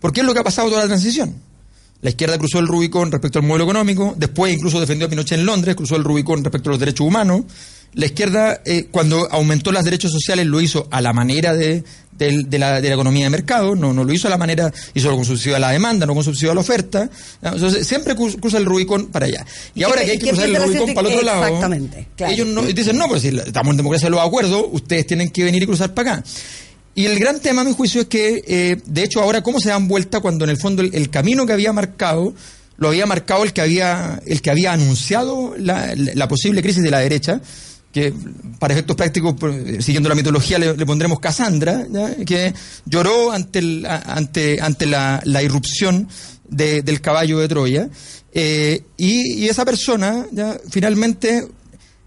Porque 0.00 0.20
es 0.20 0.26
lo 0.26 0.32
que 0.32 0.40
ha 0.40 0.44
pasado 0.44 0.68
toda 0.68 0.82
la 0.82 0.88
transición. 0.88 1.34
La 2.00 2.10
izquierda 2.10 2.36
cruzó 2.36 2.58
el 2.58 2.66
Rubicón 2.66 3.12
respecto 3.12 3.38
al 3.38 3.46
modelo 3.46 3.64
económico, 3.64 4.14
después 4.16 4.52
incluso 4.52 4.80
defendió 4.80 5.06
a 5.06 5.10
Pinochet 5.10 5.38
en 5.38 5.46
Londres, 5.46 5.76
cruzó 5.76 5.94
el 5.94 6.02
Rubicón 6.02 6.42
respecto 6.42 6.70
a 6.70 6.72
los 6.72 6.80
derechos 6.80 7.06
humanos. 7.06 7.42
La 7.94 8.06
izquierda, 8.06 8.60
eh, 8.64 8.86
cuando 8.90 9.28
aumentó 9.30 9.70
los 9.72 9.84
derechos 9.84 10.10
sociales, 10.12 10.46
lo 10.46 10.60
hizo 10.60 10.88
a 10.90 11.00
la 11.02 11.12
manera 11.12 11.52
de, 11.54 11.84
del- 12.16 12.48
de 12.48 12.58
la, 12.58 12.80
de 12.80 12.88
la 12.88 12.94
economía 12.94 13.24
de 13.24 13.30
mercado, 13.30 13.74
no, 13.76 13.92
no 13.92 14.02
lo 14.04 14.12
hizo 14.14 14.28
a 14.28 14.30
la 14.30 14.38
manera, 14.38 14.72
hizo 14.94 15.14
con 15.14 15.24
subsidio 15.26 15.56
a 15.56 15.58
la 15.58 15.70
demanda, 15.70 16.06
no 16.06 16.14
con 16.14 16.24
subsidio 16.24 16.52
a 16.52 16.54
la 16.54 16.62
oferta. 16.62 17.10
Entonces, 17.42 17.86
siempre 17.86 18.16
cru- 18.16 18.40
cruza 18.40 18.56
el 18.56 18.64
Rubicón 18.64 19.08
para 19.08 19.26
allá. 19.26 19.44
Y, 19.74 19.80
¿Y 19.80 19.82
ahora 19.82 20.04
que 20.04 20.12
hay 20.12 20.18
que 20.18 20.28
cruzar 20.28 20.48
el 20.48 20.56
Rubicón 20.56 20.94
para 20.94 21.08
el 21.08 21.14
otro 21.14 21.26
lado, 21.26 21.44
Exactamente, 21.44 22.08
claro. 22.16 22.32
ellos 22.32 22.46
no, 22.48 22.62
dicen, 22.62 22.96
no, 22.96 23.08
pues 23.08 23.22
si 23.22 23.28
estamos 23.28 23.72
en 23.72 23.76
democracia 23.76 24.06
de 24.06 24.10
los 24.12 24.20
acuerdos, 24.26 24.64
ustedes 24.72 25.06
tienen 25.06 25.28
que 25.30 25.44
venir 25.44 25.62
y 25.62 25.66
cruzar 25.66 25.92
para 25.92 26.12
acá. 26.14 26.24
Y 26.94 27.04
el 27.06 27.18
gran 27.18 27.40
tema, 27.40 27.60
a 27.60 27.64
mi 27.64 27.72
juicio, 27.74 28.02
es 28.02 28.06
que, 28.06 28.42
eh, 28.46 28.76
de 28.86 29.02
hecho, 29.02 29.20
ahora 29.20 29.42
cómo 29.42 29.60
se 29.60 29.68
dan 29.68 29.86
vuelta 29.88 30.20
cuando 30.20 30.44
en 30.44 30.50
el 30.50 30.56
fondo 30.58 30.80
el, 30.82 30.94
el 30.94 31.10
camino 31.10 31.44
que 31.46 31.52
había 31.52 31.72
marcado 31.74 32.32
lo 32.78 32.88
había 32.88 33.04
marcado 33.06 33.44
el 33.44 33.52
que 33.52 33.60
había 33.60 34.20
el 34.26 34.40
que 34.42 34.50
había 34.50 34.72
anunciado 34.72 35.54
la, 35.58 35.94
la- 35.94 36.12
la 36.14 36.26
posible 36.28 36.62
crisis 36.62 36.82
de 36.82 36.90
la 36.90 36.98
derecha 37.00 37.40
que 37.92 38.12
para 38.58 38.72
efectos 38.74 38.96
prácticos 38.96 39.34
eh, 39.42 39.78
siguiendo 39.80 40.08
la 40.08 40.14
mitología 40.14 40.58
le, 40.58 40.74
pondremos 40.86 41.20
Cassandra 41.20 41.86
¿ya? 41.90 42.16
que 42.24 42.54
lloró 42.86 43.30
ante 43.32 43.82
ante 43.86 44.60
ante 44.60 44.86
la, 44.86 45.20
la 45.24 45.42
irrupción 45.42 46.08
de- 46.48 46.82
del 46.82 47.00
caballo 47.00 47.38
de 47.38 47.48
Troya 47.48 47.88
eh, 48.32 48.82
y, 48.96 49.34
y 49.44 49.48
esa 49.48 49.64
persona 49.64 50.26
ya, 50.32 50.58
finalmente 50.70 51.46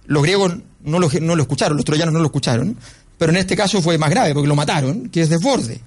los 0.07 0.23
griegos 0.23 0.55
no 0.83 0.99
lo, 0.99 1.09
no 1.21 1.35
lo 1.35 1.41
escucharon, 1.43 1.77
los 1.77 1.85
troyanos 1.85 2.13
no 2.13 2.19
lo 2.19 2.25
escucharon, 2.25 2.77
pero 3.17 3.31
en 3.31 3.37
este 3.37 3.55
caso 3.55 3.81
fue 3.81 3.97
más 3.97 4.09
grave 4.09 4.33
porque 4.33 4.47
lo 4.47 4.55
mataron, 4.55 5.09
que 5.09 5.21
es 5.21 5.29
desborde. 5.29 5.81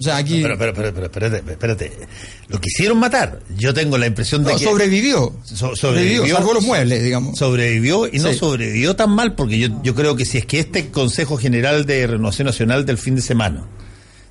O 0.00 0.02
sea, 0.02 0.16
aquí 0.16 0.40
Pero, 0.42 0.56
pero, 0.56 0.72
pero, 0.72 0.94
pero, 0.94 1.06
espérate, 1.06 1.52
espérate. 1.52 1.92
Lo 2.48 2.58
quisieron 2.58 2.96
matar. 2.98 3.40
Yo 3.58 3.74
tengo 3.74 3.98
la 3.98 4.06
impresión 4.06 4.42
de 4.44 4.52
no, 4.52 4.58
que... 4.58 4.64
sobrevivió. 4.64 5.34
So- 5.44 5.76
sobrevivió, 5.76 6.26
salvó 6.26 6.54
los 6.54 6.64
muebles, 6.64 7.02
digamos. 7.02 7.36
Sobrevivió 7.38 8.06
y 8.10 8.18
no 8.18 8.32
Sí. 8.32 8.38
sobrevivió 8.38 8.96
tan 8.96 9.10
mal, 9.10 9.34
porque 9.34 9.58
yo, 9.58 9.68
yo 9.82 9.94
creo 9.94 10.16
que 10.16 10.24
si 10.24 10.38
es 10.38 10.46
que 10.46 10.58
este 10.58 10.88
Consejo 10.90 11.36
General 11.36 11.84
de 11.84 12.06
Renovación 12.06 12.46
Nacional 12.46 12.86
del 12.86 12.96
fin 12.96 13.14
de 13.16 13.20
semana 13.22 13.66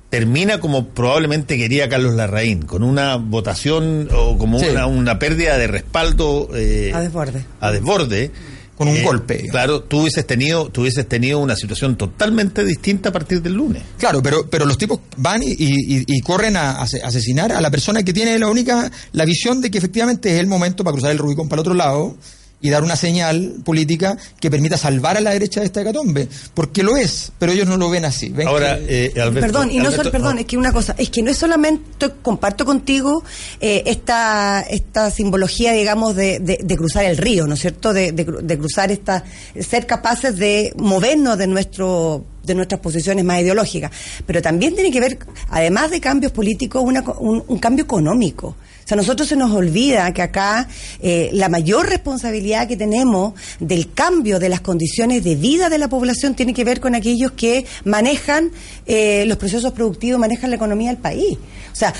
termina 0.08 0.58
como 0.58 0.88
probablemente 0.88 1.56
quería 1.56 1.88
Carlos 1.88 2.14
Larraín, 2.14 2.62
con 2.62 2.82
una 2.82 3.14
votación 3.14 4.08
o 4.12 4.36
como 4.38 4.58
Sí. 4.58 4.66
una, 4.70 4.86
una 4.86 5.18
pérdida 5.20 5.56
de 5.56 5.68
respaldo 5.68 6.48
eh, 6.52 6.90
A 6.92 7.00
desborde. 7.00 7.44
a 7.60 7.70
desborde, 7.70 8.32
Con 8.80 8.88
un 8.88 8.96
eh, 8.96 9.02
golpe. 9.02 9.34
digamos. 9.34 9.50
Claro, 9.52 9.82
tú 9.82 10.00
hubieses 10.00 10.26
tenido, 10.26 10.70
tú 10.70 10.80
hubieses 10.80 11.06
tenido 11.06 11.38
una 11.38 11.54
situación 11.54 11.96
totalmente 11.98 12.64
distinta 12.64 13.10
a 13.10 13.12
partir 13.12 13.42
del 13.42 13.52
lunes. 13.52 13.82
Claro, 13.98 14.22
pero, 14.22 14.48
pero 14.48 14.64
los 14.64 14.78
tipos 14.78 15.00
van 15.18 15.42
y, 15.42 15.48
y- 15.50 16.04
y 16.06 16.20
corren 16.22 16.56
a 16.56 16.80
ase- 16.80 17.02
asesinar 17.02 17.52
a 17.52 17.60
la 17.60 17.70
persona 17.70 18.02
que 18.02 18.14
tiene 18.14 18.38
la 18.38 18.48
única, 18.48 18.90
la 19.12 19.26
visión 19.26 19.60
de 19.60 19.70
que 19.70 19.76
efectivamente 19.76 20.32
es 20.32 20.40
el 20.40 20.46
momento 20.46 20.82
para 20.82 20.92
cruzar 20.94 21.10
el 21.10 21.18
Rubicón 21.18 21.46
para 21.46 21.58
el 21.58 21.60
otro 21.60 21.74
lado 21.74 22.16
y 22.62 22.68
dar 22.70 22.82
una 22.82 22.94
señal 22.96 23.54
política 23.64 24.16
que 24.38 24.50
permita 24.50 24.76
salvar 24.76 25.16
a 25.16 25.20
la 25.20 25.30
derecha 25.30 25.60
de 25.60 25.66
esta 25.66 25.80
hecatombe. 25.80 26.28
Porque 26.52 26.82
lo 26.82 26.96
es, 26.96 27.32
pero 27.38 27.52
ellos 27.52 27.66
no 27.66 27.76
lo 27.78 27.88
ven 27.88 28.04
así. 28.04 28.28
Ven 28.28 28.48
Ahora, 28.48 28.78
que- 28.78 29.06
eh, 29.16 29.20
Alberto, 29.20 29.40
perdón, 29.40 29.70
y 29.70 29.76
no 29.76 29.84
Alberto, 29.84 29.96
solo, 29.96 30.10
perdón, 30.12 30.38
es 30.40 30.44
que 30.46 30.56
una 30.58 30.72
cosa, 30.72 30.94
es 30.98 31.08
que 31.10 31.22
no 31.22 31.30
es 31.30 31.38
solamente, 31.38 32.10
comparto 32.22 32.64
contigo 32.66 33.24
eh, 33.60 33.82
esta, 33.86 34.60
esta 34.68 35.10
simbología, 35.10 35.72
digamos, 35.72 36.14
de, 36.14 36.38
de- 36.40 36.58
de 36.62 36.76
cruzar 36.76 37.04
el 37.06 37.16
río, 37.16 37.46
¿no 37.46 37.54
es 37.54 37.60
cierto? 37.60 37.92
De, 37.94 38.12
de 38.12 38.26
cru- 38.26 38.40
de 38.42 38.58
cruzar 38.58 38.90
esta, 38.92 39.24
ser 39.58 39.86
capaces 39.86 40.36
de 40.36 40.72
movernos 40.76 41.38
de 41.38 41.46
nuestro 41.46 42.24
de 42.42 42.54
nuestras 42.54 42.80
posiciones 42.80 43.22
más 43.24 43.40
ideológicas, 43.42 43.90
pero 44.26 44.40
también 44.42 44.74
tiene 44.74 44.90
que 44.90 44.98
ver, 44.98 45.18
además 45.50 45.90
de 45.90 46.00
cambios 46.00 46.32
políticos, 46.32 46.82
una 46.84 47.04
co- 47.04 47.16
un, 47.20 47.44
un 47.46 47.58
cambio 47.58 47.84
económico. 47.84 48.56
O 48.90 48.92
sea, 48.92 48.96
a 48.96 49.02
nosotros 49.02 49.28
se 49.28 49.36
nos 49.36 49.52
olvida 49.52 50.12
que 50.12 50.20
acá 50.20 50.66
eh, 51.00 51.30
la 51.32 51.48
mayor 51.48 51.88
responsabilidad 51.88 52.66
que 52.66 52.76
tenemos 52.76 53.34
del 53.60 53.92
cambio 53.92 54.40
de 54.40 54.48
las 54.48 54.62
condiciones 54.62 55.22
de 55.22 55.36
vida 55.36 55.68
de 55.68 55.78
la 55.78 55.86
población 55.86 56.34
tiene 56.34 56.52
que 56.52 56.64
ver 56.64 56.80
con 56.80 56.96
aquellos 56.96 57.30
que 57.30 57.64
manejan 57.84 58.50
eh, 58.86 59.24
los 59.26 59.36
procesos 59.36 59.72
productivos, 59.74 60.18
manejan 60.18 60.50
la 60.50 60.56
economía 60.56 60.90
del 60.90 61.00
país. 61.00 61.38
O 61.72 61.76
sea, 61.76 61.94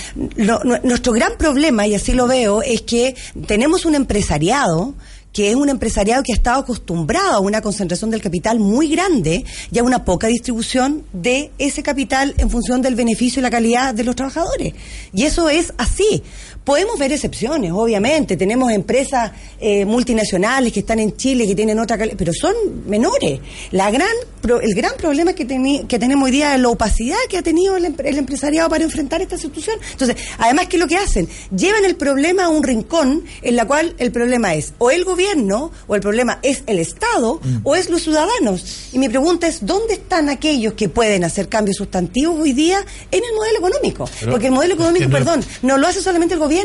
nuestro 0.83 1.13
gran 1.13 1.35
problema, 1.39 1.87
y 1.87 1.95
así 1.95 2.13
lo 2.13 2.27
veo, 2.27 2.61
es 2.61 2.83
que 2.83 3.15
tenemos 3.47 3.85
un 3.85 3.95
empresariado 3.95 4.97
que 5.33 5.51
es 5.51 5.57
un 5.57 5.69
empresariado 5.69 6.23
que 6.23 6.33
ha 6.33 6.37
estado 6.37 6.61
acostumbrado 6.61 7.35
a 7.35 7.41
una 7.41 7.61
concentración 7.61 8.11
del 8.11 8.21
capital 8.21 8.59
muy 8.59 8.89
grande 8.89 9.45
y 9.71 9.79
a 9.79 9.85
una 9.85 10.05
poca 10.05 10.27
distribución 10.27 11.05
de 11.13 11.53
ese 11.59 11.83
capital 11.83 12.35
en 12.39 12.51
función 12.51 12.83
del 12.83 12.97
beneficio 12.97 13.41
y 13.41 13.43
la 13.43 13.51
calidad 13.51 13.95
de 13.95 14.05
los 14.05 14.17
trabajadores. 14.17 14.75
Y 15.13 15.25
eso 15.25 15.49
es 15.49 15.73
así, 15.79 16.23
Podemos 16.71 16.97
ver 17.01 17.11
excepciones, 17.13 17.73
obviamente. 17.73 18.37
Tenemos 18.37 18.71
empresas 18.71 19.33
eh, 19.61 19.85
multinacionales 19.85 20.73
que 20.73 20.79
están 20.81 21.01
en 21.01 21.17
Chile, 21.17 21.45
que 21.45 21.57
tienen 21.57 21.81
otra 21.81 21.99
cali- 21.99 22.15
pero 22.17 22.33
son 22.33 22.55
menores. 22.87 23.41
La 23.73 23.91
gran, 23.91 24.07
pro- 24.41 24.61
el 24.61 24.73
gran 24.77 24.93
problema 24.97 25.33
que, 25.33 25.45
tenemos 25.45 26.25
hoy 26.27 26.31
día 26.31 26.55
es 26.55 26.61
la 26.61 26.69
opacidad 26.69 27.17
que 27.29 27.39
ha 27.39 27.43
tenido 27.43 27.77
el, 27.77 27.87
em- 27.87 27.97
el 28.05 28.19
empresariado 28.19 28.69
para 28.69 28.85
enfrentar 28.85 29.21
esta 29.21 29.37
situación. 29.37 29.79
Entonces, 29.91 30.17
además, 30.39 30.69
¿qué 30.69 30.77
es 30.77 30.81
lo 30.81 30.87
que 30.87 30.97
hacen? 30.97 31.29
Llevan 31.57 31.85
el 31.85 31.97
problema 31.97 32.45
a 32.45 32.49
un 32.51 32.63
rincón 32.63 33.25
en 33.43 33.57
la 33.57 33.67
cual 33.67 33.97
el 33.99 34.13
problema 34.13 34.55
es 34.55 34.73
o 34.79 34.93
el 34.93 35.05
gobierno, 35.05 35.73
o 35.89 35.97
el 35.97 36.01
problema 36.01 36.39
es 36.45 36.63
el 36.69 36.79
Estado, 36.79 37.41
o 37.65 37.75
es 37.75 37.91
los 37.91 38.03
ciudadanos. 38.03 38.91
Y 38.93 39.01
mi 39.01 39.09
pregunta 39.09 39.49
es, 39.49 39.67
¿dónde 39.67 39.95
están 39.95 40.29
aquellos 40.29 40.75
que 40.75 40.89
pueden 40.89 41.25
hacer 41.25 41.49
cambios 41.49 41.79
sustantivos 41.79 42.39
hoy 42.39 42.53
día 42.53 42.79
en 43.11 43.25
el 43.25 43.35
modelo 43.35 43.59
económico? 43.59 44.09
Porque 44.31 44.47
el 44.47 44.53
modelo 44.53 44.75
económico, 44.75 45.07
no- 45.07 45.11
perdón, 45.11 45.45
no 45.63 45.77
lo 45.77 45.89
hace 45.89 46.01
solamente 46.01 46.35
el 46.35 46.39
gobierno. 46.41 46.60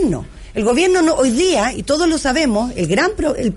El 0.54 0.64
gobierno 0.64 1.02
no, 1.02 1.16
hoy 1.16 1.32
día, 1.32 1.74
y 1.74 1.84
todos 1.84 2.08
lo 2.08 2.18
sabemos, 2.18 2.72
el 2.76 2.88
gran 2.88 3.12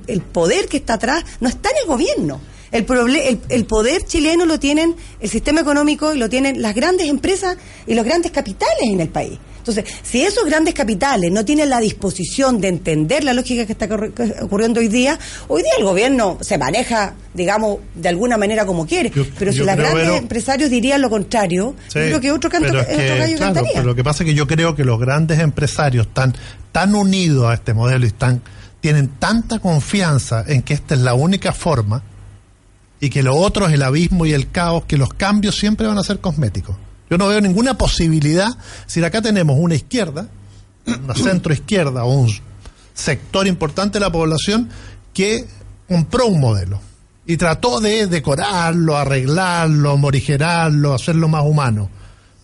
el, 0.09 0.21
poder 0.21 0.67
que 0.67 0.79
está 0.79 0.95
atrás 0.95 1.25
no 1.41 1.49
está 1.49 1.71
en 1.71 1.77
el 1.83 1.87
gobierno. 1.87 2.41
El, 2.73 2.87
proble- 2.87 3.39
el 3.49 3.65
poder 3.67 4.05
chileno 4.05 4.45
lo 4.45 4.59
tienen 4.59 4.95
el 5.21 5.31
sistema 5.31 5.61
económico 5.61 6.13
y 6.15 6.19
lo 6.19 6.29
tienen 6.29 6.61
las 6.61 6.75
grandes 6.75 7.09
empresas 7.09 7.57
y 7.87 7.95
los 7.95 8.05
grandes 8.05 8.31
capitales 8.33 8.83
en 8.83 9.01
el 9.01 9.09
país. 9.09 9.39
Entonces, 9.69 9.95
si 10.03 10.23
esos 10.23 10.45
grandes 10.47 10.73
capitales 10.73 11.31
no 11.31 11.45
tienen 11.45 11.69
la 11.69 11.79
disposición 11.79 12.59
de 12.61 12.69
entender 12.69 13.23
la 13.23 13.35
lógica 13.35 13.67
que 13.67 13.73
está 13.73 13.87
ocurriendo 14.43 14.81
hoy 14.81 14.89
día, 14.89 15.19
hoy 15.49 15.63
día 15.63 15.73
el 15.79 15.85
gobierno 15.85 16.39
se 16.41 16.57
maneja, 16.57 17.15
digamos, 17.35 17.79
de 17.95 18.09
alguna 18.09 18.39
manera 18.39 18.65
como 18.65 18.87
quiere. 18.87 19.11
Yo- 19.11 19.25
pero 19.39 19.53
si 19.53 19.59
los 19.59 19.67
grandes 19.77 20.09
empresarios 20.19 20.71
dirían 20.71 21.03
lo 21.03 21.11
contrario, 21.11 21.75
Sí, 21.89 21.99
yo 21.99 22.19
creo 22.19 22.21
que 22.21 22.33
otro, 22.33 22.49
canto, 22.51 22.69
pero 22.69 22.81
es 22.81 22.87
otro 22.89 22.99
que, 22.99 23.19
gallo 23.19 23.37
claro, 23.37 23.55
cantaría. 23.55 23.73
pero 23.75 23.87
lo 23.87 23.95
que 23.95 24.05
pasa 24.05 24.23
es 24.23 24.29
que 24.31 24.35
yo 24.35 24.47
creo 24.47 24.75
que 24.75 24.85
los 24.85 24.99
grandes 24.99 25.39
empresarios 25.39 26.07
están 26.07 26.35
tan 26.73 26.95
unidos 26.95 27.47
a 27.51 27.55
este 27.55 27.75
modelo 27.75 28.05
y 28.07 28.09
están, 28.09 28.41
tienen 28.81 29.09
tanta 29.19 29.59
confianza 29.59 30.45
en 30.47 30.63
que 30.63 30.73
esta 30.73 30.95
es 30.95 31.01
la 31.03 31.13
única 31.13 31.53
forma 31.53 32.03
y 33.01 33.11
que 33.11 33.23
lo 33.23 33.35
otro 33.37 33.67
es 33.67 33.75
el 33.75 33.83
abismo 33.83 34.25
y 34.25 34.33
el 34.33 34.51
caos, 34.51 34.85
que 34.87 34.97
los 34.97 35.13
cambios 35.13 35.57
siempre 35.59 35.87
van 35.87 35.99
a 35.99 36.03
ser 36.05 36.21
cosméticos. 36.21 36.75
Yo 37.11 37.19
no 37.19 37.29
veo 37.29 37.41
ninguna 37.41 37.77
posibilidad, 37.79 38.49
si 38.87 39.03
acá 39.03 39.23
tenemos 39.23 39.57
una 39.59 39.75
izquierda, 39.75 40.29
una 40.87 41.15
centro 41.15 41.53
izquierda 41.53 42.05
o 42.05 42.13
un 42.13 42.31
sector 42.95 43.47
importante 43.47 43.99
de 43.99 44.05
la 44.05 44.13
población 44.13 44.69
que 45.15 45.47
compró 45.89 46.27
un 46.27 46.41
modelo 46.41 46.81
y 47.27 47.37
trató 47.37 47.81
de 47.81 48.07
decorarlo, 48.07 48.97
arreglarlo, 48.97 49.97
morigerarlo, 49.97 50.95
hacerlo 50.95 51.29
más 51.29 51.45
humano. 51.45 51.91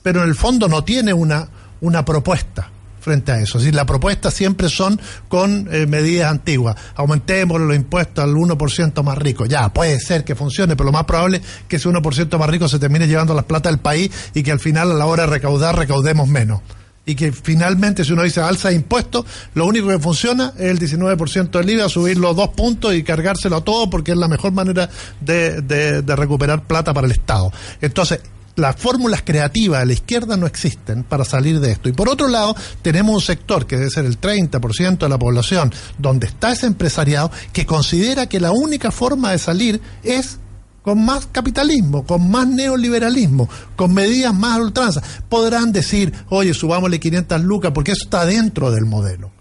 Pero 0.03 0.23
en 0.23 0.29
el 0.29 0.35
fondo 0.35 0.69
no 0.69 0.85
tiene 0.85 1.13
una, 1.13 1.49
una 1.81 2.05
propuesta 2.05 2.71
frente 3.05 3.31
a 3.33 3.41
eso. 3.41 3.59
Es 3.59 3.65
decir, 3.65 3.75
la 3.75 3.85
propuesta 3.87 4.31
siempre 4.31 4.69
son 4.69 5.01
con 5.29 5.69
eh, 5.71 5.87
medidas 5.87 6.31
antiguas. 6.31 6.75
Aumentemos 6.97 7.61
los 7.61 7.77
impuestos 7.77 8.25
al 8.25 8.35
1% 8.35 9.03
más 9.05 9.19
rico. 9.19 9.47
Ya, 9.47 9.69
puede 9.69 10.01
ser 10.01 10.25
que 10.25 10.35
funcione, 10.35 10.75
pero 10.75 10.87
lo 10.87 10.93
más 10.93 11.05
probable 11.05 11.37
es 11.37 11.43
que 11.69 11.77
ese 11.77 11.89
1% 11.89 12.39
más 12.39 12.51
rico 12.51 12.69
se 12.69 12.79
termine 12.79 13.07
llevando 13.07 13.35
las 13.35 13.45
plata 13.45 13.69
del 13.69 13.79
país 13.79 14.11
y 14.35 14.43
que 14.43 14.51
al 14.51 14.59
final 14.61 14.91
a 14.91 14.95
la 14.95 15.07
hora 15.07 15.25
de 15.25 15.31
recaudar 15.31 15.77
recaudemos 15.79 16.27
menos 16.27 16.61
y 17.07 17.15
que 17.17 17.33
finalmente 17.33 18.03
si 18.03 18.15
uno 18.15 18.23
dice 18.23 18.41
alza 18.41 18.71
de 18.71 18.77
impuestos, 18.77 19.27
lo 19.55 19.67
único 19.67 19.89
que 19.89 19.99
funciona 19.99 20.55
es 20.57 20.71
el 20.71 20.79
19% 20.79 21.51
del 21.51 21.69
IVA, 21.69 21.89
subir 21.91 22.17
los 22.17 22.35
dos 22.35 22.49
puntos 22.57 22.95
y 22.95 23.03
cargárselo 23.03 23.57
a 23.57 23.61
todo 23.61 23.91
porque 23.91 24.13
es 24.13 24.17
la 24.17 24.27
mejor 24.27 24.53
manera 24.53 24.89
de- 25.21 25.61
de 25.61 26.17
recuperar 26.17 26.63
plata 26.63 26.95
para 26.95 27.07
el 27.07 27.13
Estado. 27.13 27.53
Entonces, 27.83 28.21
las 28.57 28.77
fórmulas 28.77 29.23
creativas 29.23 29.81
de 29.81 29.87
la 29.87 29.93
izquierda 29.93 30.37
no 30.37 30.47
existen 30.47 31.03
para 31.03 31.25
salir 31.25 31.61
de 31.61 31.73
esto. 31.73 31.89
Y 31.89 31.93
por 31.93 32.09
otro 32.09 32.29
lado, 32.29 32.55
tenemos 32.83 33.15
un 33.15 33.21
sector 33.21 33.67
que 33.67 33.77
debe 33.77 33.91
ser 33.91 34.05
el 34.05 34.21
30% 34.21 34.99
de 34.99 35.09
la 35.09 35.19
población, 35.19 35.73
donde 35.99 36.27
está 36.27 36.53
ese 36.53 36.67
empresariado, 36.67 37.31
que 37.53 37.67
considera 37.67 38.29
que 38.29 38.41
la 38.41 38.53
única 38.53 38.91
forma 38.91 39.33
de 39.33 39.39
salir 39.39 39.81
es 40.03 40.39
con 40.83 41.03
más 41.03 41.27
capitalismo, 41.33 42.05
con 42.05 42.31
más 42.31 42.47
neoliberalismo, 42.47 43.49
con 43.75 43.95
medidas 43.95 44.35
más 44.35 44.61
ultranza. 44.61 45.03
Podrán 45.29 45.73
decir, 45.73 46.13
oye, 46.29 46.53
subámosle 46.53 47.01
500 47.01 47.41
lucas, 47.43 47.73
porque 47.75 47.93
eso 47.93 48.05
está 48.05 48.27
dentro 48.27 48.71
del 48.71 48.85
modelo. 48.85 49.34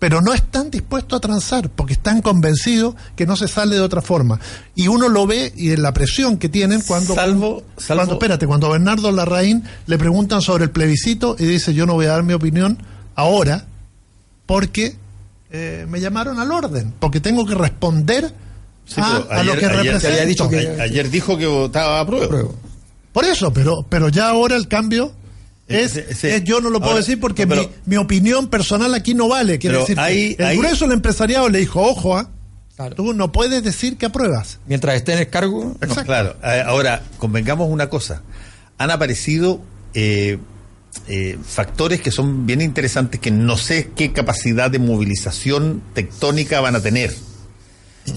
Pero 0.00 0.20
no 0.22 0.32
están 0.34 0.70
dispuestos 0.70 1.18
a 1.18 1.20
transar, 1.20 1.68
porque 1.70 1.92
están 1.92 2.22
convencidos 2.22 2.94
que 3.14 3.26
no 3.26 3.36
se 3.36 3.46
sale 3.46 3.76
de 3.76 3.82
otra 3.82 4.00
forma. 4.02 4.40
Y 4.74 4.88
uno 4.88 5.08
lo 5.08 5.26
ve 5.26 5.52
y 5.54 5.70
en 5.70 5.82
la 5.82 5.92
presión 5.92 6.38
que 6.38 6.48
tienen 6.48 6.80
cuando... 6.80 7.14
Salvo- 7.14 7.62
salvo- 7.76 7.96
Cuando, 7.98 8.12
espérate, 8.14 8.46
cuando 8.46 8.70
Bernardo 8.70 9.12
Larraín 9.12 9.62
le 9.86 9.98
preguntan 9.98 10.40
sobre 10.42 10.64
el 10.64 10.70
plebiscito 10.70 11.36
y 11.38 11.44
dice, 11.44 11.72
yo 11.74 11.86
no 11.86 11.94
voy 11.94 12.06
a 12.06 12.10
dar 12.12 12.22
mi 12.24 12.32
opinión 12.32 12.78
ahora, 13.14 13.66
porque 14.46 14.96
eh, 15.52 15.86
me 15.88 16.00
llamaron 16.00 16.38
al 16.40 16.50
orden, 16.50 16.92
porque 16.98 17.20
tengo 17.20 17.44
que 17.46 17.54
responder 17.54 18.32
Sí, 18.86 19.00
a, 19.00 19.42
lo 19.44 19.52
que 19.56 19.66
ayer- 19.66 19.76
represento. 19.76 20.08
había 20.08 20.24
dicho 20.24 20.48
que- 20.48 20.66
A- 20.80 20.82
Ayer 20.84 21.10
dijo 21.10 21.36
que 21.36 21.46
votaba 21.46 22.00
a 22.00 22.06
prueba. 22.06 22.46
Por 23.12 23.24
eso, 23.24 23.52
pero, 23.52 23.84
pero 23.88 24.08
ya 24.08 24.30
ahora 24.30 24.56
el 24.56 24.66
cambio 24.66 25.12
es, 25.70 25.96
es 26.24 26.44
yo 26.44 26.60
no 26.60 26.68
lo 26.70 26.78
puedo 26.78 26.92
ahora, 26.92 27.00
decir 27.02 27.18
porque 27.20 27.46
no, 27.46 27.50
pero- 27.54 27.62
mi, 27.62 27.68
mi 27.86 27.96
opinión 27.96 28.48
personal 28.48 28.92
aquí 28.94 29.14
no 29.14 29.28
vale. 29.28 29.58
Quiere 29.58 29.74
Pero 29.76 29.80
decir, 29.86 30.00
hay- 30.00 30.36
el 30.38 30.58
grueso 30.58 30.84
del 30.86 30.94
empresariado 30.94 31.48
le 31.48 31.58
dijo, 31.60 31.80
ojo, 31.82 32.16
ah, 32.16 32.30
Claro. 32.76 32.94
tú 32.94 33.12
no 33.12 33.30
puedes 33.30 33.62
decir 33.62 33.96
que 33.98 34.06
apruebas. 34.06 34.58
Mientras 34.66 34.96
esté 34.96 35.12
en 35.12 35.18
el 35.20 35.28
cargo, 35.28 35.64
no. 35.64 35.86
Exacto. 35.86 36.04
Claro, 36.06 36.36
eh, 36.42 36.62
ahora 36.66 37.02
convengamos 37.18 37.68
una 37.70 37.88
cosa. 37.90 38.22
Han 38.78 38.90
aparecido 38.90 39.60
eh, 39.94 40.38
eh, 41.08 41.36
factores 41.46 42.00
que 42.00 42.10
son 42.10 42.46
bien 42.46 42.60
interesantes 42.62 43.20
que 43.20 43.30
no 43.30 43.56
sé 43.58 43.90
qué 43.94 44.12
capacidad 44.12 44.70
de 44.70 44.78
movilización 44.78 45.82
tectónica 45.94 46.60
van 46.60 46.74
a 46.76 46.80
tener. 46.80 47.14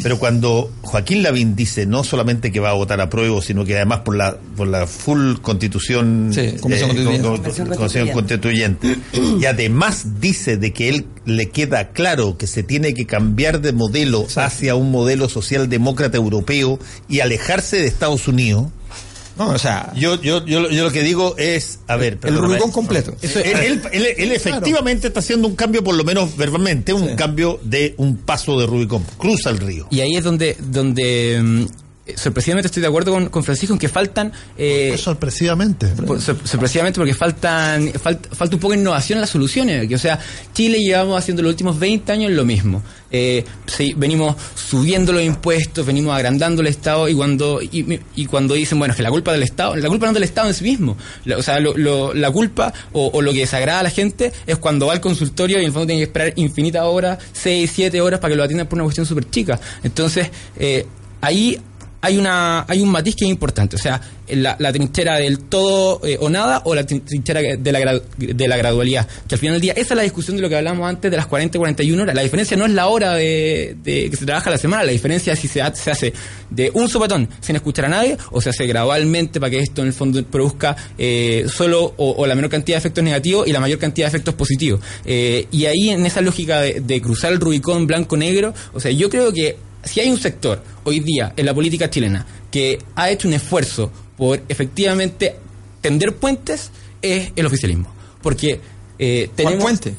Pero 0.01 0.17
cuando 0.17 0.71
Joaquín 0.81 1.21
Lavín 1.23 1.55
dice 1.55 1.85
no 1.85 2.03
solamente 2.03 2.51
que 2.51 2.59
va 2.59 2.69
a 2.71 2.73
votar 2.73 2.99
a 3.01 3.09
prueba, 3.09 3.41
sino 3.41 3.65
que 3.65 3.75
además 3.75 3.99
por 3.99 4.15
la 4.15 4.37
por 4.55 4.67
la 4.67 4.87
full 4.87 5.35
constitución, 5.41 6.31
Sí, 6.33 6.55
Convención 6.59 6.89
con- 7.21 7.33
Constituyente. 7.37 7.77
con- 7.77 8.21
constituyente, 8.21 8.97
y 9.41 9.45
además 9.45 10.19
dice 10.19 10.57
de 10.57 10.73
que 10.73 10.89
él 10.89 11.05
le 11.25 11.49
queda 11.49 11.89
claro 11.89 12.37
que 12.37 12.47
se 12.47 12.63
tiene 12.63 12.93
que 12.93 13.05
cambiar 13.05 13.61
de 13.61 13.71
modelo 13.73 14.25
hacia 14.35 14.75
un 14.75 14.91
modelo 14.91 15.29
socialdemócrata 15.29 16.17
europeo 16.17 16.79
y 17.09 17.19
alejarse 17.21 17.77
de 17.77 17.87
Estados 17.87 18.27
Unidos. 18.27 18.67
No, 19.37 19.49
o 19.49 19.57
sea, 19.57 19.91
Yo, 19.95 20.21
yo, 20.21 20.45
yo, 20.45 20.69
yo 20.69 20.83
lo 20.83 20.91
que 20.91 21.01
digo 21.01 21.35
es, 21.37 21.79
a 21.87 21.95
ver, 21.95 22.19
el. 22.23 22.37
Rubicón 22.37 22.71
completo. 22.71 23.15
Eso- 23.21 23.39
él, 23.39 23.57
él- 23.59 23.81
él- 23.91 24.07
él 24.17 24.31
efectivamente 24.31 25.07
está 25.07 25.21
haciendo 25.21 25.47
un 25.47 25.55
cambio, 25.55 25.83
por 25.83 25.95
lo 25.95 26.03
menos 26.03 26.37
verbalmente, 26.37 26.93
un 26.93 27.09
Sí. 27.09 27.15
cambio 27.15 27.59
de 27.63 27.95
un 27.97 28.17
paso 28.17 28.59
de 28.59 28.67
Rubicón. 28.67 29.03
Cruza 29.17 29.49
el 29.49 29.57
río. 29.59 29.87
Y 29.89 30.01
ahí 30.01 30.15
es 30.15 30.23
donde, 30.23 30.55
donde 30.59 31.39
mm, 31.41 31.61
eh, 31.61 31.67
sorpresivamente 32.17 32.67
estoy 32.67 32.81
de 32.81 32.87
acuerdo 32.87 33.13
con, 33.13 33.29
con 33.29 33.43
Francisco 33.45 33.73
en 33.73 33.79
que 33.79 33.87
faltan 33.87 34.31
eh, 34.57 34.87
Pues 34.89 35.01
sorpresivamente. 35.01 35.87
Por- 35.87 36.21
sor- 36.21 36.37
sorpresivamente 36.43 36.99
porque 36.99 37.13
faltan 37.13 37.87
falt- 37.93 38.27
falta 38.35 38.55
un 38.55 38.59
poco 38.59 38.73
de 38.73 38.79
innovación 38.79 39.17
en 39.17 39.21
las 39.21 39.29
soluciones 39.29 39.87
que 39.87 39.95
o 39.95 39.99
sea 39.99 40.19
Chile 40.53 40.79
llevamos 40.79 41.17
haciendo 41.17 41.41
los 41.43 41.51
últimos 41.51 41.79
20 41.79 42.11
años 42.11 42.31
lo 42.31 42.43
mismo. 42.43 42.81
Eh, 43.09 43.45
sí, 43.67 43.93
venimos 43.95 44.35
subiendo 44.55 45.13
los 45.13 45.21
impuestos 45.21 45.85
venimos 45.85 46.13
agrandando 46.15 46.61
el 46.61 46.67
Estado 46.67 47.07
y 47.07 47.13
cuando 47.13 47.61
y, 47.61 47.99
y 48.15 48.25
cuando 48.25 48.55
dicen 48.55 48.79
bueno 48.79 48.91
es 48.93 48.97
que 48.97 49.03
la 49.03 49.11
culpa 49.11 49.31
del 49.31 49.43
Estado 49.43 49.75
la 49.75 49.87
culpa 49.87 50.05
no 50.07 50.11
es 50.11 50.15
del 50.15 50.23
Estado 50.23 50.49
en 50.49 50.53
sí 50.55 50.63
mismo. 50.65 50.97
La- 51.23 51.37
o 51.37 51.41
sea 51.41 51.59
lo- 51.61 51.77
lo- 51.77 52.13
la 52.13 52.31
culpa 52.31 52.73
o, 52.91 53.11
o 53.13 53.21
lo 53.21 53.31
que 53.31 53.39
desagrada 53.39 53.79
a 53.79 53.83
la 53.83 53.89
gente 53.91 54.33
es 54.45 54.57
cuando 54.57 54.87
va 54.87 54.93
al 54.93 54.99
consultorio 55.01 55.57
y 55.57 55.61
en 55.61 55.67
el 55.67 55.71
fondo 55.71 55.87
tiene 55.87 56.01
que 56.01 56.05
esperar 56.07 56.33
infinitas 56.35 56.83
horas 56.83 57.19
6, 57.31 57.71
7 57.73 58.01
horas 58.01 58.19
para 58.19 58.31
que 58.33 58.35
lo 58.35 58.43
atiendan 58.43 58.67
por 58.67 58.75
una 58.77 58.83
cuestión 58.83 59.05
súper 59.05 59.29
chica 59.29 59.57
entonces 59.83 60.29
eh, 60.57 60.85
ahí 61.21 61.59
hay 62.03 62.17
una 62.17 62.65
hay 62.67 62.81
un 62.81 62.89
matiz 62.89 63.15
que 63.15 63.25
es 63.25 63.31
importante, 63.31 63.75
o 63.77 63.79
sea, 63.79 63.99
la, 64.27 64.55
la 64.59 64.71
trinchera 64.71 65.15
del 65.15 65.39
todo 65.39 66.01
eh, 66.05 66.17
o 66.19 66.29
nada 66.29 66.61
o 66.65 66.75
la 66.75 66.85
trin- 66.85 67.01
trinchera 67.03 67.41
de 67.57 67.71
la, 67.71 67.99
de 68.17 68.47
la 68.47 68.57
gradualidad, 68.57 69.07
que 69.27 69.35
al 69.35 69.39
final 69.39 69.55
del 69.55 69.61
día 69.61 69.73
esa 69.73 69.93
es 69.93 69.97
la 69.97 70.03
discusión 70.03 70.35
de 70.35 70.41
lo 70.43 70.49
que 70.49 70.55
hablamos 70.57 70.87
antes 70.87 71.09
de 71.09 71.17
las 71.17 71.25
40 71.27 71.57
y 71.57 71.59
41 71.59 72.03
horas. 72.03 72.15
La 72.15 72.21
diferencia 72.21 72.55
no 72.57 72.65
es 72.65 72.71
la 72.71 72.87
hora 72.87 73.13
de, 73.13 73.75
de 73.83 74.09
que 74.09 74.15
se 74.17 74.25
trabaja 74.25 74.49
la 74.49 74.57
semana, 74.57 74.83
la 74.83 74.91
diferencia 74.91 75.33
es 75.33 75.39
si 75.39 75.47
se, 75.47 75.61
ha- 75.61 75.73
se 75.73 75.91
hace 75.91 76.13
de 76.49 76.69
un 76.73 76.87
sopetón 76.89 77.27
sin 77.41 77.55
escuchar 77.55 77.85
a 77.85 77.89
nadie 77.89 78.17
o 78.31 78.41
se 78.41 78.49
hace 78.49 78.67
gradualmente 78.67 79.39
para 79.39 79.49
que 79.49 79.59
esto 79.59 79.81
en 79.81 79.87
el 79.87 79.93
fondo 79.93 80.23
produzca 80.25 80.75
eh, 80.97 81.45
solo 81.47 81.93
o, 81.97 82.11
o 82.17 82.27
la 82.27 82.35
menor 82.35 82.51
cantidad 82.51 82.75
de 82.75 82.79
efectos 82.79 83.03
negativos 83.03 83.47
y 83.47 83.51
la 83.53 83.59
mayor 83.61 83.79
cantidad 83.79 84.07
de 84.07 84.09
efectos 84.09 84.33
positivos. 84.35 84.81
Eh, 85.05 85.47
y 85.51 85.65
ahí 85.65 85.89
en 85.89 86.05
esa 86.05 86.21
lógica 86.21 86.59
de, 86.61 86.81
de 86.81 87.01
cruzar 87.01 87.31
el 87.31 87.39
Rubicón 87.39 87.87
blanco-negro, 87.87 88.53
o 88.73 88.79
sea, 88.79 88.91
yo 88.91 89.09
creo 89.09 89.31
que 89.31 89.55
si 89.83 89.99
hay 89.99 90.09
un 90.09 90.19
sector 90.19 90.61
hoy 90.83 90.99
día 90.99 91.33
en 91.35 91.45
la 91.45 91.53
política 91.53 91.89
chilena 91.89 92.25
que 92.51 92.79
ha 92.95 93.09
hecho 93.09 93.27
un 93.27 93.33
esfuerzo 93.33 93.91
por 94.17 94.41
efectivamente 94.47 95.35
tender 95.81 96.15
puentes, 96.15 96.71
es 97.01 97.31
el 97.35 97.45
oficialismo. 97.45 97.93
Porque 98.21 98.59
eh, 98.99 99.25
¿Cuál 99.27 99.35
tenemos... 99.35 99.63
puente? 99.63 99.95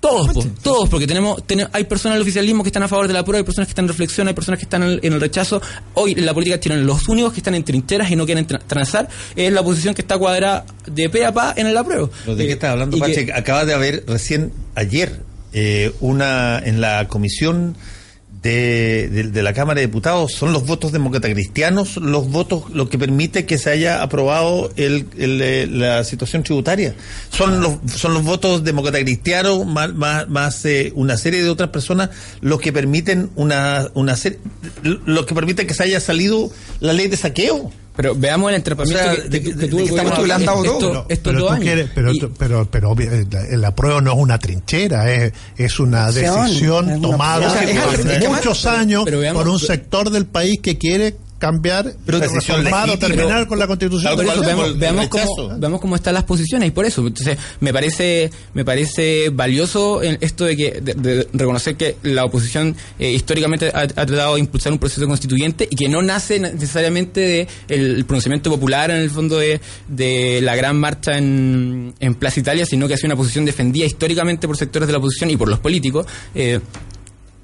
Todos, 0.00 0.32
po, 0.32 0.44
todos, 0.62 0.88
porque 0.88 1.08
tenemos, 1.08 1.44
tenemos, 1.44 1.72
hay 1.74 1.82
personas 1.82 2.14
del 2.14 2.22
oficialismo 2.22 2.62
que 2.62 2.68
están 2.68 2.84
a 2.84 2.88
favor 2.88 3.08
de 3.08 3.14
la 3.14 3.24
prueba, 3.24 3.38
hay 3.38 3.44
personas 3.44 3.66
que 3.66 3.72
están 3.72 3.86
en 3.86 3.88
reflexión, 3.88 4.28
hay 4.28 4.34
personas 4.34 4.60
que 4.60 4.64
están 4.64 4.84
en 4.84 4.90
el, 4.90 5.00
en 5.02 5.12
el 5.14 5.20
rechazo. 5.20 5.60
Hoy 5.94 6.12
en 6.12 6.24
la 6.24 6.32
política 6.32 6.60
tienen 6.60 6.86
los 6.86 7.08
únicos 7.08 7.32
que 7.32 7.40
están 7.40 7.56
en 7.56 7.64
trincheras 7.64 8.08
y 8.08 8.14
no 8.14 8.24
quieren 8.24 8.46
tra- 8.46 8.62
transar, 8.64 9.08
es 9.34 9.52
la 9.52 9.60
oposición 9.60 9.94
que 9.94 10.02
está 10.02 10.16
cuadrada 10.16 10.64
de 10.86 11.10
pe 11.10 11.24
a 11.26 11.32
pa 11.32 11.52
en 11.56 11.66
el 11.66 11.76
apruebo. 11.76 12.10
¿Pero 12.24 12.36
¿De 12.36 12.44
Eh, 12.44 12.46
qué 12.46 12.52
estás 12.52 12.70
hablando, 12.70 12.96
que- 12.96 13.00
Pache? 13.00 13.32
Acaba 13.34 13.64
de 13.64 13.74
haber 13.74 14.04
recién 14.06 14.52
ayer 14.76 15.20
eh, 15.52 15.92
una 15.98 16.60
en 16.64 16.80
la 16.80 17.08
comisión 17.08 17.76
de, 18.42 19.08
de- 19.32 19.42
la 19.42 19.52
Cámara 19.52 19.80
de 19.80 19.86
Diputados 19.86 20.32
son 20.32 20.52
los 20.52 20.66
votos 20.66 20.92
demócrata 20.92 21.28
cristianos 21.32 21.96
los 21.96 22.30
votos 22.30 22.64
lo 22.72 22.88
que 22.88 22.98
permite 22.98 23.46
que 23.46 23.58
se 23.58 23.70
haya 23.70 24.02
aprobado 24.02 24.70
el, 24.76 25.06
el, 25.18 25.40
eh, 25.42 25.66
la 25.66 26.04
situación 26.04 26.42
tributaria. 26.42 26.94
Son 27.30 27.60
los 27.60 27.78
son 27.92 28.14
los 28.14 28.22
votos 28.24 28.64
demócrata 28.64 29.00
cristianos 29.00 29.66
más 29.66 29.92
más, 30.28 30.64
eh, 30.64 30.92
una 30.94 31.16
serie 31.16 31.42
de 31.42 31.50
otras 31.50 31.70
personas 31.70 32.10
los 32.40 32.60
que 32.60 32.72
permiten 32.72 33.30
una 33.36 33.88
una 33.94 34.16
serie 34.16 34.38
lo 34.82 35.26
que 35.26 35.34
permite 35.34 35.66
que 35.66 35.74
se 35.74 35.82
haya 35.84 36.00
salido 36.00 36.50
la 36.80 36.92
ley 36.92 37.08
de 37.08 37.16
saqueo 37.16 37.72
Pero 37.98 38.14
veamos 38.14 38.50
el 38.50 38.56
entrapamiento 38.58 39.02
O 39.02 39.04
sea, 39.12 39.22
que, 39.24 39.28
de- 39.28 39.42
que- 39.42 39.56
que 39.56 39.66
tuvo 39.66 39.78
de 39.80 39.84
el 39.86 39.90
que 39.90 39.96
estamos 39.96 40.18
hablando 40.20 40.52
esto- 40.64 40.78
todo. 40.78 41.06
estos 41.08 41.32
pero 41.34 41.50
años. 41.50 41.64
quieres- 41.64 41.90
pero, 41.92 42.12
Y- 42.12 42.20
pero, 42.38 42.68
pero 42.70 42.90
obvio, 42.92 43.10
el, 43.12 43.26
el 43.50 43.64
apruebo 43.64 44.00
no 44.00 44.12
es 44.12 44.18
una 44.18 44.38
trinchera, 44.38 45.12
es, 45.12 45.32
es 45.56 45.80
una 45.80 46.12
decisión 46.12 46.90
es 46.90 46.98
una 46.98 47.08
tomada. 47.08 47.48
O 47.48 47.50
sea, 47.50 47.64
es 47.64 48.18
que 48.20 48.28
muchos 48.28 48.66
años 48.66 49.02
pero 49.04 49.18
veamos- 49.18 49.42
por 49.42 49.48
un 49.52 49.58
pero- 49.58 49.66
sector 49.72 50.10
del 50.10 50.26
país 50.26 50.60
que 50.62 50.78
quiere 50.78 51.16
cambiar, 51.38 51.94
Pero 52.04 52.18
reformar 52.18 52.90
o 52.90 52.98
terminar 52.98 53.46
con 53.46 53.58
la 53.58 53.66
constitución. 53.66 54.14
Por 54.16 54.24
eso, 54.24 54.40
veamos, 54.40 54.78
veamos 54.78 55.08
cómo, 55.08 55.58
veamos 55.58 55.80
cómo 55.80 55.96
están 55.96 56.14
las 56.14 56.24
posiciones 56.24 56.68
y 56.68 56.70
por 56.72 56.84
eso. 56.84 57.06
Entonces, 57.06 57.38
me 57.60 57.72
parece, 57.72 58.30
me 58.54 58.64
parece 58.64 59.30
valioso 59.30 60.02
en 60.02 60.18
esto 60.20 60.44
de 60.44 60.56
que 60.56 60.80
de, 60.80 60.94
de 60.94 61.28
reconocer 61.32 61.76
que 61.76 61.96
la 62.02 62.24
oposición 62.24 62.76
eh, 62.98 63.12
históricamente 63.12 63.70
ha, 63.72 63.80
ha 63.82 63.86
tratado 63.86 64.34
de 64.34 64.40
impulsar 64.40 64.72
un 64.72 64.78
proceso 64.78 65.06
constituyente 65.06 65.68
y 65.70 65.76
que 65.76 65.88
no 65.88 66.02
nace 66.02 66.40
necesariamente 66.40 67.20
de 67.20 67.48
el, 67.68 68.04
pronunciamiento 68.04 68.50
popular 68.50 68.90
en 68.90 68.98
el 68.98 69.10
fondo 69.10 69.38
de, 69.38 69.60
de 69.88 70.40
la 70.42 70.56
gran 70.56 70.78
marcha 70.78 71.18
en, 71.18 71.94
en 72.00 72.14
Plaza 72.14 72.40
Italia, 72.40 72.66
sino 72.66 72.88
que 72.88 72.94
ha 72.94 72.96
sido 72.96 73.08
una 73.08 73.16
posición 73.16 73.44
defendida 73.44 73.86
históricamente 73.86 74.46
por 74.46 74.56
sectores 74.56 74.86
de 74.86 74.92
la 74.92 74.98
oposición 74.98 75.30
y 75.30 75.36
por 75.36 75.48
los 75.48 75.58
políticos. 75.58 76.06
eh, 76.34 76.60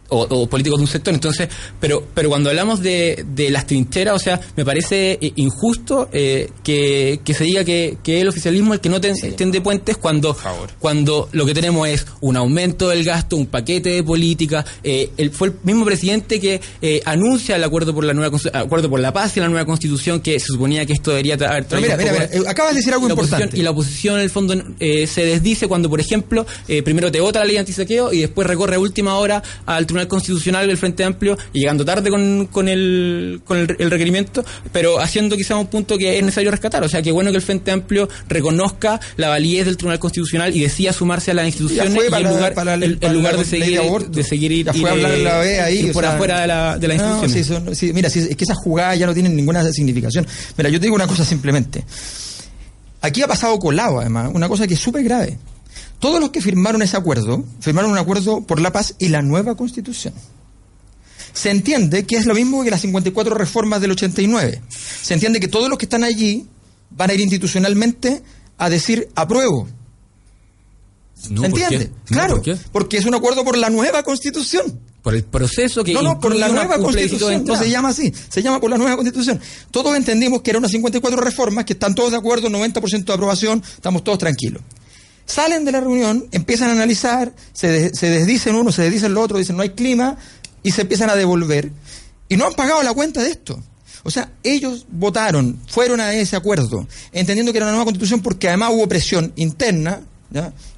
o, 0.08 0.22
o 0.22 0.46
políticos 0.48 0.78
de 0.78 0.82
un 0.84 0.88
sector. 0.88 1.14
Entonces, 1.14 1.48
pero, 1.80 2.06
pero 2.14 2.28
cuando 2.28 2.50
hablamos 2.50 2.80
de, 2.82 3.24
de 3.34 3.50
las 3.50 3.66
trincheras, 3.66 4.14
o 4.14 4.18
sea, 4.18 4.40
me 4.56 4.64
parece 4.64 5.18
eh, 5.20 5.32
injusto 5.36 6.08
eh, 6.12 6.50
que, 6.62 7.20
que 7.24 7.34
se 7.34 7.44
diga 7.44 7.64
que, 7.64 7.98
que 8.02 8.20
el 8.20 8.28
oficialismo 8.28 8.74
el 8.74 8.80
que 8.80 8.88
no 8.88 9.00
ten- 9.00 9.14
tiende 9.36 9.60
puentes 9.60 9.96
cuando, 9.96 10.36
cuando 10.78 11.28
lo 11.32 11.46
que 11.46 11.54
tenemos 11.54 11.88
es 11.88 12.06
un 12.20 12.36
aumento 12.36 12.88
del 12.88 13.04
gasto, 13.04 13.36
un 13.36 13.46
paquete 13.46 13.90
de 13.90 14.02
política. 14.02 14.64
eh, 14.82 15.10
el, 15.16 15.30
fue 15.30 15.48
el 15.48 15.54
mismo 15.62 15.84
presidente 15.84 16.40
que 16.40 16.60
eh, 16.82 17.00
anuncia 17.04 17.56
el 17.56 17.64
acuerdo 17.64 17.94
por 17.94 18.04
la 18.04 18.12
nueva 18.12 18.36
acuerdo 18.52 18.90
por 18.90 19.00
la 19.00 19.12
paz 19.12 19.36
y 19.36 19.40
la 19.40 19.48
nueva 19.48 19.64
constitución 19.64 20.20
que 20.20 20.38
se 20.38 20.46
suponía 20.46 20.84
que 20.86 20.92
esto 20.92 21.10
debería 21.10 21.36
tra- 21.38 21.48
Pero 21.54 21.66
traído 21.66 21.96
mira, 21.96 22.12
mira, 22.12 22.28
mira, 22.34 22.50
acabas 22.50 22.72
de 22.72 22.78
decir 22.80 22.92
algo 22.92 23.08
importante. 23.08 23.58
y 23.58 23.62
la 23.62 23.70
oposición, 23.70 24.16
en 24.16 24.22
el 24.22 24.30
fondo, 24.30 24.54
eh, 24.80 25.06
se 25.06 25.24
desdice 25.24 25.66
cuando, 25.68 25.88
por 25.88 26.00
ejemplo, 26.00 26.46
eh, 26.68 26.82
primero 26.82 27.10
te 27.10 27.20
vota 27.20 27.38
la 27.40 27.46
ley 27.46 27.56
antisaqueo 27.56 28.12
y 28.12 28.20
después 28.20 28.46
recorre 28.46 28.76
a 28.76 28.78
última 28.78 29.16
hora 29.16 29.42
al 29.66 29.86
Tribunal 29.86 29.93
Constitucional 30.08 30.66
del 30.66 30.76
Frente 30.76 31.04
Amplio 31.04 31.36
y 31.52 31.60
llegando 31.60 31.84
tarde 31.84 32.10
con, 32.10 32.46
con, 32.46 32.68
el, 32.68 33.40
con 33.44 33.58
el, 33.58 33.76
el 33.78 33.90
requerimiento, 33.90 34.44
pero 34.72 35.00
haciendo 35.00 35.36
quizás 35.36 35.58
un 35.58 35.66
punto 35.68 35.96
que 35.96 36.18
es 36.18 36.22
necesario 36.24 36.50
rescatar. 36.50 36.82
O 36.84 36.88
sea, 36.88 37.02
que 37.02 37.12
bueno 37.12 37.30
que 37.30 37.36
el 37.36 37.42
Frente 37.42 37.70
Amplio 37.70 38.08
reconozca 38.28 39.00
la 39.16 39.28
validez 39.28 39.66
del 39.66 39.76
Tribunal 39.76 39.98
Constitucional 39.98 40.54
y 40.54 40.60
decida 40.60 40.92
sumarse 40.92 41.30
a 41.30 41.34
las 41.34 41.46
instituciones 41.46 41.92
y 41.94 41.96
en 42.14 42.22
lugar, 42.24 42.54
para 42.54 42.76
de 42.76 43.44
seguir, 43.44 43.80
de 44.08 44.22
seguir 44.24 44.52
ir, 44.52 44.66
Ya 44.66 44.72
fue 44.72 44.80
ir, 44.82 44.86
a 44.88 44.92
hablar 44.92 45.18
la 45.18 45.38
vez 45.38 45.60
ahí, 45.60 45.78
ir 45.78 45.90
o 45.90 45.92
por 45.92 46.04
sea, 46.04 46.14
afuera 46.14 46.40
de 46.40 46.46
la, 46.46 46.78
de 46.78 46.88
la 46.88 46.94
No, 46.96 47.24
institución. 47.24 47.30
sí, 47.30 47.44
son- 47.66 47.74
sí, 47.76 47.92
mira, 47.92 48.10
sí, 48.10 48.20
es 48.30 48.36
que 48.36 48.44
esas 48.44 48.58
jugadas 48.58 48.98
ya 48.98 49.06
no 49.06 49.14
tienen 49.14 49.34
ninguna 49.36 49.64
significación. 49.72 50.26
Mira, 50.56 50.70
yo 50.70 50.78
te 50.80 50.86
digo 50.86 50.96
una 50.96 51.06
cosa 51.06 51.24
simplemente. 51.24 51.84
Aquí 53.00 53.20
ha 53.22 53.26
pasado 53.28 53.58
colado, 53.58 54.00
además, 54.00 54.30
una 54.32 54.48
cosa 54.48 54.66
que 54.66 54.74
es 54.74 54.80
súper 54.80 55.04
grave. 55.04 55.36
Todos 56.04 56.20
los 56.20 56.32
que 56.32 56.42
firmaron 56.42 56.82
ese 56.82 56.98
acuerdo, 56.98 57.42
firmaron 57.60 57.90
un 57.90 57.96
acuerdo 57.96 58.42
por 58.42 58.60
la 58.60 58.70
paz 58.70 58.94
y 58.98 59.08
la 59.08 59.22
nueva 59.22 59.56
constitución. 59.56 60.12
Se 61.32 61.48
entiende 61.48 62.04
que 62.04 62.16
es 62.16 62.26
lo 62.26 62.34
mismo 62.34 62.62
que 62.62 62.70
las 62.70 62.82
54 62.82 63.34
reformas 63.34 63.80
del 63.80 63.92
89. 63.92 64.60
Se 65.00 65.14
entiende 65.14 65.40
que 65.40 65.48
todos 65.48 65.70
los 65.70 65.78
que 65.78 65.86
están 65.86 66.04
allí 66.04 66.46
van 66.90 67.08
a 67.08 67.14
ir 67.14 67.20
institucionalmente 67.20 68.22
a 68.58 68.68
decir 68.68 69.08
apruebo. 69.14 69.66
No, 71.30 71.40
¿Se 71.40 71.48
¿por 71.48 71.58
qué? 71.58 71.64
entiende? 71.64 71.88
No, 71.88 72.04
claro, 72.04 72.34
¿por 72.34 72.42
qué? 72.42 72.58
porque 72.70 72.98
es 72.98 73.06
un 73.06 73.14
acuerdo 73.14 73.42
por 73.42 73.56
la 73.56 73.70
nueva 73.70 74.02
constitución. 74.02 74.78
Por 75.00 75.14
el 75.14 75.24
proceso 75.24 75.82
que 75.84 75.94
No, 75.94 76.02
no, 76.02 76.20
por 76.20 76.36
la 76.36 76.48
nueva 76.48 76.76
constitución. 76.80 77.46
No 77.46 77.56
se 77.56 77.70
llama 77.70 77.88
así, 77.88 78.12
se 78.28 78.42
llama 78.42 78.60
por 78.60 78.68
la 78.68 78.76
nueva 78.76 78.96
constitución. 78.96 79.40
Todos 79.70 79.96
entendimos 79.96 80.42
que 80.42 80.50
eran 80.50 80.60
unas 80.60 80.72
54 80.72 81.18
reformas, 81.18 81.64
que 81.64 81.72
están 81.72 81.94
todos 81.94 82.10
de 82.10 82.18
acuerdo, 82.18 82.50
90% 82.50 83.04
de 83.06 83.12
aprobación, 83.14 83.62
estamos 83.64 84.04
todos 84.04 84.18
tranquilos. 84.18 84.60
Salen 85.26 85.64
de 85.64 85.72
la 85.72 85.80
reunión, 85.80 86.26
empiezan 86.32 86.68
a 86.70 86.72
analizar, 86.72 87.32
se, 87.52 87.94
se 87.94 88.10
desdicen 88.10 88.54
uno, 88.54 88.72
se 88.72 88.82
desdicen 88.82 89.12
el 89.12 89.18
otro, 89.18 89.38
dicen 89.38 89.56
no 89.56 89.62
hay 89.62 89.70
clima, 89.70 90.16
y 90.62 90.72
se 90.72 90.82
empiezan 90.82 91.10
a 91.10 91.16
devolver. 91.16 91.70
Y 92.28 92.36
no 92.36 92.46
han 92.46 92.54
pagado 92.54 92.82
la 92.82 92.92
cuenta 92.92 93.22
de 93.22 93.30
esto. 93.30 93.62
O 94.02 94.10
sea, 94.10 94.32
ellos 94.42 94.86
votaron, 94.90 95.58
fueron 95.66 96.00
a 96.00 96.12
ese 96.12 96.36
acuerdo, 96.36 96.86
entendiendo 97.12 97.52
que 97.52 97.58
era 97.58 97.66
una 97.66 97.72
nueva 97.72 97.86
constitución 97.86 98.20
porque 98.20 98.48
además 98.48 98.70
hubo 98.74 98.86
presión 98.86 99.32
interna, 99.36 100.00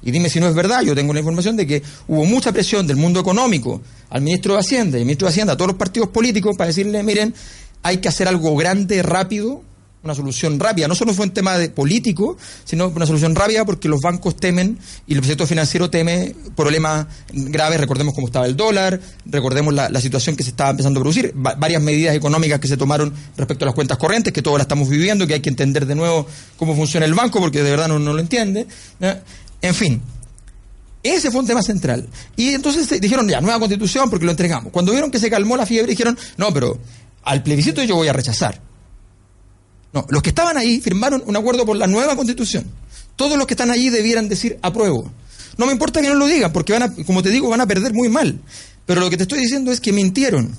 y 0.03 0.11
dime 0.11 0.29
si 0.29 0.39
no 0.39 0.47
es 0.47 0.53
verdad, 0.53 0.81
yo 0.81 0.93
tengo 0.93 1.13
la 1.13 1.19
información 1.19 1.57
de 1.57 1.65
que 1.65 1.81
hubo 2.07 2.25
mucha 2.25 2.51
presión 2.51 2.85
del 2.85 2.95
mundo 2.95 3.19
económico 3.19 3.81
al 4.09 4.21
ministro 4.21 4.53
de 4.53 4.59
Hacienda 4.59 4.97
y 4.97 5.01
al 5.01 5.05
ministro 5.05 5.27
de 5.27 5.31
Hacienda 5.31 5.53
a 5.53 5.57
todos 5.57 5.69
los 5.69 5.77
partidos 5.77 6.09
políticos 6.09 6.55
para 6.55 6.67
decirle, 6.67 7.01
miren, 7.03 7.33
hay 7.83 7.97
que 7.97 8.07
hacer 8.07 8.27
algo 8.27 8.55
grande, 8.55 9.01
rápido, 9.01 9.63
una 10.03 10.13
solución 10.15 10.59
rápida. 10.59 10.87
No 10.87 10.95
solo 10.95 11.13
fue 11.13 11.25
un 11.25 11.31
tema 11.33 11.57
de 11.57 11.69
político, 11.69 12.37
sino 12.63 12.87
una 12.87 13.05
solución 13.05 13.35
rápida 13.35 13.65
porque 13.65 13.89
los 13.89 13.99
bancos 14.01 14.35
temen 14.37 14.77
y 15.05 15.15
el 15.15 15.23
sector 15.23 15.47
financiero 15.47 15.89
teme 15.89 16.33
problemas 16.55 17.07
graves. 17.33 17.79
Recordemos 17.79 18.13
cómo 18.13 18.27
estaba 18.27 18.45
el 18.45 18.55
dólar, 18.55 18.99
recordemos 19.25 19.73
la, 19.73 19.99
situación 19.99 20.35
que 20.35 20.43
se 20.43 20.51
estaba 20.51 20.69
empezando 20.69 20.99
a 20.99 21.01
producir, 21.01 21.33
va- 21.35 21.55
varias 21.55 21.81
medidas 21.81 22.15
económicas 22.15 22.59
que 22.59 22.67
se 22.67 22.77
tomaron 22.77 23.13
respecto 23.35 23.65
a 23.65 23.67
las 23.67 23.75
cuentas 23.75 23.97
corrientes, 23.97 24.31
que 24.31 24.41
todos 24.41 24.57
la 24.57 24.61
estamos 24.61 24.87
viviendo, 24.87 25.27
que 25.27 25.33
hay 25.33 25.41
que 25.41 25.49
entender 25.49 25.85
de 25.85 25.95
nuevo 25.95 26.25
cómo 26.57 26.75
funciona 26.75 27.05
el 27.05 27.13
banco 27.13 27.39
porque 27.39 27.63
de 27.63 27.71
verdad 27.71 27.87
no, 27.87 27.99
no 27.99 28.13
lo 28.13 28.19
entiende. 28.19 28.65
En 29.61 29.73
fin, 29.75 30.01
ese 31.03 31.31
fue 31.31 31.41
un 31.41 31.47
tema 31.47 31.63
central. 31.63 32.07
Y 32.35 32.49
entonces 32.49 33.01
dijeron, 33.01 33.27
ya, 33.27 33.41
nueva 33.41 33.59
constitución 33.59 34.09
porque 34.09 34.25
lo 34.25 34.31
entregamos. 34.31 34.71
Cuando 34.71 34.91
vieron 34.91 35.09
que 35.11 35.19
se 35.19 35.29
calmó 35.29 35.57
la 35.57 35.65
fiebre, 35.65 35.89
dijeron, 35.91 36.17
no, 36.37 36.53
pero 36.53 36.79
al 37.23 37.43
plebiscito 37.43 37.83
yo 37.83 37.95
voy 37.95 38.07
a 38.07 38.13
rechazar. 38.13 38.61
No, 39.93 40.05
los 40.09 40.21
que 40.21 40.29
estaban 40.29 40.57
ahí 40.57 40.81
firmaron 40.81 41.23
un 41.25 41.35
acuerdo 41.35 41.65
por 41.65 41.77
la 41.77 41.87
nueva 41.87 42.15
constitución. 42.15 42.65
Todos 43.15 43.37
los 43.37 43.47
que 43.47 43.53
están 43.53 43.71
allí 43.71 43.89
debieran 43.89 44.29
decir 44.29 44.59
apruebo. 44.61 45.11
No 45.57 45.65
me 45.65 45.71
importa 45.71 46.01
que 46.01 46.07
no 46.07 46.15
lo 46.15 46.27
digan, 46.27 46.53
porque 46.53 46.73
van 46.73 46.83
a, 46.83 46.93
como 47.05 47.23
te 47.23 47.29
digo, 47.29 47.49
van 47.49 47.61
a 47.61 47.67
perder 47.67 47.93
muy 47.93 48.09
mal. 48.09 48.39
Pero 48.85 49.01
lo 49.01 49.09
que 49.09 49.17
te 49.17 49.23
estoy 49.23 49.39
diciendo 49.39 49.71
es 49.71 49.81
que 49.81 49.91
mintieron. 49.91 50.55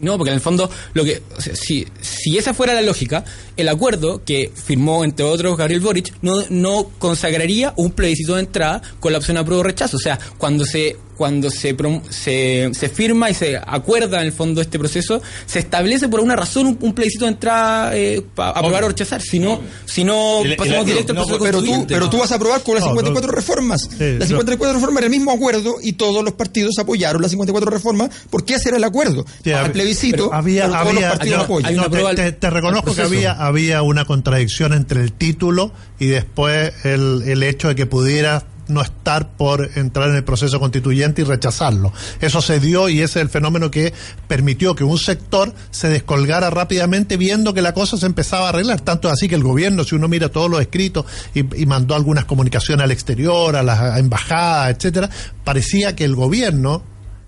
No, 0.00 0.18
porque 0.18 0.30
en 0.30 0.34
el 0.34 0.40
fondo, 0.40 0.68
lo 0.92 1.04
que, 1.04 1.22
o 1.36 1.40
sea, 1.40 1.54
si, 1.54 1.86
si 2.00 2.36
esa 2.36 2.52
fuera 2.52 2.74
la 2.74 2.82
lógica, 2.82 3.24
el 3.56 3.68
acuerdo 3.68 4.24
que 4.24 4.52
firmó, 4.52 5.04
entre 5.04 5.24
otros, 5.24 5.56
Gabriel 5.56 5.80
Boric, 5.80 6.12
no, 6.20 6.42
no 6.50 6.90
consagraría 6.98 7.72
un 7.76 7.92
plebiscito 7.92 8.34
de 8.34 8.40
entrada 8.40 8.82
con 8.98 9.12
la 9.12 9.18
opción 9.18 9.36
apruebo 9.36 9.60
o 9.60 9.64
rechazo. 9.64 9.96
O 9.96 10.00
sea, 10.00 10.18
cuando 10.36 10.64
se 10.64 10.96
cuando 11.16 11.50
se, 11.50 11.76
se, 12.10 12.70
se 12.72 12.88
firma 12.88 13.30
y 13.30 13.34
se 13.34 13.56
acuerda 13.56 14.20
en 14.20 14.26
el 14.26 14.32
fondo 14.32 14.60
este 14.60 14.78
proceso, 14.78 15.22
se 15.46 15.58
establece 15.60 16.08
por 16.08 16.20
una 16.20 16.36
razón 16.36 16.66
un, 16.66 16.78
un 16.80 16.92
plebiscito 16.94 17.24
de 17.26 17.32
entrada 17.32 17.96
eh, 17.96 18.22
para 18.34 18.50
aprobar 18.50 18.84
o 18.84 18.88
rechazar. 18.88 19.20
Si 19.22 19.38
no, 19.38 19.60
si 19.84 20.04
no 20.04 20.42
El- 20.42 20.52
el- 20.52 20.56
pasamos 20.56 20.86
directo 20.86 21.12
al 21.12 21.16
no, 21.18 21.24
proceso 21.26 21.44
Pero 21.44 21.62
tú, 21.62 21.86
pero 21.88 22.10
tú 22.10 22.18
vas 22.18 22.32
a 22.32 22.36
aprobar 22.36 22.62
con 22.62 22.74
las 22.74 22.84
No, 22.84 22.90
54 22.90 23.30
no. 23.30 23.36
reformas. 23.36 23.82
Sí, 23.82 23.96
las 24.18 24.30
no. 24.30 24.38
54 24.38 24.74
reformas 24.74 24.98
era 24.98 25.06
el 25.06 25.10
mismo 25.12 25.32
acuerdo 25.32 25.76
y 25.82 25.92
todos 25.94 26.24
los 26.24 26.34
partidos 26.34 26.78
apoyaron 26.78 27.22
las 27.22 27.30
54 27.30 27.70
reformas 27.70 28.10
porque 28.30 28.54
ese 28.54 28.68
era 28.70 28.78
el 28.78 28.84
acuerdo. 28.84 29.24
Sí, 29.42 29.52
Al 29.52 29.72
plebiscito, 29.72 30.32
había, 30.32 30.62
pero 30.68 30.72
todos 30.78 30.88
había- 30.90 31.00
los 31.08 31.10
partidos 31.16 31.38
yo- 31.38 31.44
apoyan. 31.44 32.18
Hay 32.18 32.32
te, 32.32 32.50
reconozco 32.50 32.94
que 32.94 33.02
había, 33.02 33.32
había 33.32 33.82
una 33.82 34.04
contradicción 34.04 34.72
entre 34.72 35.00
el 35.02 35.12
título 35.12 35.72
y 35.98 36.06
después 36.06 36.72
el, 36.84 37.22
el 37.26 37.42
hecho 37.42 37.68
de 37.68 37.74
que 37.74 37.86
pudiera 37.86 38.44
no 38.68 38.82
estar 38.82 39.30
por 39.36 39.70
entrar 39.76 40.10
en 40.10 40.16
el 40.16 40.24
proceso 40.24 40.58
constituyente 40.60 41.22
y 41.22 41.24
rechazarlo. 41.24 41.92
Eso 42.20 42.40
se 42.40 42.60
dio 42.60 42.88
y 42.88 43.00
ese 43.00 43.18
es 43.20 43.22
el 43.24 43.28
fenómeno 43.28 43.70
que 43.70 43.92
permitió 44.28 44.74
que 44.74 44.84
un 44.84 44.98
sector 44.98 45.54
se 45.70 45.88
descolgara 45.88 46.50
rápidamente 46.50 47.16
viendo 47.16 47.54
que 47.54 47.62
la 47.62 47.74
cosa 47.74 47.96
se 47.96 48.06
empezaba 48.06 48.46
a 48.46 48.48
arreglar. 48.50 48.80
Tanto 48.80 49.08
así 49.08 49.28
que 49.28 49.34
el 49.34 49.42
gobierno, 49.42 49.84
si 49.84 49.94
uno 49.94 50.08
mira 50.08 50.28
todos 50.28 50.50
los 50.50 50.60
escritos 50.60 51.04
y, 51.34 51.40
y 51.62 51.66
mandó 51.66 51.94
algunas 51.94 52.24
comunicaciones 52.24 52.84
al 52.84 52.90
exterior, 52.90 53.56
a 53.56 53.62
las 53.62 53.98
embajadas, 53.98 54.76
etcétera, 54.76 55.10
parecía 55.44 55.94
que 55.96 56.04
el 56.04 56.14
gobierno 56.14 56.82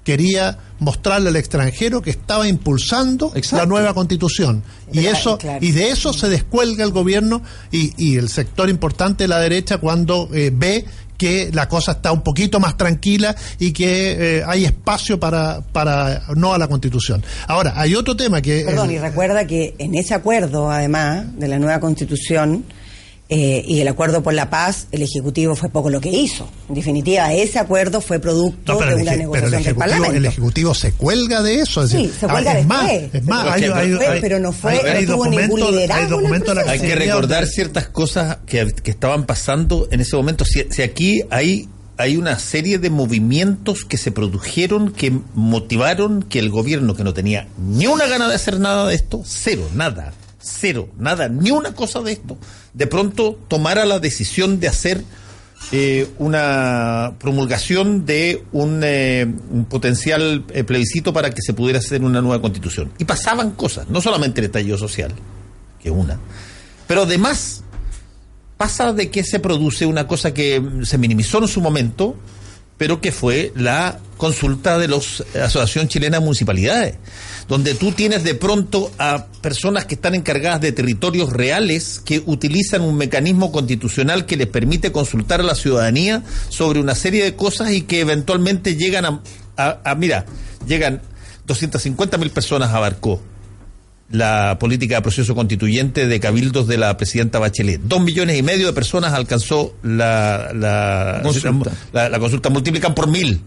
quería 0.05 0.59
mostrarle 0.79 1.31
al 1.31 1.37
extranjero 1.37 2.01
que 2.01 2.11
estaba 2.11 2.47
impulsando 2.47 3.33
Exacto. 3.35 3.57
la 3.57 3.67
nueva 3.67 3.93
constitución 3.93 4.63
y 4.93 5.01
Claro, 5.01 5.17
eso 5.19 5.39
claro. 5.39 5.59
y 5.67 5.73
de 5.73 5.89
eso 5.91 6.13
se 6.13 6.29
descuelga 6.29 6.85
el 6.85 6.93
gobierno 6.93 7.43
y, 7.73 7.93
y 7.97 8.17
el 8.17 8.29
sector 8.29 8.69
importante 8.69 9.25
de 9.25 9.29
la 9.29 9.41
derecha 9.41 9.79
cuando 9.79 10.29
eh, 10.33 10.53
ve 10.55 10.85
que 11.17 11.51
la 11.53 11.69
cosa 11.69 11.93
está 11.93 12.13
un 12.13 12.23
poquito 12.23 12.61
más 12.61 12.77
tranquila 12.77 13.35
y 13.59 13.73
que 13.73 14.39
eh, 14.39 14.43
hay 14.47 14.65
espacio 14.65 15.19
para, 15.19 15.61
para 15.61 16.23
no 16.35 16.53
a 16.53 16.59
la 16.59 16.69
constitución. 16.69 17.23
Ahora, 17.47 17.75
hay 17.77 17.95
otro 17.95 18.17
tema 18.17 18.43
que... 18.43 18.65
Perdón, 18.65 18.91
y 18.91 18.99
recuerda 18.99 19.47
que 19.47 19.75
en 19.79 19.95
ese 19.95 20.15
acuerdo, 20.15 20.71
además, 20.71 21.39
de 21.39 21.49
la 21.49 21.59
nueva 21.59 21.81
constitución, 21.81 22.65
eh, 23.29 23.65
y 23.67 23.81
el 23.81 23.89
acuerdo 23.89 24.23
por 24.23 24.35
la 24.35 24.51
paz, 24.51 24.87
el 24.93 25.03
Ejecutivo 25.03 25.57
fue 25.57 25.69
poco 25.69 25.91
lo 25.91 26.01
que 26.01 26.11
hizo. 26.11 26.49
En 26.69 26.77
definitiva, 26.77 27.33
ese 27.33 27.59
acuerdo 27.59 28.01
fue 28.01 28.21
producto 28.21 28.75
No, 28.75 28.79
pero 28.79 28.95
de 28.97 29.03
el, 29.03 29.03
una 29.03 29.11
pero 29.11 29.15
el 29.15 29.19
negociación 29.53 29.63
del 29.65 29.75
Parlamento. 29.75 30.17
el 30.17 30.27
ejecutivo 30.27 30.75
se 30.75 30.93
cuelga 30.93 31.43
de 31.43 31.61
eso. 31.61 31.83
Es 31.83 31.91
Sí, 31.91 31.97
decir, 31.97 32.15
se 32.21 32.29
cuelga 32.29 32.53
ah, 32.53 32.59
es 32.61 32.67
más, 32.67 32.91
es 32.93 33.25
más, 33.25 33.59
Se 33.59 33.73
hay, 33.73 34.21
pero 34.21 34.39
no 34.39 34.53
fue- 34.53 34.73
hay- 34.75 34.83
no 34.83 34.99
hay 34.99 35.07
tuvo 35.07 35.25
ningún 35.27 35.49
documentos, 35.49 35.71
liderazgo 35.73 35.95
hay 35.97 36.03
en 36.03 36.05
el 36.05 36.11
documentos 36.21 36.49
de 36.49 36.55
la 36.55 36.63
proceso. 36.63 36.83
Hay 36.85 36.89
que 36.89 36.95
recordar 36.97 37.47
ciertas 37.49 37.89
cosas 37.89 38.39
que, 38.47 38.67
que 38.83 38.91
estaban 38.93 39.27
pasando 39.27 39.89
en 39.91 40.01
ese 40.01 40.15
momento. 40.15 40.45
Si, 40.45 40.63
si 40.71 40.83
aquí 40.83 41.23
hay, 41.31 41.69
hay 41.99 42.17
una 42.17 42.39
serie 42.39 42.79
de 42.79 42.91
movimientos 42.91 43.85
que 43.85 43.97
se 43.97 44.13
produjeron 44.13 44.93
que 44.93 45.13
motivaron 45.35 46.23
que 46.23 46.39
el 46.39 46.51
gobierno, 46.51 46.95
que 46.95 47.03
no 47.03 47.13
tenía 47.13 47.49
ni 47.59 47.87
una 47.89 48.07
gana 48.07 48.29
de 48.29 48.35
hacer 48.37 48.61
nada 48.61 48.87
de 48.87 48.95
esto, 48.95 49.23
cero, 49.25 49.69
nada, 49.75 50.13
cero, 50.39 50.89
nada, 50.99 51.29
ni 51.29 51.51
una 51.51 51.73
cosa 51.75 52.01
de 52.03 52.13
esto, 52.13 52.37
de 52.77 52.87
pronto 52.87 53.39
tomara 53.49 53.87
la 53.87 53.99
decisión 53.99 54.61
de 54.61 54.69
hacer 54.69 55.03
eh, 55.73 56.09
una 56.19 57.15
promulgación 57.19 58.05
de 58.05 58.45
un, 58.53 58.83
eh, 58.85 59.27
potencial 59.71 60.45
eh, 60.53 60.63
plebiscito 60.63 61.13
para 61.15 61.31
que 61.31 61.41
se 61.41 61.55
pudiera 61.55 61.79
hacer 61.79 62.05
una 62.05 62.21
nueva 62.21 62.43
constitución. 62.43 62.93
Y 62.99 63.07
pasaban 63.07 63.53
cosas, 63.53 63.89
no 63.89 64.03
solamente 64.03 64.41
el 64.43 64.47
estallido 64.47 64.77
social, 64.77 65.13
que 65.83 65.91
una, 65.91 66.21
pero 66.87 67.03
además 67.03 67.63
pasa 68.59 68.93
de 68.93 69.11
que 69.11 69.25
se 69.25 69.41
produce 69.41 69.87
una 69.87 70.07
cosa 70.07 70.35
que 70.35 70.63
se 70.83 70.99
minimizó 70.99 71.39
en 71.39 71.49
su 71.49 71.63
momento, 71.63 72.15
pero 72.79 73.01
que 73.01 73.13
fue 73.13 73.53
la 73.57 73.99
consulta 74.17 74.79
de 74.79 74.89
los 74.89 75.25
eh, 75.35 75.41
Asociación 75.41 75.89
Chilena 75.89 76.19
de 76.19 76.25
Municipalidades, 76.25 76.97
donde 77.49 77.75
tú 77.75 77.93
tienes 77.93 78.25
de 78.25 78.35
pronto 78.35 78.91
a 78.99 79.27
personas 79.43 79.85
que 79.87 79.95
están 79.95 80.15
encargadas 80.15 80.61
de 80.61 80.73
territorios 80.73 81.33
reales 81.33 82.01
que 82.05 82.23
utilizan 82.27 82.83
un 82.83 82.97
mecanismo 82.97 83.53
constitucional 83.53 84.27
que 84.27 84.37
les 84.37 84.47
permite 84.49 84.93
consultar 84.93 85.41
a 85.41 85.45
la 85.45 85.55
ciudadanía 85.55 86.23
sobre 86.49 86.81
una 86.81 86.95
serie 86.95 87.25
de 87.25 87.35
cosas 87.37 87.71
y 87.73 87.83
que 87.83 88.01
eventualmente 88.01 88.77
llegan 88.77 89.05
a, 89.05 89.21
a- 89.57 89.81
a- 89.85 89.95
mira, 89.95 90.27
llegan 90.67 91.01
250 91.47 92.19
mil 92.19 92.31
personas 92.31 92.73
abarcó 92.73 93.23
la 94.11 94.57
política 94.61 94.97
de 94.97 95.03
proceso 95.03 95.35
constituyente 95.35 96.07
de 96.07 96.21
cabildos 96.21 96.69
de 96.69 96.77
la 96.79 96.97
presidenta 96.97 97.39
Bachelet. 97.39 97.81
Dos 97.83 98.01
millones 98.01 98.39
y 98.39 98.43
medio 98.43 98.67
de 98.69 98.73
personas 98.73 99.13
alcanzó 99.15 99.75
la, 99.83 100.53
la 100.55 101.21
Consulta. 101.23 101.73
La, 101.93 102.09
la 102.09 102.19
consulta. 102.19 102.49
Multiplican 102.51 102.95
por 102.95 103.09
mil. 103.09 103.41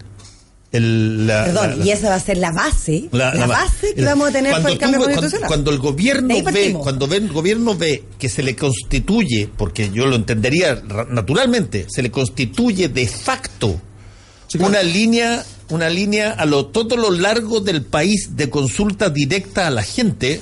El, 0.71 1.25
la- 1.25 1.45
Perdón, 1.45 1.69
la- 1.71 1.75
la- 1.77 1.85
y 1.85 1.89
esa 1.91 2.09
va 2.09 2.15
a 2.15 2.19
ser 2.19 2.37
la 2.37 2.51
base, 2.51 3.09
la, 3.11 3.33
la- 3.33 3.47
base 3.47 3.95
que 3.95 4.03
vamos 4.05 4.29
a 4.29 4.31
tener 4.31 4.51
cuando 4.51 4.67
por 4.67 4.71
el 4.73 4.77
cambio 4.77 4.99
cuando, 4.99 5.15
constitucional. 5.15 5.47
cuando 5.47 5.71
el 5.71 5.79
gobierno 5.79 6.35
ve, 6.43 6.73
cuando 6.79 7.07
ve, 7.07 7.17
el 7.17 7.31
gobierno 7.31 7.75
ve 7.75 8.03
que 8.19 8.29
se 8.29 8.43
le 8.43 8.55
constituye, 8.55 9.49
porque 9.57 9.89
yo 9.91 10.05
lo 10.05 10.15
entendería 10.15 10.75
ra- 10.87 11.07
naturalmente, 11.09 11.87
se 11.89 12.03
le 12.03 12.11
constituye 12.11 12.87
de 12.89 13.07
facto 13.07 13.81
una 14.57 14.81
línea, 14.81 15.45
una 15.69 15.89
línea 15.89 16.31
a 16.31 16.45
lo 16.45 16.67
todo 16.67 16.97
lo 16.97 17.11
largo 17.11 17.59
del 17.59 17.83
país 17.83 18.35
de 18.35 18.49
consulta 18.49 19.09
directa 19.09 19.67
a 19.67 19.69
la 19.69 19.83
gente. 19.83 20.41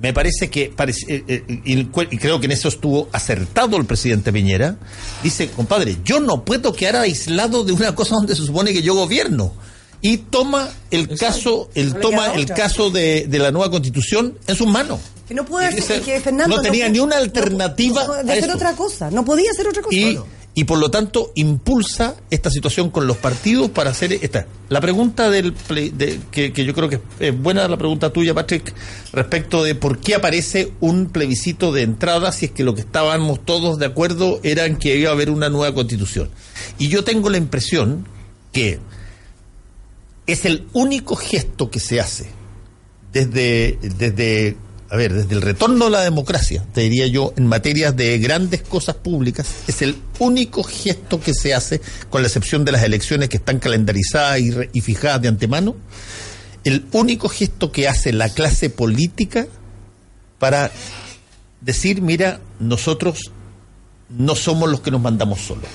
Me 0.00 0.14
parece 0.14 0.48
que 0.48 0.72
parece, 0.74 1.16
eh, 1.16 1.24
eh, 1.28 1.60
y, 1.64 1.84
creo 1.84 2.40
que 2.40 2.46
en 2.46 2.52
eso 2.52 2.68
estuvo 2.68 3.08
acertado 3.12 3.76
el 3.76 3.84
presidente 3.84 4.32
Piñera. 4.32 4.78
Dice, 5.22 5.50
compadre, 5.50 5.98
yo 6.02 6.18
no 6.18 6.44
puedo 6.44 6.72
quedar 6.72 6.96
aislado 6.96 7.62
de 7.62 7.72
una 7.72 7.94
cosa 7.94 8.14
donde 8.14 8.34
se 8.34 8.44
supone 8.44 8.72
que 8.72 8.82
yo 8.82 8.94
gobierno. 8.94 9.52
Y 10.00 10.16
toma 10.16 10.68
el 10.90 11.16
caso, 11.16 11.68
el 11.74 11.92
No 11.92 12.00
toma 12.00 12.32
el 12.32 12.44
otra. 12.44 12.56
caso 12.56 12.90
de, 12.90 13.26
de 13.28 13.38
la 13.38 13.52
nueva 13.52 13.70
constitución 13.70 14.36
en 14.48 14.56
sus 14.56 14.66
manos. 14.66 14.98
Que 15.28 15.34
no 15.34 15.44
puede 15.44 15.70
dice, 15.70 16.00
que 16.00 16.20
Fernando 16.20 16.56
no 16.56 16.62
tenía 16.62 16.88
ni 16.88 16.98
una 16.98 17.18
alternativa 17.18 18.04
no, 18.04 18.24
de 18.24 18.32
hacer 18.32 18.50
otra 18.50 18.74
cosa, 18.74 19.10
no 19.10 19.24
podía 19.24 19.50
hacer 19.52 19.68
otra 19.68 19.82
cosa. 19.82 19.96
Y. 19.96 20.18
y 20.54 20.64
por 20.64 20.78
lo 20.78 20.90
tanto 20.90 21.32
impulsa 21.34 22.14
esta 22.30 22.50
situación 22.50 22.90
con 22.90 23.06
los 23.06 23.16
partidos 23.16 23.70
para 23.70 23.90
hacer 23.90 24.12
esta. 24.12 24.46
La 24.68 24.82
pregunta 24.82 25.30
del 25.30 25.54
ple- 25.54 25.92
de- 25.92 26.20
que, 26.30 26.52
que 26.52 26.64
yo 26.66 26.74
creo 26.74 26.90
que 26.90 27.00
es 27.20 27.38
buena 27.40 27.66
la 27.68 27.78
pregunta 27.78 28.12
tuya, 28.12 28.34
Patrick, 28.34 28.74
respecto 29.14 29.62
de 29.62 29.74
por 29.74 29.98
qué 29.98 30.14
aparece 30.14 30.72
un 30.80 31.06
plebiscito 31.06 31.72
de 31.72 31.82
entrada 31.82 32.32
si 32.32 32.46
es 32.46 32.50
que 32.52 32.64
lo 32.64 32.74
que 32.74 32.82
estábamos 32.82 33.42
todos 33.44 33.78
de 33.78 33.86
acuerdo 33.86 34.40
era 34.42 34.66
en 34.66 34.76
que 34.76 34.94
iba 34.96 35.08
a 35.08 35.14
haber 35.14 35.30
una 35.30 35.48
nueva 35.48 35.74
constitución. 35.74 36.28
Y 36.78 36.88
yo 36.88 37.02
tengo 37.02 37.30
la 37.30 37.38
impresión 37.38 38.06
que 38.52 38.78
es 40.26 40.44
el 40.44 40.66
único 40.74 41.16
gesto 41.16 41.70
que 41.70 41.80
se 41.80 41.98
hace 42.00 42.26
desde, 43.12 43.78
desde, 43.82 44.56
a 44.92 44.96
ver, 44.96 45.14
desde 45.14 45.34
el 45.34 45.40
retorno 45.40 45.86
a 45.86 45.90
la 45.90 46.02
democracia, 46.02 46.62
te 46.74 46.82
diría 46.82 47.06
yo, 47.06 47.32
en 47.38 47.46
materias 47.46 47.96
de 47.96 48.18
grandes 48.18 48.60
cosas 48.60 48.94
públicas, 48.94 49.46
es 49.66 49.80
el 49.80 49.96
único 50.18 50.62
gesto 50.62 51.18
que 51.18 51.32
se 51.32 51.54
hace, 51.54 51.80
con 52.10 52.20
la 52.20 52.28
excepción 52.28 52.62
de 52.66 52.72
las 52.72 52.82
elecciones 52.82 53.30
que 53.30 53.38
están 53.38 53.58
calendarizadas 53.58 54.40
y, 54.40 54.52
y 54.74 54.80
fijadas 54.82 55.22
de 55.22 55.28
antemano, 55.28 55.76
el 56.64 56.84
único 56.92 57.30
gesto 57.30 57.72
que 57.72 57.88
hace 57.88 58.12
la 58.12 58.28
clase 58.28 58.68
política 58.68 59.46
para 60.38 60.70
decir, 61.62 62.02
mira, 62.02 62.40
nosotros 62.60 63.30
no 64.10 64.36
somos 64.36 64.70
los 64.70 64.82
que 64.82 64.90
nos 64.90 65.00
mandamos 65.00 65.40
solos. 65.40 65.70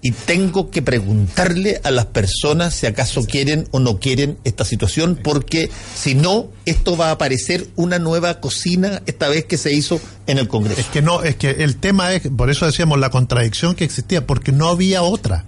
Y 0.00 0.12
tengo 0.12 0.70
que 0.70 0.80
preguntarle 0.80 1.80
a 1.82 1.90
las 1.90 2.06
personas 2.06 2.72
si 2.72 2.86
acaso 2.86 3.24
quieren 3.24 3.66
o 3.72 3.80
no 3.80 3.98
quieren 3.98 4.38
esta 4.44 4.64
situación, 4.64 5.18
porque 5.22 5.70
si 5.96 6.14
no, 6.14 6.48
esto 6.66 6.96
va 6.96 7.08
a 7.08 7.12
aparecer 7.12 7.66
una 7.74 7.98
nueva 7.98 8.38
cocina, 8.38 9.02
esta 9.06 9.28
vez 9.28 9.46
que 9.46 9.58
se 9.58 9.72
hizo 9.72 10.00
en 10.28 10.38
el 10.38 10.46
Congreso. 10.46 10.80
Es 10.80 10.86
que 10.86 11.02
no, 11.02 11.24
es 11.24 11.34
que 11.34 11.50
el 11.50 11.76
tema 11.76 12.12
es, 12.12 12.28
por 12.28 12.48
eso 12.48 12.64
decíamos 12.64 13.00
la 13.00 13.10
contradicción 13.10 13.74
que 13.74 13.84
existía, 13.84 14.24
porque 14.24 14.52
no 14.52 14.68
había 14.68 15.02
otra. 15.02 15.44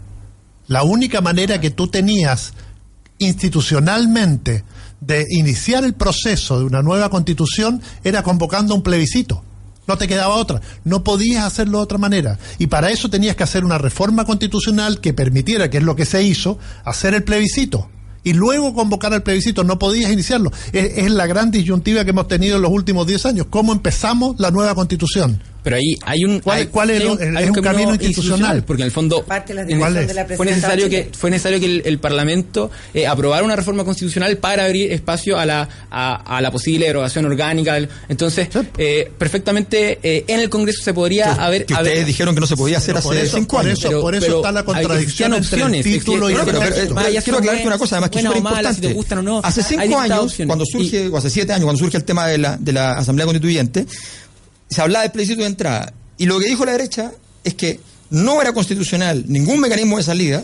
La 0.67 0.83
única 0.83 1.21
manera 1.21 1.61
que 1.61 1.71
tú 1.71 1.87
tenías 1.87 2.53
institucionalmente 3.19 4.65
de 5.01 5.27
iniciar 5.31 5.85
el 5.85 5.95
proceso 5.95 6.59
de 6.59 6.65
una 6.65 6.83
nueva 6.83 7.09
constitución 7.09 7.81
era 8.03 8.25
convocando 8.25 8.75
un 8.75 8.83
plebiscito. 8.83 9.45
No 9.87 9.99
te 9.99 10.07
quedaba 10.07 10.35
otra. 10.35 10.61
No 10.85 11.03
podías 11.03 11.45
hacerlo 11.45 11.79
de 11.79 11.85
otra 11.85 11.99
manera. 11.99 12.39
Y 12.59 12.69
para 12.69 12.91
eso 12.91 13.09
tenías 13.09 13.37
que 13.37 13.43
hacer 13.43 13.65
una 13.65 13.79
reforma 13.79 14.25
constitucional 14.25 15.01
que 15.01 15.13
permitiera, 15.13 15.71
que 15.71 15.79
es 15.79 15.85
lo 15.85 15.97
que 15.97 16.05
se 16.05 16.23
hizo, 16.23 16.59
hacer 16.85 17.15
el 17.15 17.25
plebiscito. 17.25 17.89
Y 18.23 18.35
luego 18.35 18.75
convocar 18.75 19.15
al 19.15 19.23
plebiscito. 19.23 19.65
No 19.65 19.79
podías 19.79 20.13
iniciarlo. 20.13 20.53
Es, 20.73 20.99
es 20.99 21.11
la 21.11 21.27
gran 21.27 21.51
disyuntiva 21.51 22.05
que 22.05 22.11
hemos 22.11 22.29
tenido 22.29 22.57
en 22.57 22.63
los 22.63 22.71
últimos 22.71 23.07
10 23.07 23.27
años. 23.27 23.47
¿Cómo 23.51 23.73
empezamos 23.73 24.39
la 24.39 24.51
nueva 24.51 24.75
constitución? 24.75 25.43
Pero 25.63 25.77
ahí 25.77 25.95
hay 26.03 26.25
un. 26.25 26.41
¿Cuál- 26.41 26.59
hay- 26.59 26.67
cuál 26.69 26.91
es 26.91 27.01
hay 27.01 27.07
lo- 27.07 27.19
es 27.21 27.51
un 27.51 27.63
camino 27.63 27.95
institucional? 27.95 28.65
Porque 28.65 28.83
en 28.83 28.87
el 28.87 28.93
fondo. 28.93 29.23
Parte 29.25 29.49
de 29.49 29.55
la 29.57 29.61
en- 29.63 29.67
decisión 29.69 29.81
¿Cuál 29.93 30.03
es? 30.03 30.09
de 30.09 30.15
la 30.15 30.37
fue 30.37 30.47
necesario 30.47 30.89
que 30.89 31.11
fue 31.17 31.31
necesario 31.31 31.61
que 31.61 31.67
el, 31.67 31.83
el 31.85 31.99
Parlamento 31.99 32.71
eh, 32.95 33.07
aprobara 33.07 33.45
una 33.45 33.57
reforma 33.57 33.85
constitucional 33.85 34.37
para 34.39 34.65
abrir 34.65 34.93
espacio 34.93 35.39
a 35.39 35.45
la 35.47 35.69
a, 35.91 36.37
a 36.37 36.41
la 36.41 36.51
posible 36.51 36.87
derogación 36.87 37.25
orgánica 37.27 37.79
entonces 38.09 38.49
eh, 38.79 39.11
perfectamente 39.19 39.99
eh, 40.03 40.25
en 40.29 40.41
el 40.41 40.49
Congreso 40.49 40.83
se 40.83 40.95
podría 40.95 41.33
haber 41.35 41.67
que 41.67 41.75
haber- 41.75 41.93
ustedes 41.93 42.07
dijeron 42.07 42.35
que 42.35 42.41
no 42.41 42.47
se 42.47 42.57
podía 42.57 42.79
hacer 42.79 42.97
hace 42.97 43.23
eso- 43.23 43.37
cinco 43.37 43.57
por 43.57 43.67
años. 43.67 43.79
eso- 43.85 44.01
por 44.01 44.15
eso 44.15 44.37
está 44.37 44.53
la 44.53 44.65
contradicción 44.65 45.35
entre 45.35 45.63
el 45.63 45.83
título 45.83 46.31
y 46.31 46.35
el 46.35 46.41
pero- 46.41 46.59
texto. 46.61 46.75
pero- 46.81 46.95
Pero 46.95 47.09
ya 47.11 47.23
quiero 47.23 47.39
aclararte 47.39 47.67
una 47.67 47.79
cosa, 47.79 47.97
además, 47.97 48.11
que 48.11 48.19
es 48.19 48.25
buenas 48.25 48.77
súper 48.77 48.91
si 48.91 48.95
gustan 48.95 49.19
o 49.19 49.23
no. 49.23 49.41
Hace 49.45 49.63
cinco 49.63 49.99
años, 49.99 50.19
opciones. 50.25 50.47
cuando 50.47 50.65
surge, 50.65 51.09
o 51.09 51.17
hace 51.17 51.31
siete 51.31 51.53
años, 51.53 51.65
cuando 51.65 51.79
surge 51.79 51.97
el 51.97 52.05
tema 52.05 52.27
de 52.27 52.39
la, 52.39 52.57
de 52.57 52.73
la 52.73 52.93
Asamblea 52.99 53.27
Constituyente, 53.27 53.87
se 54.71 54.81
hablaba 54.81 55.03
del 55.03 55.13
plebiscito 55.13 55.41
de 55.43 55.49
entrada. 55.49 55.93
Y 56.17 56.27
lo 56.27 56.39
que 56.39 56.47
dijo 56.47 56.65
la 56.65 56.73
derecha 56.73 57.13
es 57.45 57.55
que 57.55 57.81
no 58.11 58.41
era 58.41 58.53
constitucional 58.53 59.25
ningún 59.27 59.61
mecanismo 59.61 59.97
de 59.99 60.03
salida, 60.05 60.43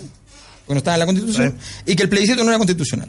porque 0.66 0.74
no 0.74 0.78
estaba 0.78 0.94
en 0.96 1.00
la 1.00 1.06
Constitución, 1.06 1.56
y 1.86 1.94
que 1.96 2.02
el 2.02 2.08
plebiscito 2.08 2.42
no 2.44 2.50
era 2.50 2.58
constitucional. 2.58 3.08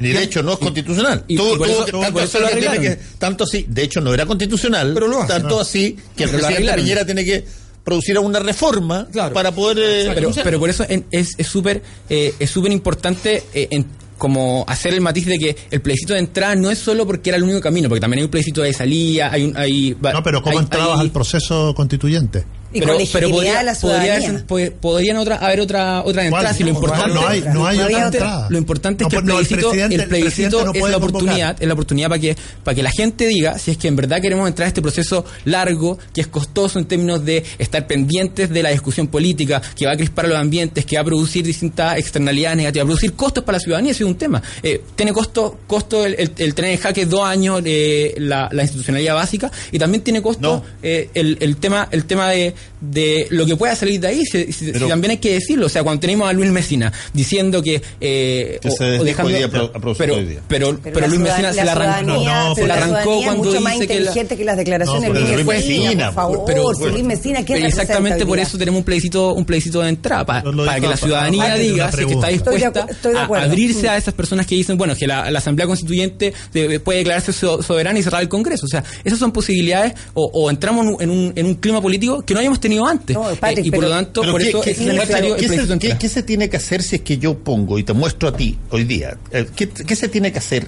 Y 0.00 0.08
de 0.12 0.22
hecho 0.22 0.42
no 0.44 0.52
es 0.52 0.58
constitucional. 0.58 1.24
y- 1.26 1.36
Tuvo- 1.36 1.54
y 1.56 1.58
por 1.58 1.66
tuvo 1.66 1.76
eso- 1.76 1.84
que- 1.86 1.92
por 1.92 2.00
tanto 2.02 2.20
eso 2.20 2.38
así 2.38 2.38
lo 2.38 2.46
que 2.50 2.52
tiene 2.60 2.68
arreglaron. 2.76 2.98
que- 2.98 3.18
tanto 3.18 3.44
así, 3.44 3.66
de 3.68 3.82
hecho 3.82 4.00
no 4.00 4.14
era 4.14 4.26
constitucional, 4.26 4.94
Pero 4.94 5.08
lo 5.08 5.18
hace, 5.22 5.32
tanto 5.32 5.48
¿no? 5.56 5.60
así 5.60 5.96
que 6.16 6.24
el 6.24 6.30
Pero 6.30 6.42
lo 6.42 6.46
presidente. 6.48 6.74
Piñera 6.82 7.04
tiene 7.04 7.24
que 7.24 7.44
producir 7.82 8.16
una 8.18 8.38
reforma 8.38 9.08
Claro. 9.10 9.34
para 9.34 9.50
poder 9.52 9.78
eh, 9.78 10.30
pero, 10.44 10.60
por 10.60 10.70
eso 10.70 10.84
en- 10.88 11.06
es 11.10 11.30
es 11.36 11.46
súper 11.48 11.82
eh, 12.08 12.32
es 12.38 12.48
súper 12.50 12.70
importante 12.70 13.42
eh, 13.54 13.66
en- 13.72 13.86
como 14.18 14.64
hacer 14.68 14.92
el 14.94 15.00
matiz 15.00 15.26
de 15.26 15.38
que 15.38 15.56
el 15.70 15.80
plebiscito 15.80 16.12
de 16.12 16.18
entrada 16.20 16.54
no 16.56 16.70
es 16.70 16.78
solo 16.78 17.06
porque 17.06 17.30
era 17.30 17.36
el 17.38 17.44
único 17.44 17.60
camino, 17.60 17.88
porque 17.88 18.00
también 18.00 18.18
hay 18.18 18.24
un 18.24 18.30
plebiscito 18.30 18.62
de 18.62 18.72
salida, 18.72 19.30
hay 19.32 19.44
un 19.44 19.56
hay, 19.56 19.96
No, 20.12 20.22
pero 20.22 20.42
¿cómo 20.42 20.58
hay- 20.58 20.64
entrabas 20.64 20.98
hay- 20.98 21.06
al 21.06 21.10
proceso 21.12 21.72
constituyente? 21.74 22.44
Y 22.72 22.80
con 22.80 22.98
legitimidad 22.98 23.58
de 23.58 23.64
la 23.64 23.74
podría 23.74 24.20
ciudadanía. 24.20 24.44
po- 24.46 24.58
podrían 24.80 25.16
otra, 25.16 25.36
haber 25.36 25.60
otra 25.60 26.02
otra 26.04 26.24
entrada. 26.24 26.52
Si 26.52 26.64
lo 26.64 26.70
No, 26.72 26.74
importante, 26.76 27.14
no 27.14 27.26
hay- 27.28 27.40
no 27.40 27.66
hay 27.66 27.76
lo 27.78 27.82
otra 27.84 27.92
importante- 27.98 28.18
entrada. 28.18 28.46
Lo 28.50 28.58
importante 28.58 29.04
es 29.04 29.08
que 29.10 29.16
el 29.16 29.24
no, 29.24 29.38
el 29.38 29.46
plebiscito, 29.46 29.72
el 29.72 30.08
plebiscito 30.08 30.64
no 30.64 30.72
es 30.72 30.76
la 30.76 30.80
convocar. 30.80 30.94
oportunidad, 30.96 31.56
es 31.62 31.66
la 31.68 31.72
oportunidad 31.74 32.08
para 32.08 32.20
que 32.20 32.36
para 32.64 32.74
que 32.74 32.82
la 32.82 32.90
gente 32.90 33.26
diga 33.26 33.58
si 33.58 33.70
es 33.70 33.78
que 33.78 33.88
en 33.88 33.96
verdad 33.96 34.20
queremos 34.20 34.46
entrar 34.48 34.66
a 34.66 34.68
este 34.68 34.82
proceso 34.82 35.24
largo, 35.44 35.98
que 36.12 36.20
es 36.20 36.26
costoso 36.26 36.78
en 36.78 36.84
términos 36.86 37.24
de 37.24 37.42
estar 37.58 37.86
pendientes 37.86 38.50
de 38.50 38.62
la 38.62 38.70
discusión 38.70 39.06
política, 39.08 39.62
que 39.74 39.86
va 39.86 39.92
a 39.92 39.96
crispar 39.96 40.28
los 40.28 40.36
ambientes, 40.38 40.84
que 40.84 40.96
va 40.96 41.02
a 41.02 41.04
producir 41.04 41.44
distintas 41.46 41.96
externalidades 41.98 42.56
negativas, 42.58 42.84
va 42.84 42.86
a 42.86 42.90
producir 42.90 43.12
costos 43.14 43.44
para 43.44 43.56
la 43.58 43.60
ciudadanía, 43.60 43.92
ese 43.92 44.04
es 44.04 44.08
un 44.08 44.16
tema. 44.16 44.42
Eh, 44.62 44.82
tiene 44.94 45.12
costo, 45.12 45.58
costo 45.66 46.04
el, 46.04 46.14
el- 46.18 46.32
el 46.36 46.54
tener 46.54 46.72
en 46.72 46.78
jaque 46.78 47.06
dos 47.06 47.24
años 47.24 47.62
eh, 47.64 48.14
la, 48.18 48.48
la 48.52 48.62
institucionalidad 48.62 49.14
básica 49.14 49.50
y 49.72 49.78
también 49.78 50.02
tiene 50.04 50.20
costo 50.22 50.38
No. 50.58 50.64
eh, 50.82 51.08
el, 51.14 51.38
el 51.40 51.56
tema 51.56 51.88
el 51.90 52.04
tema 52.04 52.28
de, 52.30 52.54
de 52.80 53.26
lo 53.30 53.44
que 53.46 53.56
pueda 53.56 53.74
salir 53.74 53.98
de 54.00 54.08
ahí, 54.08 54.24
si, 54.24 54.52
si- 54.52 54.66
Pero- 54.72 54.86
si 54.86 54.88
también 54.88 55.12
hay 55.12 55.16
que 55.18 55.34
decirlo. 55.34 55.66
O 55.66 55.68
sea, 55.68 55.82
cuando 55.82 56.00
tenemos 56.00 56.28
a 56.28 56.32
Luis 56.32 56.50
Mesina 56.50 56.92
diciendo 57.12 57.62
que. 57.62 57.82
eh, 58.00 58.58
Que 58.62 58.70
se 58.70 58.84
desdijo 58.84 59.22
hoy 59.24 59.32
día 59.34 59.48
pero, 59.50 59.72
hoy 60.14 60.24
día. 60.24 60.40
pero, 60.48 60.78
Pero 60.82 60.94
pero, 60.94 61.06
Luis 61.08 61.20
Mesina 61.20 61.52
se 61.52 61.64
la 61.64 61.72
arrancó. 61.72 62.12
No, 62.24 62.54
se 62.54 62.66
la 62.66 62.74
arrancó 62.74 63.20
cuando 63.22 63.44
mucho 63.44 63.60
más 63.60 63.72
dice 63.74 63.86
que. 63.86 63.94
la- 63.94 64.00
inteligente 64.00 64.36
que 64.36 64.44
las 64.44 64.56
declaraciones 64.56 65.08
No, 65.08 65.14
de 65.14 65.20
Luis 65.34 65.44
Mesina, 65.46 66.06
por 66.06 66.14
favor, 66.14 66.42
pero- 66.46 66.74
si 66.74 66.84
Luis 66.84 67.04
Mesina, 67.04 67.44
¿quién 67.44 67.58
pero 67.58 67.66
exactamente 67.68 68.24
por 68.26 68.38
eso 68.38 68.56
tenemos 68.58 68.78
un 68.78 68.84
plebiscito 68.84 69.34
un 69.34 69.44
plebiscito 69.44 69.80
de 69.82 69.88
entrada 69.88 70.24
pa- 70.24 70.42
Yo 70.44 70.52
lo 70.52 70.64
para 70.64 70.80
que 70.80 70.86
la 70.88 70.96
ciudadanía 70.96 71.54
diga 71.56 71.84
si 71.90 71.90
está 71.90 71.96
pregunta. 71.96 72.30
Estoy 72.30 72.52
de 72.58 72.58
dispuesta 72.58 72.86
acu- 72.86 72.90
estoy 72.90 73.12
de 73.12 73.18
a 73.18 73.42
abrirse 73.44 73.86
Mm. 73.86 73.90
a 73.90 73.96
esas 73.96 74.14
personas 74.14 74.46
que 74.46 74.54
dicen 74.54 74.76
bueno 74.78 74.94
que 74.94 75.06
la, 75.06 75.30
la 75.30 75.38
asamblea 75.38 75.66
constituyente 75.66 76.32
de- 76.52 76.80
puede 76.80 76.98
declararse 76.98 77.32
so- 77.32 77.62
soberana 77.62 77.98
y 77.98 78.02
cerrar 78.02 78.22
el 78.22 78.28
Congreso 78.28 78.66
o 78.66 78.68
sea 78.68 78.84
esas 79.04 79.18
son 79.18 79.32
posibilidades 79.32 79.94
o, 80.14 80.30
o 80.32 80.50
entramos 80.50 80.84
en 80.86 80.92
un, 80.94 81.02
en 81.02 81.10
un, 81.10 81.32
en 81.36 81.46
un 81.46 81.54
clima 81.56 81.80
político 81.80 82.22
que 82.22 82.34
no 82.34 82.40
habíamos 82.48 82.60
tenido 82.60 82.86
antes 82.86 83.14
No, 83.16 83.22
Patrick, 83.36 83.64
Eh, 83.64 83.68
y 83.68 83.70
por 83.70 83.80
pero- 83.80 83.88
lo 83.88 83.94
tanto 83.94 84.22
por 84.22 84.40
¿qué- 84.42 84.48
eso 84.48 84.60
qué- 84.60 84.70
es 84.72 84.78
qué- 84.78 84.84
necesario 84.92 85.36
qué 85.36 85.44
el 85.44 85.50
se- 85.50 85.78
qué- 85.78 85.98
qué 85.98 86.22
tiene 86.22 86.48
que 86.50 86.56
hacer 86.56 86.82
si 86.82 86.96
es 86.96 87.02
que 87.02 87.18
yo 87.18 87.38
pongo 87.38 87.78
y 87.78 87.82
te 87.84 87.92
muestro 87.92 88.28
a 88.28 88.36
ti 88.36 88.58
hoy 88.70 88.84
día? 88.84 89.16
Eh, 89.30 89.46
¿Qué, 89.54 89.68
qué 89.68 89.96
se 89.96 90.08
tiene 90.08 90.32
que 90.32 90.38
hacer 90.38 90.66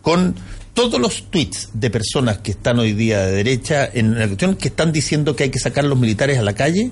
con 0.00 0.34
todos 0.74 0.98
los 1.00 1.24
tweets 1.30 1.68
de 1.74 1.90
personas 1.90 2.38
que 2.38 2.52
están 2.52 2.78
hoy 2.78 2.92
día 2.94 3.26
de 3.26 3.32
derecha 3.32 3.88
en 3.92 4.18
la 4.18 4.26
cuestión 4.26 4.56
que 4.56 4.68
están 4.68 4.90
diciendo 4.92 5.36
que 5.36 5.44
hay 5.44 5.50
que 5.50 5.58
sacar 5.58 5.84
a 5.84 5.88
los 5.88 5.98
militares 5.98 6.38
a 6.38 6.42
la 6.42 6.54
calle? 6.54 6.90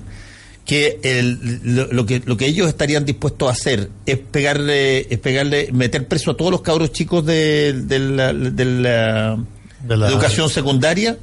que 0.63 0.99
el- 1.01 1.59
lo, 1.63 1.87
lo 1.91 2.05
que 2.05 2.21
lo 2.23 2.37
que 2.37 2.45
ellos 2.45 2.67
estarían 2.67 3.03
dispuestos 3.03 3.49
a 3.49 3.51
hacer 3.51 3.89
es 4.05 4.19
pegarle 4.19 5.07
es 5.11 5.17
pegarle 5.17 5.69
meter 5.73 6.07
preso 6.07 6.29
a 6.31 6.37
todos 6.37 6.51
los 6.51 6.61
cabros 6.61 6.91
chicos 6.91 7.25
de, 7.25 7.73
de 7.73 7.97
la, 7.97 8.31
de 8.31 8.65
la 8.65 9.37
De 9.83 9.97
la- 9.97 10.07
educación 10.07 10.49
secundaria 10.51 11.17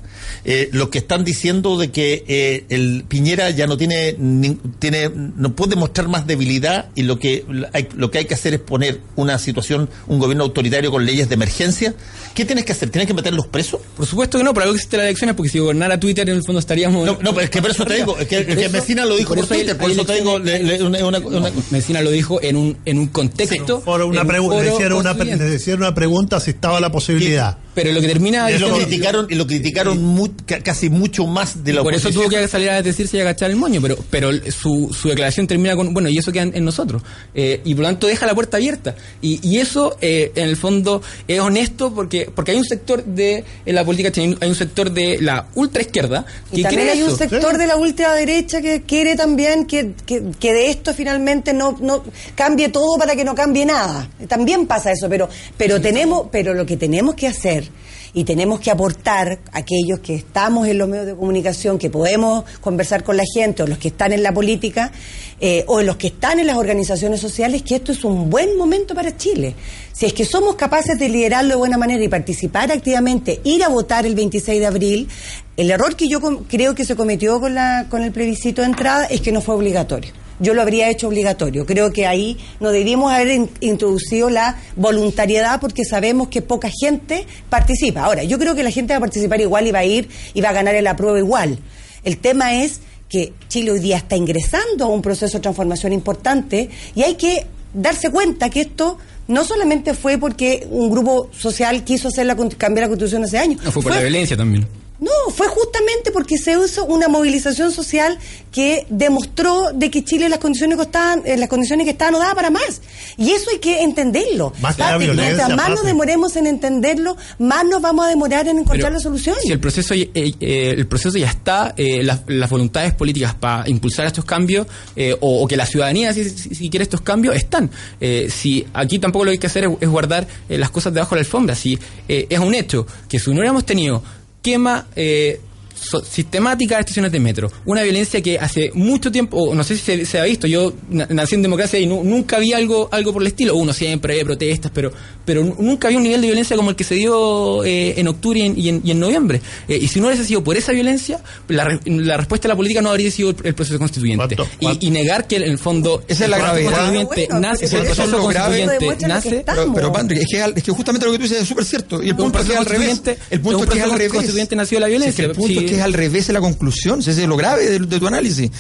eh, 0.45 0.69
lo 0.73 0.91
que 0.91 0.99
están 0.99 1.25
diciendo 1.25 1.77
de 1.79 1.91
que 1.91 2.25
eh, 2.29 2.65
el 2.69 3.05
Piñera 3.09 3.51
ya 3.51 3.67
no 3.67 3.77
tiene 3.77 4.15
ni- 4.19 4.59
tiene 4.79 5.11
no 5.15 5.55
puede 5.55 5.77
mostrar 5.77 6.09
más 6.09 6.27
debilidad 6.27 6.91
y 6.95 7.03
lo 7.03 7.19
que 7.19 7.45
hay, 7.73 7.89
lo 7.97 8.11
que 8.11 8.19
hay 8.19 8.25
que 8.25 8.35
hacer 8.35 8.55
es 8.55 8.61
poner 8.61 9.01
una 9.17 9.39
situación 9.39 9.89
un 10.07 10.19
gobierno 10.19 10.45
autoritario 10.45 10.91
con 10.91 11.05
leyes 11.07 11.29
de 11.29 11.35
emergencia 11.35 11.95
¿qué 12.35 12.45
tienes 12.45 12.65
que 12.65 12.73
hacer? 12.73 12.91
¿tienes 12.91 13.07
que 13.07 13.15
meterlos 13.15 13.47
presos? 13.47 13.81
Por 13.97 14.07
supuesto 14.07 14.39
que 14.39 14.45
no, 14.45 14.55
por 14.55 14.63
algo 14.63 14.75
existen 14.75 14.99
las 14.99 15.07
elecciones, 15.09 15.35
porque 15.37 15.51
si 15.51 15.59
gobernara 15.59 15.99
Twitter 15.99 16.29
en 16.29 16.37
el 16.37 16.43
fondo 16.45 16.61
estaríamos... 16.61 17.05
No, 17.05 17.19
no, 17.21 17.31
pero 17.35 17.41
es 17.43 17.51
que 17.51 17.61
por 17.61 17.71
eso 17.71 17.85
te 17.85 17.95
digo, 17.97 18.17
es 18.19 18.29
que, 18.29 18.39
es 18.39 18.57
que 18.57 18.69
Messina 18.69 19.05
lo 19.05 19.17
dijo 19.17 19.35
por, 19.35 19.43
hay- 19.43 19.49
Twitter, 19.49 19.77
por 19.77 19.87
hay 19.87 19.93
eso 19.97 20.05
te 20.05 20.15
digo, 20.15 20.39
le- 20.39 20.63
le- 20.63 20.83
una- 20.83 21.05
una- 21.05 21.19
una- 21.19 21.51
Messina 21.71 22.01
lo 22.03 22.11
dijo 22.11 22.41
en 22.43 22.57
un, 22.57 22.77
en 22.85 22.99
un 22.99 23.07
contexto... 23.09 23.81
Por 23.81 24.03
una 24.03 24.21
en 24.21 24.41
un 24.41 24.63
le 24.65 24.73
hicieron 24.73 24.99
una, 25.01 25.13
le 25.15 25.55
hicieron 25.55 25.83
una 25.83 25.95
pregunta 25.95 26.39
si 26.41 26.51
estaba 26.51 26.81
la 26.81 26.93
posibilidad. 26.93 27.59
Pero 27.83 27.93
lo 27.93 28.01
que 28.01 28.09
termina... 28.09 28.51
y 28.51 28.59
lo 28.59 28.75
criticaron 28.75 29.27
y 29.31 29.35
lo 29.37 29.47
criticaron 29.47 30.03
mu- 30.03 30.29
ca- 30.47 30.61
casi 30.61 30.91
mucho 30.91 31.27
más 31.27 31.63
de 31.63 31.73
la 31.73 31.83
por 31.83 31.95
eso 31.95 32.11
tuvo 32.11 32.29
que 32.29 32.49
salir 32.49 32.71
a 32.71 32.83
decirse 32.83 33.17
y 33.17 33.21
agachar 33.21 33.51
el 33.51 33.57
moño, 33.57 33.81
pero 33.81 33.97
pero 34.11 34.31
su, 34.51 34.95
su 34.99 35.09
declaración 35.09 35.47
termina 35.47 35.77
con, 35.77 35.93
bueno, 35.95 36.09
y 36.09 36.19
eso 36.19 36.33
queda 36.33 36.43
en, 36.45 36.57
en 36.57 36.65
nosotros. 36.65 37.03
Eh, 37.35 37.61
y 37.65 37.75
por 37.75 37.83
lo 37.83 37.89
tanto 37.89 38.07
deja 38.07 38.27
la 38.27 38.35
puerta 38.35 38.57
abierta. 38.57 38.95
Y, 39.23 39.39
y 39.49 39.59
eso, 39.59 39.97
eh, 40.01 40.33
en 40.35 40.49
el 40.49 40.57
fondo, 40.57 41.03
es 41.29 41.39
honesto 41.41 41.95
porque 41.95 42.31
porque 42.35 42.51
hay 42.53 42.59
un 42.59 42.65
sector 42.65 43.05
de 43.05 43.45
en 43.65 43.75
la 43.75 43.85
política 43.85 44.11
hay 44.41 44.49
un 44.49 44.55
sector 44.55 44.91
de 44.91 45.19
la 45.21 45.47
ultraizquierda 45.55 46.25
que 46.53 46.61
Y 46.61 46.63
también 46.63 46.83
cree 46.89 46.93
hay 46.95 47.03
un 47.03 47.17
sector 47.17 47.57
de 47.59 47.67
la 47.67 47.77
ultraderecha 47.77 48.61
que 48.61 48.83
quiere 48.83 49.15
también 49.17 49.67
que, 49.67 49.93
que, 50.07 50.23
que 50.41 50.53
de 50.53 50.71
esto 50.71 50.95
finalmente 50.95 51.53
no, 51.53 51.77
no 51.81 52.03
cambie 52.35 52.69
todo 52.71 52.99
para 52.99 53.15
que 53.15 53.25
no 53.25 53.35
cambie 53.35 53.65
nada. 53.67 54.09
También 54.29 54.67
pasa 54.67 54.91
eso, 54.93 55.09
pero, 55.09 55.29
pero 55.57 55.81
tenemos, 55.81 56.29
pero 56.33 56.55
lo 56.55 56.65
que 56.67 56.77
tenemos 56.77 57.15
que 57.15 57.27
hacer 57.29 57.68
y 58.13 58.25
tenemos 58.25 58.61
que 58.61 58.71
aportar 58.71 59.39
aquellos 59.53 60.01
que 60.01 60.15
estamos 60.15 60.67
en 60.69 60.79
los 60.79 60.89
medios 60.89 61.07
de 61.07 61.15
comunicación, 61.15 61.79
que 61.79 61.91
podemos 61.91 62.45
conversar 62.61 63.05
con 63.05 63.17
la 63.17 63.25
gente, 63.33 63.63
o 63.63 63.67
los 63.67 63.79
que 63.79 63.89
están 63.89 64.13
en 64.13 64.23
la 64.23 64.33
política, 64.33 64.93
eh, 65.41 65.65
o 65.67 65.83
los 65.83 65.97
que 65.97 66.09
están 66.09 66.39
en 66.39 66.47
las 66.47 66.57
organizaciones 66.57 67.21
sociales, 67.21 67.63
que 67.63 67.77
esto 67.77 67.93
es 67.93 68.05
un 68.05 68.31
buen 68.31 68.57
momento 68.57 68.95
para 68.95 69.17
Chile. 69.17 69.55
Si 69.93 70.07
es 70.07 70.13
que 70.13 70.25
somos 70.25 70.57
capaces 70.57 70.99
de 70.99 71.09
liderarlo 71.09 71.51
de 71.51 71.57
buena 71.57 71.79
manera 71.79 72.03
y 72.03 72.09
participar 72.09 72.73
activamente, 72.73 73.41
ir 73.45 73.63
a 73.65 73.69
votar 73.69 74.07
el 74.07 74.15
26 74.15 74.61
de 74.61 74.67
abril, 74.67 75.09
el 75.57 75.71
error 75.71 75.97
que 75.97 76.09
yo 76.09 76.21
creo 76.49 76.75
que 76.75 76.85
se 76.85 76.97
cometió 76.97 77.41
con, 77.41 77.55
la, 77.55 77.87
con 77.89 78.03
el 78.03 78.13
plebiscito 78.13 78.63
de 78.63 78.69
entrada 78.69 79.07
es 79.07 79.21
que 79.21 79.33
no 79.33 79.41
fue 79.41 79.55
obligatorio. 79.55 80.13
Yo 80.41 80.55
lo 80.55 80.63
habría 80.63 80.89
hecho 80.91 81.09
obligatorio. 81.09 81.67
Creo 81.67 81.93
que 81.93 82.07
ahí 82.07 82.37
no 82.61 82.71
debíamos 82.71 83.13
haber 83.13 83.29
in- 83.29 83.51
introducido 83.61 84.31
la 84.31 84.57
voluntariedad 84.77 85.61
porque 85.61 85.85
sabemos 85.85 86.29
que 86.29 86.43
poca 86.43 86.71
gente 86.81 87.27
participa. 87.51 88.05
Ahora, 88.05 88.23
yo 88.25 88.39
creo 88.39 88.55
que 88.55 88.63
la 88.63 88.71
gente 88.71 88.93
va 88.93 88.99
a 88.99 89.01
participar 89.01 89.41
igual 89.41 89.67
y 89.67 89.73
va 89.73 89.81
a 89.81 89.85
ir 89.85 90.09
y 90.35 90.41
va 90.41 90.51
a 90.51 90.53
ganar 90.53 90.75
el 90.75 90.87
apruebo 90.87 91.19
igual. 91.19 91.59
El 92.05 92.19
tema 92.19 92.55
es 92.63 92.81
que 93.09 93.33
Chile 93.49 93.71
hoy 93.73 93.81
día 93.81 93.97
está 93.97 94.17
ingresando 94.17 94.85
a 94.85 94.89
un 94.89 95.03
proceso 95.03 95.39
de 95.39 95.43
transformación 95.43 95.93
importante 95.93 96.69
y 96.95 97.03
hay 97.03 97.15
que 97.15 97.47
darse 97.75 98.11
cuenta 98.11 98.51
que 98.51 98.61
esto 98.63 98.99
no 99.29 99.45
solamente 99.45 99.95
fue 99.95 100.19
porque 100.19 100.67
un 100.71 100.91
grupo 100.91 101.31
social 101.37 101.85
quiso 101.85 102.09
hacer 102.09 102.27
la, 102.27 102.35
cambiar 102.35 102.85
la 102.85 102.89
constitución 102.89 103.25
hace 103.25 103.39
años. 103.39 103.63
No, 103.63 103.73
fue 103.73 103.83
por 103.83 103.93
la 103.93 104.01
violencia 104.01 104.37
también. 104.37 104.67
No, 105.01 105.11
fue 105.33 105.47
justamente 105.49 106.11
porque 106.11 106.37
se 106.39 106.53
hizo 106.53 106.85
una 106.87 107.07
movilización 107.09 107.71
social 107.71 108.19
que 108.51 108.85
demostró 108.91 109.73
de 109.73 109.91
que 109.91 110.05
Chile 110.05 110.29
las 110.29 110.41
condiciones 110.41 110.77
que 110.77 110.83
estaban, 110.83 111.23
en 111.25 111.39
las 111.39 111.49
condiciones 111.49 111.85
que 111.85 111.93
estaban 111.93 112.13
no 112.15 112.19
daba 112.19 112.35
para 112.35 112.51
más. 112.51 112.81
Y 113.17 113.31
eso 113.31 113.51
hay 113.51 113.59
que 113.59 113.83
entenderlo. 113.83 114.53
Más 114.61 114.75
que 114.77 114.83
violencia, 114.99 115.25
mientras 115.25 115.57
más 115.57 115.69
nos 115.71 115.85
demoremos 115.85 116.35
en 116.37 116.47
entenderlo, 116.49 117.17
más 117.39 117.65
nos 117.65 117.81
vamos 117.81 118.07
a 118.07 118.09
demorar 118.09 118.49
en 118.49 118.59
encontrar 118.59 118.79
Pero 118.81 118.91
la 118.95 119.01
solución. 119.01 119.37
Si 119.41 119.53
el 119.53 119.61
proceso, 119.61 119.95
eh, 119.95 120.11
eh, 120.15 120.75
el 120.77 120.87
proceso 120.89 121.17
ya 121.17 121.29
está, 121.29 121.75
eh, 121.77 122.03
las, 122.03 122.23
las 122.27 122.51
voluntades 122.51 122.93
políticas 122.95 123.35
para 123.35 123.69
impulsar 123.69 124.07
estos 124.07 124.25
cambios, 124.25 124.67
eh, 124.97 125.15
o, 125.21 125.43
o 125.43 125.47
que 125.47 125.57
la 125.57 125.67
ciudadanía, 125.67 126.13
si, 126.13 126.29
si- 126.29 126.55
si 126.55 126.71
quiere 126.71 126.83
estos 126.83 127.03
cambios, 127.03 127.37
están. 127.37 127.71
Eh, 128.01 128.29
si 128.35 128.67
aquí 128.75 128.99
tampoco 128.99 129.25
lo 129.27 129.31
que 129.31 129.35
hay 129.35 129.39
que 129.39 129.47
hacer 129.47 129.65
es, 129.65 129.71
es 129.81 129.89
guardar 129.89 130.27
eh, 130.49 130.59
las 130.59 130.71
cosas 130.71 130.93
debajo 130.93 131.15
de 131.15 131.21
la 131.21 131.25
alfombra. 131.27 131.55
Si 131.55 131.79
eh, 132.09 132.27
es 132.29 132.39
un 132.41 132.55
hecho 132.55 132.87
que 133.09 133.19
si 133.21 133.31
no 133.31 133.37
hubiéramos 133.37 133.65
tenido 133.65 134.03
quema 134.49 134.87
eh, 134.97 135.41
so- 135.81 136.05
sistemática 136.05 136.75
de 136.77 136.81
estaciones 136.81 137.13
de 137.13 137.21
metro, 137.21 137.51
una 137.65 137.83
violencia 137.83 138.21
que 138.21 138.39
hace 138.39 138.71
mucho 138.75 139.11
tiempo, 139.13 139.37
o 139.39 139.55
no 139.55 139.63
sé 139.65 139.77
si 139.77 139.83
se, 139.85 140.05
se 140.07 140.19
ha 140.19 140.25
visto, 140.25 140.47
yo 140.47 140.73
na- 140.91 141.07
nací 141.11 141.35
en 141.35 141.43
democracia 141.43 141.79
y 141.79 141.87
nu- 141.87 142.03
nunca 142.05 142.39
vi 142.39 142.53
algo 142.53 142.89
algo 142.93 143.13
por 143.13 143.23
el 143.23 143.29
estilo, 143.29 143.55
uno 143.57 143.73
siempre 143.73 144.17
ve 144.17 144.25
protestas, 144.25 144.71
pero 144.75 144.93
pero 145.25 145.45
nu- 145.45 145.57
nunca 145.59 145.89
había 145.89 145.99
un 145.99 146.05
nivel 146.05 146.21
de 146.23 146.27
violencia 146.29 146.57
como 146.57 146.71
el 146.71 146.77
que 146.77 146.85
se 146.85 146.95
dio 146.95 147.63
eh, 147.65 147.95
en 148.01 148.09
octubre 148.09 148.41
y 148.41 148.43
en, 148.47 148.59
y 148.59 148.69
en- 148.69 148.81
y 148.85 148.91
en 148.93 149.01
noviembre. 149.01 149.41
Eh, 149.69 149.79
y 149.81 149.89
si 149.89 150.01
no 150.01 150.07
hubiese 150.07 150.25
sido 150.25 150.43
por 150.43 150.57
esa 150.57 150.73
violencia, 150.73 151.21
la, 151.49 151.65
re- 151.65 151.81
la 151.87 152.17
respuesta 152.17 152.49
de 152.49 152.53
la 152.55 152.57
política 152.57 152.81
no 152.83 152.91
habría 152.91 153.11
sido 153.11 153.31
el, 153.31 153.37
el 153.45 153.55
proceso 153.55 153.79
constituyente. 153.79 154.37
¿Cuánto- 154.37 154.49
cuánto? 154.61 154.85
Y, 154.85 154.89
y 154.89 154.91
negar 154.91 155.27
que 155.27 155.37
en 155.37 155.43
el 155.43 155.59
fondo 155.59 156.03
Esa 156.09 156.25
es 156.25 156.31
la 156.31 156.37
el 156.39 156.43
proceso 156.43 156.71
gravedad. 156.71 156.87
constituyente 157.05 157.27
Bueno, 157.33 157.41
nace, 157.49 157.65
el 157.65 157.67
eso 157.69 157.77
es 157.79 157.85
proceso 157.85 158.19
constituyente 158.19 159.07
nace. 159.07 159.43
Pero, 159.47 159.73
pero. 159.75 159.93
Patrick, 159.93 160.21
es 160.23 160.27
que, 160.31 160.53
es 160.57 160.63
que 160.65 160.71
justamente 160.73 161.07
lo 161.07 161.13
que 161.13 161.19
tú 161.19 161.23
dices 161.25 161.43
es 161.43 161.49
súper 161.49 161.65
cierto. 161.65 162.03
Y 162.03 162.07
el 162.07 162.13
Un 162.13 162.17
punto 162.19 162.39
es 162.41 162.45
que 162.49 162.57
al 162.57 162.67
revés. 162.67 163.01
El 163.31 163.41
punto 163.41 163.59
un 163.59 163.65
es 163.65 163.71
que 163.71 163.81
al 163.81 163.89
proceso 163.89 163.97
revés. 163.99 164.13
constituyente 164.13 164.57
nació 164.57 164.77
de 164.77 164.81
la 164.81 164.87
Si 164.89 164.93
es 164.95 164.99
que 164.99 164.99
violencia. 164.99 165.25
el 165.27 165.31
punto 165.33 165.61
Sí. 165.61 165.65
es 165.67 165.68
que 165.71 165.77
es 165.77 165.83
al 165.83 165.93
revés 165.93 166.27
de 166.27 166.33
la 166.33 166.41
conclusión. 166.41 167.01
Ese 167.01 167.11
es 167.13 167.29
lo 167.29 167.37
grave 167.37 167.69
de, 167.69 167.79
de 167.81 167.99
tu 168.01 168.07
análisis. 168.07 168.51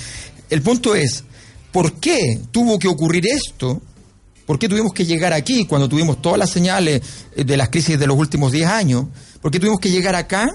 El 0.50 0.62
punto 0.62 0.94
es, 0.94 1.24
¿por 1.72 1.94
qué 1.94 2.40
tuvo 2.50 2.78
que 2.78 2.88
ocurrir 2.88 3.26
esto? 3.26 3.80
¿Por 4.46 4.58
qué 4.58 4.68
tuvimos 4.68 4.92
que 4.94 5.04
llegar 5.04 5.32
aquí 5.34 5.66
cuando 5.66 5.88
tuvimos 5.88 6.22
todas 6.22 6.38
las 6.38 6.48
señales 6.50 7.02
eh, 7.36 7.44
de 7.44 7.56
las 7.56 7.68
crisis 7.68 7.98
de 7.98 8.06
los 8.06 8.16
últimos 8.16 8.50
10 8.52 8.66
años? 8.66 9.04
¿Por 9.42 9.50
qué 9.50 9.60
tuvimos 9.60 9.78
que 9.80 9.90
llegar 9.90 10.14
acá 10.14 10.46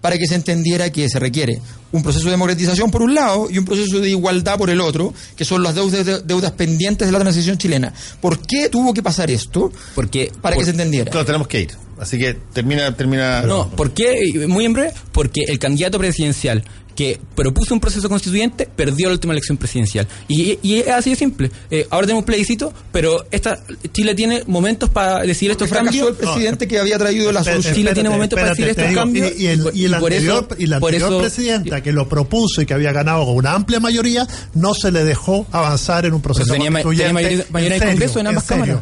para 0.00 0.16
que 0.18 0.26
se 0.26 0.34
entendiera 0.34 0.90
que 0.90 1.08
se 1.08 1.18
requiere 1.18 1.60
un 1.92 2.02
proceso 2.02 2.24
de 2.26 2.32
democratización 2.32 2.90
por 2.90 3.00
un 3.02 3.14
lado 3.14 3.48
y 3.50 3.56
un 3.58 3.64
proceso 3.64 4.00
de 4.00 4.10
igualdad 4.10 4.58
por 4.58 4.68
el 4.70 4.80
otro, 4.80 5.14
que 5.36 5.44
son 5.44 5.62
las 5.62 5.74
deudas, 5.74 6.04
de- 6.04 6.20
deudas 6.22 6.52
pendientes 6.52 7.06
de 7.08 7.12
la 7.12 7.20
transición 7.20 7.56
chilena? 7.58 7.92
¿Por 8.20 8.38
qué 8.40 8.68
tuvo 8.68 8.92
que 8.92 9.02
pasar 9.02 9.30
esto? 9.30 9.70
Porque 9.94 10.30
para 10.42 10.56
por- 10.56 10.62
que 10.62 10.66
se 10.66 10.70
entendiera. 10.72 11.10
Claro, 11.10 11.24
tenemos 11.26 11.48
que 11.48 11.60
ir. 11.60 11.70
Así 11.98 12.18
que 12.18 12.34
termina, 12.52 12.94
termina. 12.96 13.42
No, 13.42 13.68
¿por 13.70 13.92
qué? 13.92 14.44
Muy 14.48 14.64
en 14.64 14.72
breve, 14.72 14.92
porque 15.12 15.42
el 15.46 15.58
candidato 15.58 15.98
presidencial 15.98 16.64
que 16.94 17.18
propuso 17.34 17.74
un 17.74 17.80
proceso 17.80 18.08
constituyente 18.08 18.68
perdió 18.76 19.08
la 19.08 19.14
última 19.14 19.32
elección 19.32 19.56
presidencial. 19.58 20.06
Y, 20.28 20.60
y 20.62 20.76
es 20.78 20.88
así 20.90 21.10
de 21.10 21.16
simple. 21.16 21.50
Eh, 21.68 21.88
ahora 21.90 22.06
tenemos 22.06 22.24
plebiscito, 22.24 22.72
pero 22.92 23.26
esta 23.32 23.58
Chile 23.92 24.14
tiene 24.14 24.44
momentos 24.46 24.90
para 24.90 25.22
decir 25.22 25.50
estos 25.50 25.68
cambios. 25.70 26.08
el 26.10 26.14
presidente 26.14 26.68
que 26.68 26.78
había 26.78 26.96
traído 26.96 27.32
la 27.32 27.40
Espérate, 27.40 27.62
solución. 27.62 27.74
Chile 27.74 27.94
tiene 27.94 28.10
momentos 28.10 28.38
para 28.38 28.50
decir 28.50 28.68
estos 28.68 28.88
digo, 28.88 29.00
cambios. 29.00 29.32
Y, 29.36 29.42
y 29.42 29.46
el, 29.48 29.60
y 29.74 29.84
el 29.86 29.90
y 29.90 29.94
por 29.94 30.12
anterior, 30.12 30.46
eso- 30.48 30.56
y 30.62 30.66
la 30.66 30.78
por 30.78 30.88
anterior 30.94 31.12
eso- 31.12 31.20
presidenta 31.20 31.82
que 31.82 31.90
lo 31.92 32.08
propuso 32.08 32.62
y 32.62 32.66
que 32.66 32.74
había 32.74 32.92
ganado 32.92 33.24
con 33.24 33.34
una 33.34 33.54
amplia 33.54 33.80
mayoría, 33.80 34.28
no 34.54 34.72
se 34.74 34.92
le 34.92 35.02
dejó 35.02 35.48
avanzar 35.50 36.06
en 36.06 36.14
un 36.14 36.22
proceso 36.22 36.52
tenía 36.52 36.70
ma- 36.70 36.80
constituyente. 36.82 37.06
tenía 37.08 37.12
mayoría- 37.40 37.46
mayoría 37.50 37.74
en 37.74 37.80
serio, 37.80 37.92
Congreso 37.94 38.20
en 38.20 38.26
ambas 38.28 38.44
cámaras. 38.44 38.76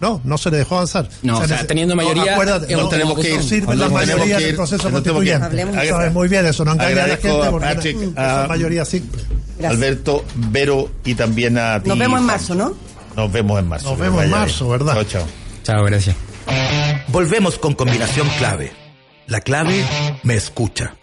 No, 0.00 0.20
no 0.24 0.38
se 0.38 0.50
le 0.50 0.56
dejó 0.58 0.76
avanzar. 0.76 1.08
No, 1.22 1.38
o 1.38 1.46
sea, 1.46 1.66
teniendo 1.66 1.94
mayoría, 1.94 2.32
acuérdate, 2.32 2.74
no, 2.74 2.88
tenemos 2.88 3.18
que 3.18 3.34
ir. 3.34 3.42
sirve 3.42 3.76
la 3.76 3.88
mayoría 3.90 4.06
tenemos 4.16 4.38
que 4.38 4.46
del 4.46 4.56
proceso 4.56 4.90
constituyente. 4.90 5.88
Sabes 5.88 6.12
muy 6.12 6.28
bien, 6.28 6.46
eso 6.46 6.64
no 6.64 6.72
engaña 6.72 7.04
a 7.04 7.06
la 7.06 7.16
gente 7.18 7.46
a 7.46 7.50
porque 7.50 7.66
Patrick, 7.74 7.96
a- 8.18 8.30
esa 8.40 8.48
mayoría 8.48 8.84
simple. 8.86 9.22
Gracias. 9.58 9.72
Alberto, 9.82 10.24
Vero 10.36 10.90
y 11.04 11.14
también 11.14 11.58
a 11.58 11.82
ti. 11.82 11.88
Nos 11.90 11.98
vemos 11.98 12.18
en 12.20 12.26
marzo, 12.26 12.54
¿no? 12.54 12.74
Nos 13.14 13.30
vemos 13.30 13.58
en 13.58 13.68
marzo. 13.68 13.90
Nos 13.90 13.98
vemos 13.98 14.24
en 14.24 14.30
marzo. 14.30 14.68
¿verdad? 14.70 14.94
Chao, 14.94 15.04
chao. 15.04 15.22
Chao, 15.64 15.84
gracias. 15.84 16.16
Volvemos 17.08 17.58
con 17.58 17.74
combinación 17.74 18.26
clave. 18.38 18.72
La 19.26 19.40
clave 19.42 19.84
me 20.22 20.34
escucha. 20.34 20.94